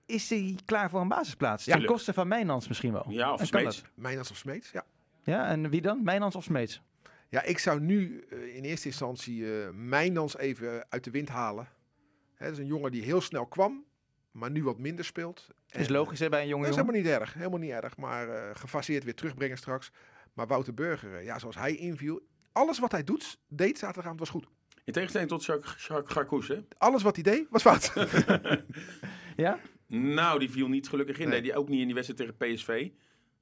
Is 0.07 0.31
hij 0.31 0.57
klaar 0.65 0.91
voor 0.91 1.01
een 1.01 1.09
basisplaats? 1.09 1.65
Ja. 1.65 1.77
Ten 1.77 1.87
koste 1.87 2.13
van 2.13 2.29
Mijnans 2.29 2.69
misschien 2.69 2.93
wel. 2.93 3.05
Ja, 3.09 3.33
of 3.33 3.47
Smeets. 3.47 3.83
Mijnans 3.95 4.31
of 4.31 4.37
Smeets, 4.37 4.71
ja. 4.71 4.85
Ja, 5.23 5.47
en 5.47 5.71
wie 5.71 5.81
dan? 5.81 6.03
Mijnans 6.05 6.35
of 6.37 6.45
Smeets? 6.45 6.83
Ja, 7.29 7.43
ik 7.43 7.59
zou 7.59 7.81
nu 7.81 8.25
eh, 8.31 8.57
in 8.57 8.65
eerste 8.65 8.87
instantie 8.89 9.61
eh 9.63 9.69
Mijnans 9.73 10.37
even 10.37 10.87
uit 10.89 11.05
de 11.05 11.11
wind 11.11 11.29
halen. 11.29 11.69
Hè, 12.35 12.45
dat 12.45 12.55
is 12.55 12.61
een 12.61 12.67
jongen 12.67 12.91
die 12.91 13.03
heel 13.03 13.21
snel 13.21 13.47
kwam, 13.47 13.85
maar 14.31 14.51
nu 14.51 14.65
wat 14.65 14.79
minder 14.79 15.05
speelt. 15.05 15.49
Is 15.71 15.87
En, 15.87 15.93
logisch 15.93 16.19
hè, 16.19 16.29
bij 16.29 16.43
een 16.43 16.49
jonge 16.49 16.63
Dat 16.63 16.71
is 16.71 16.77
jongen. 16.79 16.93
helemaal 16.95 17.13
niet 17.13 17.21
erg, 17.23 17.35
helemaal 17.35 17.59
niet 17.59 17.71
erg. 17.85 17.97
Maar 17.97 18.29
eh, 18.29 18.51
gefaseerd 18.57 19.05
weer 19.05 19.15
terugbrengen 19.15 19.57
straks. 19.57 19.91
Maar 20.33 20.47
Wouter 20.47 20.75
Burger, 20.75 21.15
eh, 21.17 21.25
ja, 21.25 21.39
zoals 21.39 21.57
hij 21.57 21.75
inviel. 21.75 22.21
Alles 22.53 22.79
wat 22.79 22.93
hij 22.93 23.05
doet, 23.05 23.39
deed 23.49 23.79
zaterdagavond 23.79 24.21
was 24.21 24.29
goed. 24.31 24.47
In 24.85 24.93
tegenstelling 24.93 25.31
tot 25.31 25.45
Jacques 25.45 25.87
Jacques 25.87 26.13
Garkoes, 26.13 26.49
hè? 26.49 26.65
Alles 26.79 27.03
wat 27.03 27.15
hij 27.15 27.23
deed, 27.25 27.47
was 27.51 27.63
fout. 27.63 27.93
Ja? 29.37 29.59
Nou, 29.89 30.39
die 30.39 30.51
viel 30.51 30.69
niet 30.69 30.89
gelukkig 30.89 31.17
in. 31.19 31.23
Nee. 31.23 31.33
Nee. 31.33 31.43
die 31.43 31.57
ook 31.57 31.69
niet 31.69 31.81
in 31.81 31.87
die 31.87 31.95
wedstrijd 31.95 32.37
tegen 32.37 32.55
PSV. 32.55 32.91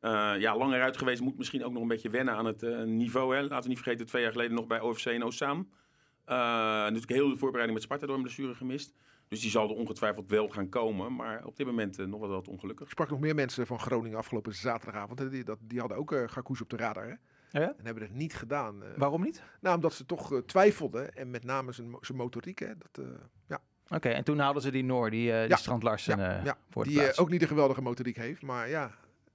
Eh, 0.01 0.11
ja, 0.39 0.57
langer 0.57 0.83
uit 0.83 0.97
geweest. 0.97 1.21
Moet 1.21 1.39
misschien 1.39 1.65
ook 1.65 1.73
nog 1.73 1.83
een 1.83 1.89
beetje 1.89 2.11
wennen 2.11 2.35
aan 2.35 2.45
het 2.47 2.63
eh, 2.63 2.83
niveau. 2.83 3.35
Hè. 3.37 3.41
Laten 3.43 3.63
we 3.63 3.69
niet 3.69 3.79
vergeten, 3.83 4.07
twee 4.07 4.23
jaar 4.23 4.33
geleden 4.33 4.55
nog 4.55 4.67
bij 4.67 4.81
OFC 4.81 5.07
en 5.07 5.25
Oostzaan. 5.25 5.59
Uh, 5.59 6.35
natuurlijk 6.37 7.13
heel 7.13 7.29
de 7.29 7.37
voorbereiding 7.37 7.73
met 7.75 7.83
Sparta 7.83 8.07
door 8.07 8.17
een 8.17 8.23
blessure 8.23 8.55
gemist. 8.55 8.95
Dus 9.29 9.41
die 9.41 9.51
zal 9.51 9.69
er 9.69 9.75
ongetwijfeld 9.77 10.31
wel 10.31 10.49
gaan 10.49 10.69
komen. 10.69 11.15
Maar 11.17 11.45
op 11.47 11.57
dit 11.57 11.67
moment 11.67 11.99
eh, 11.99 12.07
nog 12.07 12.21
wel 12.21 12.29
wat 12.29 12.49
ongelukkig. 12.49 12.85
Ik 12.87 12.93
sprak 12.93 13.11
nog 13.11 13.21
meer 13.21 13.35
mensen 13.35 13.67
van 13.67 13.79
Groningen 13.81 14.19
afgelopen 14.19 14.55
zaterdagavond. 14.55 15.19
hè, 15.19 15.29
Die, 15.29 15.45
dat, 15.45 15.59
die 15.63 15.81
hadden 15.81 15.97
ook 15.99 16.13
uh, 16.13 16.23
Garkoes 16.29 16.61
op 16.61 16.71
de 16.71 16.77
radar. 16.77 17.05
Hè? 17.09 17.15
Ja? 17.61 17.75
En 17.77 17.85
hebben 17.85 18.03
het 18.03 18.15
niet 18.15 18.35
gedaan. 18.35 18.83
eh. 18.83 18.89
Waarom 18.97 19.23
niet? 19.23 19.43
nou, 19.61 19.75
omdat 19.77 19.95
ze 19.95 20.07
toch 20.07 20.33
eh, 20.33 20.39
twijfelden. 20.39 21.15
En 21.15 21.31
met 21.31 21.45
name 21.45 21.73
zijn, 21.73 21.91
mo- 21.91 21.99
zijn 22.01 22.19
motoriek. 22.19 22.59
Hè? 22.59 22.73
Dat, 22.79 23.05
eh, 23.05 23.11
ja. 23.49 23.61
Oké, 23.89 24.09
en 24.09 24.25
toen 24.25 24.39
haalden 24.39 24.63
ze 24.63 24.71
die 24.71 24.85
Noor, 24.85 25.11
die, 25.11 25.33
eh 25.33 25.39
die 25.41 25.49
Ja, 25.49 25.57
Strand 25.57 25.83
Larsen 25.83 26.19
ja, 26.19 26.39
eh, 26.39 26.45
ja. 26.45 26.57
voor 26.71 26.83
de 26.85 26.89
Die 26.89 26.99
eh, 26.99 27.05
plaats. 27.05 27.19
ook 27.21 27.29
niet 27.31 27.43
een 27.43 27.49
geweldige 27.49 27.83
motoriek 27.83 28.17
heeft. 28.17 28.43
Maar 28.43 28.69
ja, 28.69 28.91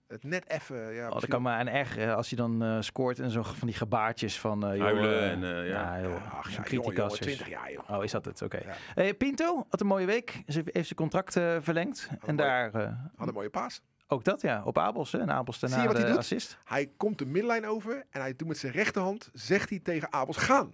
het 0.07 0.23
net 0.23 0.49
even. 0.49 0.77
Ja, 0.77 0.83
Oh, 0.97 1.03
dat 1.03 1.13
misschien- 1.13 1.29
kan 1.33 1.41
maar 1.41 1.59
en 1.59 1.67
erg 1.67 1.97
eh, 1.97 2.15
als 2.15 2.29
hij 2.29 2.37
dan 2.37 2.63
eh, 2.63 2.77
scoort 2.79 3.19
en 3.19 3.29
zo 3.31 3.43
van 3.43 3.67
die 3.67 3.75
gebaartjes 3.77 4.39
van 4.39 4.73
uh, 4.73 4.81
Huilen 4.81 5.21
en, 5.29 5.41
uh, 5.41 5.49
ja. 5.69 5.97
ja, 5.97 6.01
joh, 6.01 6.15
ach, 6.37 6.49
ja, 6.49 6.55
jongen, 6.55 6.71
jongen, 6.71 6.93
criticas. 6.93 7.17
20 7.19 7.49
jaar, 7.49 7.71
joh. 7.71 7.89
Oh, 7.89 8.03
is 8.03 8.11
dat 8.11 8.25
het? 8.25 8.41
Oké. 8.41 8.57
Ja. 8.57 8.73
Hey, 8.93 9.13
Pinto 9.13 9.65
had 9.69 9.81
een 9.81 9.87
mooie 9.87 10.05
week. 10.05 10.43
Ze 10.47 10.61
heeft 10.65 10.87
zijn 10.87 10.95
contract 10.99 11.35
uh, 11.35 11.57
verlengd. 11.59 12.07
en 12.11 12.17
mooi. 12.35 12.37
daar 12.37 12.75
uh, 12.75 12.89
Had 13.15 13.27
een 13.27 13.33
mooie 13.33 13.49
paas. 13.49 13.81
ook 14.07 14.23
dat, 14.23 14.41
ja, 14.41 14.61
op 14.63 14.77
Abels. 14.77 15.11
Hè? 15.11 15.19
En 15.19 15.31
Abels 15.31 15.59
daarna 15.59 15.75
Zie 15.75 15.83
je 15.87 15.89
wat 15.91 15.97
de 15.97 16.03
hij 16.07 16.11
doet? 16.15 16.21
assist. 16.23 16.57
Hij 16.65 16.91
komt 16.97 17.17
de 17.17 17.25
middenlijn 17.25 17.67
over 17.67 18.05
en 18.09 18.21
hij 18.21 18.35
doet 18.35 18.47
met 18.47 18.57
zijn 18.57 18.73
rechterhand, 18.73 19.29
zegt 19.33 19.69
hij 19.69 19.79
tegen 19.79 20.13
Abels 20.13 20.37
gaan. 20.37 20.73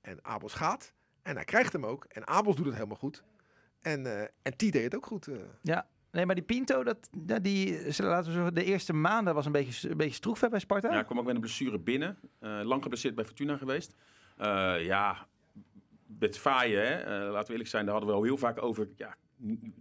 En 0.00 0.18
Abels 0.22 0.52
gaat 0.54 0.92
en 1.26 1.34
hij 1.34 1.44
krijgt 1.44 1.72
hem 1.72 1.86
ook. 1.86 2.04
En 2.04 2.26
Abels 2.26 2.56
doet 2.56 2.66
het 2.66 2.74
helemaal 2.74 2.96
goed. 2.96 3.22
En, 3.80 4.06
uh, 4.06 4.20
en 4.20 4.56
T 4.56 4.58
deed 4.58 4.74
het 4.74 4.96
ook 4.96 5.06
goed. 5.06 5.26
Uh. 5.26 5.36
Ja, 5.62 5.86
nee, 6.10 6.26
maar 6.26 6.34
die 6.34 6.44
Pinto, 6.44 6.84
dat, 6.84 7.08
die, 7.42 7.72
laten 7.96 8.26
we 8.26 8.32
zeggen, 8.32 8.54
de 8.54 8.64
eerste 8.64 8.92
maanden 8.92 9.34
was 9.34 9.46
een 9.46 9.52
beetje, 9.52 9.90
een 9.90 9.96
beetje 9.96 10.14
stroef 10.14 10.40
hè, 10.40 10.48
bij 10.48 10.58
Sparta. 10.58 10.92
Ja, 10.92 11.02
kwam 11.02 11.18
ook 11.18 11.24
met 11.24 11.34
een 11.34 11.40
blessure 11.40 11.78
binnen. 11.78 12.18
Uh, 12.40 12.60
lang 12.62 12.82
geblesseerd 12.82 13.14
bij 13.14 13.24
Fortuna 13.24 13.56
geweest. 13.56 13.94
Uh, 14.40 14.84
ja, 14.84 15.26
met 16.18 16.38
Faaien, 16.38 16.86
hè, 16.86 17.00
uh, 17.00 17.32
laten 17.32 17.46
we 17.46 17.50
eerlijk 17.50 17.70
zijn, 17.70 17.84
daar 17.84 17.94
hadden 17.94 18.12
we 18.12 18.16
al 18.16 18.24
heel 18.24 18.38
vaak 18.38 18.62
over. 18.62 18.88
Ja, 18.96 19.16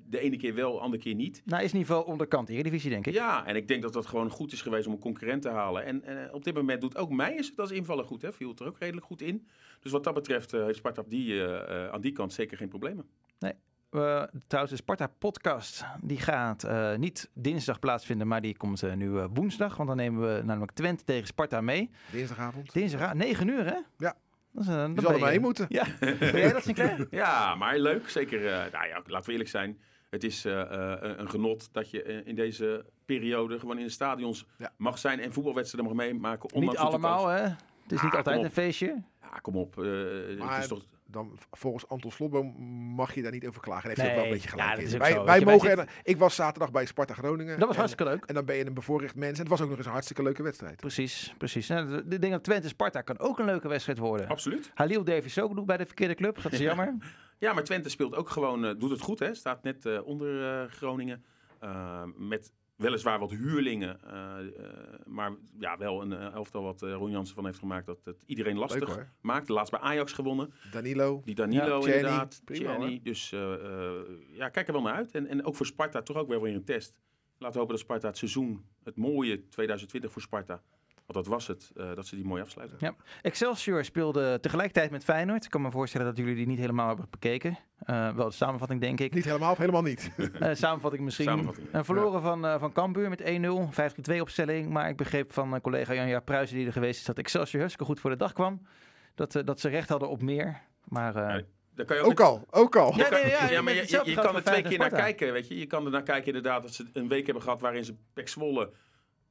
de 0.09 0.19
ene 0.19 0.37
keer 0.37 0.53
wel, 0.53 0.73
de 0.73 0.79
andere 0.79 1.03
keer 1.03 1.15
niet. 1.15 1.41
Nou, 1.45 1.63
is 1.63 1.73
niveau 1.73 2.05
onderkant 2.05 2.49
Eredivisie, 2.49 2.89
denk 2.89 3.07
ik. 3.07 3.13
Ja, 3.13 3.45
en 3.45 3.55
ik 3.55 3.67
denk 3.67 3.81
dat 3.81 3.93
dat 3.93 4.05
gewoon 4.05 4.29
goed 4.29 4.51
is 4.51 4.61
geweest 4.61 4.87
om 4.87 4.93
een 4.93 4.99
concurrent 4.99 5.41
te 5.41 5.49
halen. 5.49 5.85
En, 5.85 6.03
en 6.03 6.33
op 6.33 6.43
dit 6.43 6.53
moment 6.53 6.81
doet 6.81 6.97
ook 6.97 7.09
Meijers 7.09 7.49
het 7.49 7.59
als 7.59 7.71
invaller 7.71 8.05
goed. 8.05 8.21
Hè. 8.21 8.33
Viel 8.33 8.49
het 8.49 8.59
er 8.59 8.67
ook 8.67 8.79
redelijk 8.79 9.05
goed 9.05 9.21
in. 9.21 9.47
Dus 9.79 9.91
wat 9.91 10.03
dat 10.03 10.13
betreft 10.13 10.53
uh, 10.53 10.63
heeft 10.63 10.77
Sparta 10.77 11.01
op 11.01 11.09
die, 11.09 11.33
uh, 11.33 11.87
aan 11.87 12.01
die 12.01 12.11
kant 12.11 12.33
zeker 12.33 12.57
geen 12.57 12.69
problemen. 12.69 13.05
Nee. 13.39 13.53
Uh, 13.91 14.23
trouwens, 14.47 14.75
de 14.75 14.81
Sparta-podcast 14.81 15.85
die 16.01 16.19
gaat 16.19 16.65
uh, 16.65 16.95
niet 16.95 17.29
dinsdag 17.33 17.79
plaatsvinden, 17.79 18.27
maar 18.27 18.41
die 18.41 18.57
komt 18.57 18.83
uh, 18.83 18.93
nu 18.93 19.09
woensdag. 19.09 19.75
Want 19.75 19.87
dan 19.87 19.97
nemen 19.97 20.35
we 20.35 20.43
namelijk 20.43 20.71
Twente 20.71 21.03
tegen 21.03 21.27
Sparta 21.27 21.61
mee. 21.61 21.89
Dinsdagavond. 22.11 22.73
Dinsdagavond, 22.73 23.17
9 23.17 23.47
uur 23.47 23.65
hè? 23.65 23.77
Ja. 23.97 24.15
Dat 24.55 24.63
is, 24.63 24.73
je 24.95 25.01
zal 25.01 25.13
er 25.13 25.19
maar 25.19 25.31
heen 25.31 25.41
moeten. 25.41 25.65
Ja. 25.69 25.85
Jij 26.19 26.51
dat, 26.51 26.63
Sinclair? 26.63 27.07
ja, 27.11 27.55
maar 27.55 27.79
leuk. 27.79 28.09
Zeker, 28.09 28.39
nou 28.71 28.87
ja, 28.87 29.01
laten 29.05 29.25
we 29.25 29.31
eerlijk 29.31 29.49
zijn. 29.49 29.79
Het 30.09 30.23
is 30.23 30.43
een 30.43 31.29
genot 31.29 31.69
dat 31.71 31.89
je 31.89 32.23
in 32.23 32.35
deze 32.35 32.85
periode 33.05 33.59
gewoon 33.59 33.77
in 33.77 33.83
de 33.83 33.91
stadions 33.91 34.45
ja. 34.57 34.73
mag 34.77 34.97
zijn 34.97 35.19
en 35.19 35.33
voetbalwedstrijden 35.33 35.95
mag 35.95 36.05
meemaken. 36.05 36.59
Niet 36.59 36.77
allemaal, 36.77 37.27
hè? 37.27 37.41
Het 37.41 37.93
is 37.93 38.01
niet 38.01 38.11
ah, 38.11 38.17
altijd 38.17 38.43
een 38.43 38.51
feestje. 38.51 39.03
Ja, 39.21 39.39
kom 39.41 39.55
op. 39.55 39.77
Uh, 39.77 40.39
maar 40.39 40.53
het 40.53 40.63
is 40.63 40.67
toch... 40.67 40.83
dan 41.15 41.37
volgens 41.51 41.87
Anton 41.87 42.11
Slotboom 42.11 42.55
mag 42.95 43.13
je 43.15 43.21
daar 43.21 43.31
niet 43.31 43.47
over 43.47 43.61
klagen. 43.61 43.83
En 43.83 43.89
heeft 43.89 44.01
hij 44.01 44.09
ook 44.09 44.15
wel 44.15 44.25
een 44.25 44.31
beetje 44.31 44.49
gelijk 44.49 44.79
in. 44.79 44.97
wij 44.99 45.11
zo. 45.11 45.23
wij 45.25 45.41
mogen 45.41 45.87
ik 46.03 46.17
was 46.17 46.35
zaterdag 46.35 46.71
bij 46.71 46.85
Sparta 46.85 47.13
Groningen. 47.13 47.51
Dat 47.59 47.67
was 47.67 47.69
en- 47.69 47.75
hartstikke 47.77 48.11
leuk. 48.11 48.25
En 48.25 48.33
dan 48.33 48.45
ben 48.45 48.55
je 48.55 48.65
een 48.65 48.73
bevoorrecht 48.73 49.15
mens. 49.15 49.33
En 49.33 49.39
het 49.39 49.47
was 49.49 49.61
ook 49.61 49.67
nog 49.69 49.77
eens 49.77 49.85
een 49.85 49.91
hartstikke 49.91 50.23
leuke 50.23 50.43
wedstrijd. 50.43 50.75
Precies, 50.75 51.33
precies. 51.37 51.67
Nou, 51.67 51.87
de- 51.87 52.07
de 52.07 52.19
ding 52.19 52.31
dat 52.33 52.43
Twente-Sparta 52.43 53.01
kan 53.01 53.19
ook 53.19 53.39
een 53.39 53.45
leuke 53.45 53.67
wedstrijd 53.67 53.97
worden. 53.97 54.27
Absoluut. 54.27 54.71
Halil 54.73 55.03
Davies 55.03 55.39
ook 55.39 55.65
bij 55.65 55.77
de 55.77 55.85
verkeerde 55.85 56.15
club. 56.15 56.41
Dat 56.41 56.51
is 56.51 56.59
jammer. 56.69 56.95
Ja, 57.37 57.53
maar 57.53 57.63
Twente 57.63 57.89
speelt 57.89 58.15
ook 58.15 58.29
gewoon, 58.29 58.65
eh, 58.65 58.73
doet 58.79 58.89
het 58.89 59.01
goed 59.01 59.19
hè. 59.19 59.33
Staat 59.33 59.63
net 59.63 59.85
eh, 59.85 60.05
onder 60.07 60.61
eh, 60.61 60.69
Groningen. 60.71 61.23
Met 62.15 62.51
weliswaar 62.75 63.19
wat 63.19 63.31
huurlingen. 63.31 64.01
eh, 64.03 64.37
eh, 64.39 64.99
maar 65.05 65.31
ja, 65.59 65.77
wel 65.77 66.01
een 66.01 66.13
eh, 66.13 66.33
elftal 66.33 66.63
wat 66.63 66.81
Ron 66.81 67.11
Jansen 67.11 67.35
van 67.35 67.45
heeft 67.45 67.59
gemaakt. 67.59 67.85
Dat 67.85 68.05
het 68.05 68.23
iedereen 68.25 68.57
lastig 68.57 69.07
maakt. 69.21 69.49
Laatst 69.49 69.71
bij 69.71 69.79
Ajax 69.81 70.11
gewonnen. 70.13 70.53
Danilo. 70.71 71.21
Die 71.25 71.35
Danilo 71.35 71.79
Ja, 71.79 71.93
inderdaad. 71.93 72.41
Prima. 72.45 72.99
Dus 73.03 73.31
eh, 73.31 73.53
eh, 73.53 74.01
ja, 74.31 74.49
kijk 74.49 74.67
er 74.67 74.73
wel 74.73 74.81
naar 74.81 74.93
uit. 74.93 75.11
En, 75.11 75.27
en 75.27 75.45
ook 75.45 75.55
voor 75.55 75.65
Sparta 75.65 76.01
toch 76.01 76.17
ook 76.17 76.27
wel 76.27 76.41
weer 76.41 76.55
een 76.55 76.63
test. 76.65 76.99
Laten 77.37 77.53
we 77.53 77.59
hopen 77.59 77.75
dat 77.75 77.83
Sparta 77.85 78.07
het 78.07 78.17
seizoen, 78.17 78.65
het 78.83 78.95
mooie 78.95 79.47
2020 79.47 80.11
voor 80.11 80.21
Sparta. 80.21 80.61
Want 81.05 81.25
dat 81.25 81.27
was 81.27 81.47
het, 81.47 81.71
eh, 81.75 81.95
dat 81.95 82.07
ze 82.07 82.15
die 82.15 82.25
mooi 82.25 82.41
afsluiten. 82.41 82.77
Ja. 82.79 82.95
Excelsior 83.21 83.83
speelde 83.85 84.39
tegelijkertijd 84.41 84.91
met 84.91 85.03
Feyenoord. 85.03 85.43
Ik 85.45 85.49
kan 85.49 85.61
me 85.61 85.71
voorstellen 85.71 86.07
dat 86.07 86.17
jullie 86.17 86.35
die 86.35 86.47
niet 86.47 86.59
helemaal 86.59 86.87
hebben 86.87 87.07
bekeken. 87.09 87.57
Eh, 87.79 88.15
wel 88.15 88.25
de 88.27 88.33
samenvatting, 88.33 88.81
denk 88.81 88.99
ik. 88.99 89.13
Niet 89.13 89.25
helemaal 89.25 89.51
of 89.51 89.57
helemaal 89.57 89.81
niet. 89.81 90.11
Eh, 90.39 90.55
samenvatting 90.55 91.03
misschien. 91.03 91.25
Samenvatting, 91.25 91.67
verloren 91.71 92.21
van, 92.21 92.45
eh 92.45 92.59
van 92.59 92.71
Cambuur 92.71 93.09
met 93.09 93.21
1-0. 93.21 93.69
5-2 93.71 94.21
opstelling. 94.21 94.69
Maar 94.69 94.89
ik 94.89 94.97
begreep 94.97 95.33
van 95.33 95.49
mijn 95.49 95.61
collega 95.61 95.93
Janja 95.93 96.19
Pruisen 96.19 96.57
die 96.57 96.65
er 96.65 96.71
geweest 96.73 96.99
is... 96.99 97.05
dat 97.05 97.17
Excelsior 97.17 97.59
hartstikke 97.59 97.91
goed 97.91 97.99
voor 97.99 98.09
de 98.09 98.15
dag 98.15 98.33
kwam. 98.33 98.61
Dat, 99.15 99.35
eh, 99.35 99.43
dat 99.45 99.59
ze 99.59 99.69
recht 99.69 99.89
hadden 99.89 100.09
op 100.09 100.21
meer. 100.21 100.61
Maar... 100.83 101.15
eh, 101.15 101.35
Ja, 101.35 101.41
Daar 101.75 101.85
kan 101.85 101.95
je 101.95 102.01
ook 102.01 102.09
Ook 102.11 102.19
al, 102.19 102.45
ook 102.49 102.75
al. 102.75 102.97
Ja, 102.97 103.09
nee, 103.09 103.27
ja, 103.27 103.49
Ja, 103.49 103.61
maar 103.61 103.73
je, 103.73 104.01
je, 104.03 104.13
kan 104.15 104.35
er 104.35 104.43
twee 104.43 104.61
keer 104.61 104.77
naar 104.77 104.89
kijken, 104.89 105.33
weet 105.33 105.47
je. 105.47 105.57
Je 105.57 105.65
kan 105.65 105.85
er 105.85 105.91
naar 105.91 106.03
kijken 106.03 106.27
inderdaad 106.27 106.61
dat 106.61 106.73
ze 106.73 106.85
een 106.93 107.07
week 107.07 107.25
hebben 107.25 107.43
gehad 107.43 107.61
waarin 107.61 107.85
ze 107.85 107.95
Pek 108.13 108.27
Zwolle 108.27 108.71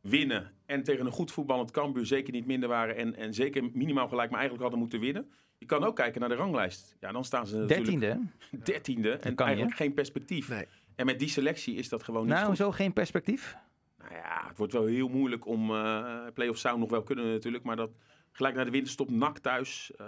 winnen. 0.08 0.52
En 0.66 0.82
tegen 0.82 1.06
een 1.06 1.12
goed 1.12 1.32
voetballend 1.32 1.70
Cambuur 1.70 2.06
zeker 2.06 2.32
niet 2.32 2.46
minder 2.46 2.68
waren. 2.68 2.96
En, 2.96 3.16
en 3.16 3.34
zeker 3.34 3.70
minimaal 3.72 4.08
gelijk, 4.08 4.30
maar 4.30 4.38
eigenlijk 4.40 4.60
hadden 4.62 4.78
moeten 4.78 5.00
winnen. 5.00 5.30
Je 5.58 5.66
kan 5.66 5.84
ook 5.84 5.96
kijken 5.96 6.20
naar 6.20 6.28
de 6.28 6.34
ranglijst. 6.34 6.96
Ja, 7.00 7.12
dan 7.12 7.24
staan 7.24 7.46
ze 7.46 7.56
natuurlijk 7.56 8.00
Dertiende, 8.00 8.26
dertiende. 8.72 9.10
En 9.12 9.34
kan 9.34 9.46
eigenlijk 9.46 9.76
geen 9.76 9.94
perspectief. 9.94 10.48
Nee. 10.48 10.66
En 10.94 11.06
met 11.06 11.18
die 11.18 11.28
selectie 11.28 11.74
is 11.74 11.88
dat 11.88 12.02
gewoon 12.02 12.24
niet 12.24 12.34
Nou, 12.34 12.46
goed. 12.46 12.56
zo 12.56 12.70
geen 12.72 12.92
perspectief. 12.92 13.56
Nou 13.98 14.14
ja, 14.14 14.44
het 14.48 14.58
wordt 14.58 14.72
wel 14.72 14.86
heel 14.86 15.08
moeilijk 15.08 15.46
om... 15.46 15.70
eh 15.70 16.26
play-off 16.34 16.58
zou 16.58 16.78
nog 16.78 16.90
wel 16.90 17.02
kunnen 17.02 17.30
natuurlijk. 17.32 17.64
Maar 17.64 17.76
dat 17.76 17.90
gelijk 18.32 18.54
naar 18.54 18.64
de 18.64 18.70
winterstop, 18.70 19.10
NAC 19.10 19.38
thuis. 19.38 19.92
eh, 19.96 20.06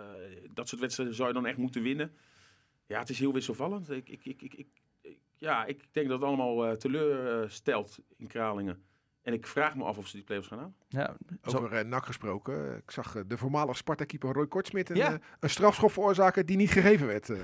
dat 0.52 0.68
soort 0.68 0.80
wedstrijden 0.80 1.14
zou 1.16 1.28
je 1.28 1.34
dan 1.34 1.46
echt 1.46 1.56
moeten 1.56 1.82
winnen. 1.82 2.12
Ja, 2.86 2.98
het 2.98 3.08
is 3.08 3.18
heel 3.18 3.32
wisselvallend. 3.32 3.90
Ik, 3.90 4.08
ik, 4.08 4.24
ik, 4.24 4.42
ik, 4.42 4.54
ik- 4.54 4.68
ik- 5.02 5.18
ja, 5.36 5.64
ik 5.64 5.82
denk 5.92 6.08
dat 6.08 6.18
het 6.20 6.28
allemaal 6.28 6.66
eh 6.66 6.72
teleurstelt 6.72 7.98
in 8.16 8.26
Kralingen. 8.26 8.82
En 9.26 9.32
ik 9.32 9.46
vraag 9.46 9.74
me 9.76 9.84
af 9.84 9.98
of 9.98 10.06
ze 10.06 10.16
die 10.16 10.24
play-offs 10.24 10.48
gaan 10.48 10.58
halen. 10.58 10.74
Ja, 10.88 11.16
zo- 11.42 11.56
Over 11.56 11.72
uh, 11.72 11.80
NAC 11.90 12.06
gesproken. 12.06 12.70
eh, 12.70 12.76
Ik 12.76 12.90
zag 12.90 13.16
eh, 13.16 13.22
de 13.26 13.36
voormalige 13.38 13.76
Sparta-keeper 13.76 14.32
Roy 14.32 14.46
Kortsmit 14.46 14.90
een, 14.90 14.96
Ja. 14.96 15.12
eh, 15.12 15.18
een 15.40 15.50
strafschop 15.50 15.92
veroorzaken 15.92 16.46
die 16.46 16.56
niet 16.56 16.70
gegeven 16.70 17.06
werd. 17.06 17.30
eh. 17.30 17.38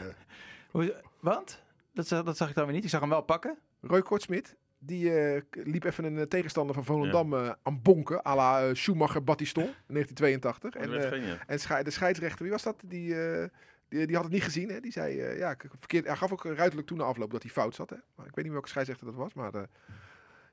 Want? 1.21 1.63
Dat, 1.93 2.07
zag- 2.07 2.25
dat 2.25 2.37
zag 2.37 2.49
ik 2.49 2.55
dan 2.55 2.65
weer 2.65 2.75
niet. 2.75 2.85
Ik 2.85 2.91
zag 2.91 3.01
hem 3.01 3.09
wel 3.09 3.23
pakken. 3.23 3.59
Roy 3.81 4.03
Kortsmit, 4.03 4.57
die 4.79 5.15
eh, 5.21 5.43
liep 5.51 5.85
even 5.85 6.05
een 6.05 6.19
eh, 6.19 6.23
tegenstander 6.25 6.75
van 6.75 6.85
Volendam 6.85 7.35
eh, 7.35 7.51
aan 7.63 7.83
bonken. 7.83 8.27
à 8.27 8.35
la 8.35 8.69
eh, 8.69 8.75
Schumacher 8.75 9.25
Battiston 9.25 9.65
in 9.65 9.95
1982. 9.95 10.75
En, 10.75 10.93
En, 10.93 11.03
eh, 11.03 11.09
geen, 11.09 11.69
ja. 11.77 11.83
de 11.83 11.91
scheidsrechter, 11.91 12.43
wie 12.43 12.53
was 12.53 12.63
dat? 12.63 12.83
Die, 12.87 13.21
eh, 13.23 13.49
die, 13.89 14.07
die 14.07 14.15
had 14.17 14.25
het 14.25 14.35
niet 14.35 14.43
gezien. 14.45 14.69
Hè? 14.69 14.81
Die 14.81 14.93
zei, 14.93 15.21
eh, 15.21 15.39
ja, 15.39 15.51
ik- 15.51 15.65
verkeerd, 15.79 16.07
hij 16.07 16.17
gaf 16.17 16.33
ook 16.33 16.45
ruidelijk 16.45 16.87
toen 16.87 16.99
na 16.99 17.05
afloop 17.05 17.31
dat 17.31 17.43
hij 17.43 17.51
fout 17.51 17.75
zat. 17.75 17.91
Hè? 17.91 17.97
Maar 18.15 18.27
ik 18.27 18.35
weet 18.35 18.45
niet 18.45 18.53
welke 18.53 18.69
scheidsrechter 18.69 19.07
dat 19.07 19.15
was, 19.17 19.35
maar 19.35 19.55
eh, 19.55 19.63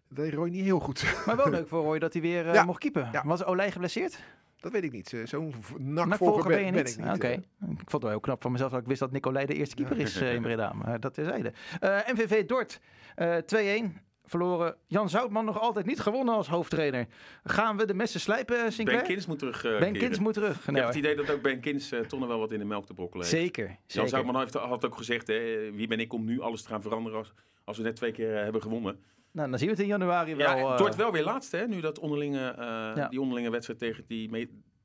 dat 0.10 0.18
deed 0.26 0.34
Roy 0.34 0.50
niet 0.50 0.64
heel 0.64 0.80
goed. 0.80 1.24
Maar 1.26 1.36
wel 1.36 1.50
leuk 1.50 1.68
voor 1.72 1.84
Roy 1.84 2.00
dat 2.00 2.14
hij 2.14 2.22
weer 2.22 2.48
eh, 2.48 2.54
Ja. 2.54 2.64
mocht 2.64 2.80
keeper. 2.80 3.10
Ja. 3.12 3.24
Was 3.26 3.44
Olij 3.44 3.72
geblesseerd? 3.72 4.20
dat 4.60 4.72
weet 4.72 4.84
ik 4.84 4.92
niet. 4.92 5.08
Zo- 5.10 5.26
Zo'n 5.26 5.54
Nakvolger 5.78 6.48
ben 6.48 6.58
ben, 6.58 6.66
je 6.66 6.72
ben 6.72 6.84
niet? 6.84 6.98
ik 6.98 7.04
niet. 7.06 7.16
Oké. 7.16 7.28
eh. 7.28 7.34
Ik 7.34 7.40
vond 7.60 7.92
het 7.92 8.02
wel 8.02 8.12
heel 8.12 8.20
knap 8.20 8.42
van 8.42 8.52
mezelf 8.52 8.72
dat 8.72 8.82
ik 8.82 8.88
wist 8.88 9.00
dat 9.00 9.12
Nicolai 9.12 9.46
de 9.46 9.54
eerste 9.54 9.76
keeper 9.76 9.98
is 10.00 10.16
eh, 10.22 10.34
in 10.34 10.42
Breda. 10.42 10.74
Maar 10.74 11.00
dat 11.00 11.14
terzijde. 11.14 11.54
Eh 11.80 11.98
MVV 12.14 12.46
Dort, 12.46 12.80
eh 13.16 13.38
2-1. 13.86 14.08
Verloren. 14.26 14.76
Jan 14.88 15.10
Zoutman 15.10 15.46
nog 15.46 15.60
altijd 15.60 15.86
niet 15.86 16.00
gewonnen 16.00 16.34
als 16.36 16.48
hoofdtrainer. 16.48 17.08
Gaan 17.44 17.78
we 17.78 17.86
de 17.86 17.94
messen 17.94 18.20
slijpen, 18.20 18.72
Sinclair? 18.74 19.00
Ben 19.00 19.08
Kins 19.08 19.26
moet 19.26 19.40
terug. 19.40 19.62
Ben. 19.62 19.94
Kins 19.94 20.20
moet 20.20 20.34
terug. 20.34 20.60
Ik 20.60 20.66
Nee, 20.66 20.76
heb 20.76 20.86
het 20.94 21.04
hoor. 21.04 21.12
idee 21.12 21.26
dat 21.26 21.36
ook 21.36 21.42
Ben 21.42 21.60
Kins 21.60 21.90
toch 22.08 22.20
nog 22.20 22.28
wel 22.28 22.40
wat 22.40 22.52
in 22.52 22.60
de 22.60 22.66
melk 22.66 22.86
te 22.86 22.94
brokkelen 22.94 23.26
heeft. 23.26 23.38
Zeker. 23.38 23.66
Jan 23.68 23.78
zeker. 23.86 24.10
Zoutman 24.10 24.40
heeft, 24.40 24.54
had 24.54 24.86
ook 24.86 24.96
gezegd, 24.98 25.28
hè, 25.28 25.72
wie 25.72 25.88
ben 25.88 26.00
ik 26.00 26.14
om 26.14 26.26
nu 26.26 26.42
alles 26.42 26.62
te 26.62 26.70
gaan 26.70 26.82
veranderen 26.82 27.18
als, 27.18 27.34
als 27.64 27.78
we 27.78 27.84
net 27.84 27.96
twee 27.96 28.12
keer 28.12 28.44
hebben 28.44 28.62
gewonnen. 28.62 29.00
Nou, 29.32 29.50
dan 29.50 29.60
zien 29.60 29.68
we 29.68 29.74
het 29.74 29.84
in 29.84 29.90
januari 29.90 30.36
wel. 30.36 30.48
Ja, 30.50 30.58
eh, 30.58 30.70
het 30.70 30.80
wordt 30.80 30.96
wel 30.96 31.12
weer 31.12 31.24
laatste, 31.24 31.58
hè, 31.58 31.68
nu 31.68 31.82
dat 31.82 32.00
onderlinge, 32.00 32.48
eh, 32.50 32.66
Ja. 32.96 33.08
die 33.08 33.22
onderlinge 33.22 33.50
wedstrijd 33.50 33.80
tegen 33.80 34.04
die 34.08 34.30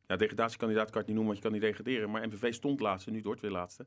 ja, 0.07 0.17
degradatiekandidaat 0.17 0.91
kan 0.91 1.01
ik 1.01 1.07
niet 1.07 1.17
noemen, 1.17 1.33
want 1.35 1.45
je 1.45 1.51
kan 1.51 1.61
niet 1.61 1.69
degraderen. 1.69 2.11
Maar 2.11 2.27
MVV 2.29 2.55
stond 2.55 2.81
laatste, 2.81 3.11
nu 3.11 3.21
Dort 3.21 3.41
weer 3.41 3.51
laatste. 3.51 3.87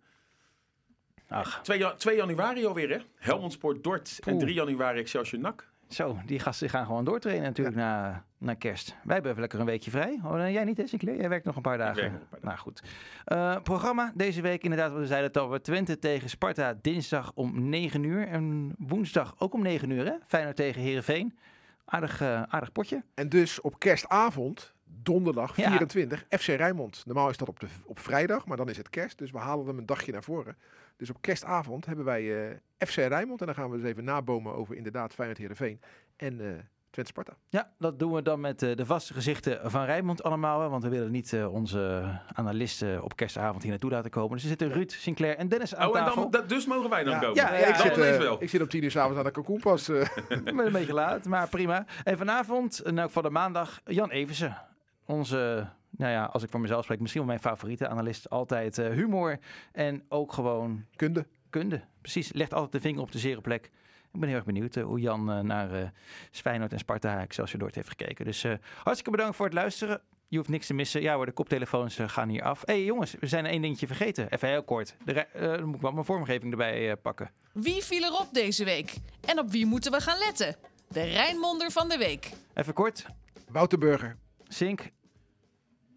Ach, 1.27 1.59
2, 1.63 1.77
ja- 1.79 1.93
2 1.93 2.15
januari 2.15 2.65
alweer, 2.65 2.89
hè? 2.89 2.97
Helmond 3.15 3.51
Sport 3.53 3.83
Dort 3.83 4.19
en 4.23 4.31
Poeh. 4.31 4.39
3 4.43 4.53
januari 4.53 4.99
Excelsior 4.99 5.41
NAC. 5.41 5.69
Zo, 5.89 6.17
die 6.25 6.39
gasten 6.39 6.69
gaan 6.69 6.85
gewoon 6.85 7.03
doortrainen 7.03 7.43
natuurlijk 7.45 7.75
na, 7.75 8.23
na 8.37 8.53
kerst. 8.53 8.95
Wij 9.03 9.13
hebben 9.13 9.29
even 9.29 9.41
lekker 9.41 9.59
een 9.59 9.65
weekje 9.65 9.91
vrij. 9.91 10.19
Oh, 10.23 10.51
jij 10.51 10.63
niet, 10.63 10.77
hè, 10.77 10.87
Sinclair? 10.87 11.19
Jij 11.19 11.29
werkt 11.29 11.45
nog 11.45 11.55
een 11.55 11.61
paar 11.61 11.77
dagen. 11.77 11.95
werk 11.95 12.11
nog 12.11 12.21
een 12.21 12.27
paar 12.27 12.39
dagen. 12.39 12.49
Nou 12.49 12.59
goed. 12.59 12.83
Eh, 13.25 13.61
programma 13.63 14.11
deze 14.15 14.41
week 14.41 14.63
inderdaad, 14.63 14.91
we 14.91 15.05
zeiden 15.05 15.27
het 15.27 15.37
al, 15.37 15.49
we 15.49 15.61
Twente 15.61 15.99
tegen 15.99 16.29
Sparta 16.29 16.77
dinsdag 16.81 17.31
om 17.33 17.69
9 17.69 18.03
uur. 18.03 18.27
En 18.27 18.75
woensdag 18.77 19.35
ook 19.37 19.53
om 19.53 19.61
9 19.61 19.89
uur, 19.89 20.05
hè? 20.05 20.13
Feyenoord 20.27 20.55
tegen 20.55 20.81
Heerenveen. 20.81 21.37
Aardig, 21.85 22.21
eh, 22.21 22.41
aardig 22.43 22.71
potje. 22.71 23.03
En 23.13 23.29
dus 23.29 23.61
op 23.61 23.79
kerstavond, 23.79 24.73
donderdag 25.03 25.55
Ja. 25.55 25.67
24, 25.69 26.25
FC 26.29 26.45
Rijnmond. 26.47 27.03
Normaal 27.05 27.29
is 27.29 27.37
dat 27.37 27.47
op, 27.47 27.59
de, 27.59 27.67
op 27.85 27.99
vrijdag, 27.99 28.45
maar 28.45 28.57
dan 28.57 28.69
is 28.69 28.77
het 28.77 28.89
kerst. 28.89 29.17
Dus 29.17 29.31
we 29.31 29.37
halen 29.37 29.67
hem 29.67 29.77
een 29.77 29.85
dagje 29.85 30.11
naar 30.11 30.23
voren. 30.23 30.55
Dus 30.97 31.09
op 31.09 31.21
kerstavond 31.21 31.85
hebben 31.85 32.05
wij 32.05 32.49
eh, 32.49 32.55
FC 32.87 32.95
Rijnmond. 32.95 33.39
En 33.39 33.45
dan 33.45 33.55
gaan 33.55 33.69
we 33.69 33.77
dus 33.77 33.85
even 33.89 34.03
nabomen 34.03 34.53
over 34.55 34.75
inderdaad 34.75 35.13
Feyenoord 35.13 35.39
Heerenveen 35.39 35.81
en 36.17 36.41
eh 36.41 36.47
Twente 36.89 37.11
Sparta. 37.11 37.33
Ja, 37.49 37.71
dat 37.79 37.99
doen 37.99 38.13
we 38.13 38.21
dan 38.21 38.39
met 38.39 38.61
eh, 38.63 38.75
de 38.75 38.85
vaste 38.85 39.13
gezichten 39.13 39.71
van 39.71 39.85
Rijnmond 39.85 40.23
allemaal. 40.23 40.61
hè, 40.61 40.69
Want 40.69 40.83
we 40.83 40.89
willen 40.89 41.11
niet 41.11 41.33
eh, 41.33 41.53
onze 41.53 42.11
analisten 42.33 43.03
op 43.03 43.15
kerstavond 43.15 43.61
hier 43.61 43.71
naartoe 43.71 43.91
laten 43.91 44.11
komen. 44.11 44.31
Dus 44.31 44.41
er 44.41 44.47
zitten 44.49 44.71
Ruud, 44.71 44.91
Sinclair 44.91 45.35
en 45.37 45.47
Dennis 45.47 45.75
aan 45.75 45.89
Oh, 45.89 45.97
en 45.97 46.03
tafel. 46.05 46.21
dan, 46.21 46.31
dat, 46.31 46.49
dus 46.49 46.65
mogen 46.65 46.89
wij 46.89 47.03
dan 47.03 47.13
Ja. 47.13 47.19
komen. 47.19 47.35
Ja, 47.35 47.49
ik, 47.49 47.67
ja, 47.75 47.81
zit, 47.81 47.95
wel. 48.17 48.41
ik 48.43 48.49
zit 48.49 48.61
om 48.61 48.67
tien 48.67 48.83
uur 48.83 48.91
s'avonds 48.91 49.17
aan 49.17 49.23
de 49.25 49.31
kalkoenpas. 49.31 49.89
eh. 49.89 50.07
Maar 50.53 50.65
een 50.65 50.71
beetje 50.71 50.93
laat, 50.93 51.25
maar 51.25 51.49
prima. 51.49 51.85
En 52.03 52.17
vanavond, 52.17 52.81
elk 52.81 52.99
geval 52.99 53.21
de 53.23 53.29
maandag, 53.29 53.81
Jan 53.85 54.09
Eversen. 54.09 54.57
Onze, 55.05 55.67
nou 55.97 56.11
ja, 56.11 56.23
als 56.25 56.43
ik 56.43 56.49
voor 56.49 56.59
mezelf 56.59 56.83
spreek, 56.83 56.99
misschien 56.99 57.21
wel 57.21 57.29
mijn 57.29 57.41
favoriete 57.43 57.87
analist. 57.87 58.29
Altijd 58.29 58.77
eh, 58.77 58.89
humor 58.89 59.39
en 59.71 60.03
ook 60.09 60.33
gewoon 60.33 60.85
kunde. 60.95 61.25
kunde. 61.49 61.81
Precies, 62.01 62.33
legt 62.33 62.53
altijd 62.53 62.71
de 62.71 62.79
vinger 62.79 63.01
op 63.01 63.11
de 63.11 63.19
zere 63.19 63.41
plek. 63.41 63.65
Ik 64.13 64.19
ben 64.19 64.29
heel 64.29 64.37
erg 64.37 64.45
benieuwd 64.45 64.75
eh, 64.75 64.83
hoe 64.83 64.99
Jan 64.99 65.31
eh, 65.31 65.39
naar 65.39 65.73
eh 65.73 65.87
Feyenoord 66.31 66.71
en 66.71 66.79
Sparta 66.79 67.21
Excelsior 67.21 67.59
Dort 67.59 67.75
heeft 67.75 67.87
gekeken. 67.89 68.25
Dus 68.25 68.43
eh, 68.43 68.53
hartstikke 68.83 69.11
bedankt 69.11 69.35
voor 69.35 69.45
het 69.45 69.53
luisteren. 69.55 70.01
Je 70.29 70.37
hoeft 70.37 70.49
niks 70.49 70.67
te 70.67 70.73
missen. 70.73 71.01
Ja 71.01 71.15
hoor, 71.15 71.25
de 71.25 71.31
koptelefoons 71.31 71.97
gaan 72.01 72.29
hier 72.29 72.43
af. 72.43 72.61
Hé 72.65 72.73
hey, 72.73 72.83
jongens, 72.83 73.15
we 73.19 73.27
zijn 73.27 73.45
één 73.45 73.61
dingetje 73.61 73.87
vergeten. 73.87 74.29
Even 74.31 74.47
heel 74.47 74.63
kort. 74.63 74.95
De, 75.05 75.13
eh, 75.13 75.41
dan 75.41 75.65
moet 75.65 75.75
ik 75.75 75.81
wel 75.81 75.91
mijn 75.91 76.05
vormgeving 76.05 76.51
erbij 76.51 76.89
eh, 76.91 76.97
pakken. 77.01 77.31
Wie 77.53 77.83
viel 77.83 78.03
erop 78.03 78.27
deze 78.31 78.63
week? 78.63 78.93
En 79.25 79.39
op 79.39 79.51
wie 79.51 79.65
moeten 79.65 79.91
we 79.91 80.01
gaan 80.01 80.17
letten? 80.17 80.55
De 80.87 81.03
Rijnmonder 81.03 81.71
van 81.71 81.89
de 81.89 81.97
week. 81.97 82.31
Even 82.53 82.73
kort. 82.73 83.05
Wouter 83.49 83.77
Burger. 83.77 84.17
Sink. 84.47 84.91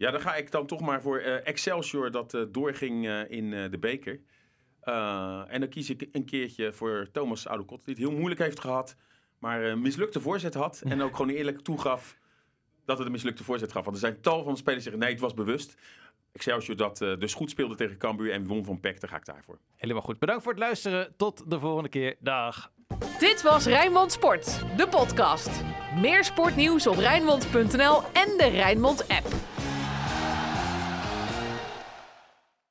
Ja, 0.01 0.11
dan 0.11 0.21
ga 0.21 0.35
ik 0.35 0.51
dan 0.51 0.65
toch 0.65 0.81
maar 0.81 1.01
voor 1.01 1.17
eh, 1.17 1.47
Excelsior 1.47 2.11
dat 2.11 2.33
eh, 2.33 2.41
doorging 2.49 3.07
eh, 3.07 3.29
in 3.31 3.53
eh, 3.53 3.71
de 3.71 3.77
beker. 3.77 4.19
Eh, 4.81 5.41
en 5.47 5.59
dan 5.59 5.69
kies 5.69 5.89
ik 5.89 6.07
een 6.11 6.25
keertje 6.25 6.73
voor 6.73 7.07
Thomas 7.11 7.47
Oudekot, 7.47 7.85
die 7.85 7.93
het 7.93 8.03
heel 8.03 8.13
moeilijk 8.17 8.39
heeft 8.39 8.59
gehad, 8.59 8.95
maar 9.39 9.63
een 9.63 9.81
mislukte 9.81 10.19
voorzet 10.19 10.53
had. 10.53 10.81
En 10.85 11.01
ook 11.01 11.15
gewoon 11.15 11.31
eerlijk 11.35 11.59
toegaf 11.61 12.17
dat 12.85 12.97
het 12.97 13.05
een 13.05 13.11
mislukte 13.11 13.43
voorzet 13.43 13.71
gaf. 13.71 13.83
Want 13.83 13.95
er 13.95 14.01
zijn 14.01 14.21
tal 14.21 14.43
van 14.43 14.57
spelers 14.57 14.83
die 14.83 14.91
zeggen, 14.91 14.99
nee, 14.99 15.11
het 15.11 15.21
was 15.21 15.33
bewust. 15.33 15.77
Excelsior 16.31 16.77
dat 16.77 17.01
eh, 17.01 17.17
dus 17.17 17.33
goed 17.33 17.49
speelde 17.49 17.75
tegen 17.75 17.97
Cambuur 17.97 18.31
en 18.31 18.47
won 18.47 18.65
van 18.65 18.79
PEC, 18.79 18.99
daar 18.99 19.09
ga 19.09 19.15
ik 19.15 19.25
daarvoor. 19.25 19.59
Helemaal 19.75 20.01
goed. 20.01 20.19
Bedankt 20.19 20.43
voor 20.43 20.51
het 20.51 20.61
luisteren. 20.61 21.13
Tot 21.17 21.49
de 21.49 21.59
volgende 21.59 21.89
keer. 21.89 22.15
Dag. 22.19 22.71
Dit 23.19 23.41
was 23.41 23.65
Rijnmond 23.65 24.11
Sport, 24.11 24.63
de 24.77 24.87
podcast. 24.87 25.63
Meer 26.01 26.23
sportnieuws 26.23 26.87
op 26.87 26.97
Rijnmond.nl 26.97 28.01
en 28.03 28.37
de 28.37 28.49
Rijnmond 28.51 29.07
app. 29.07 29.50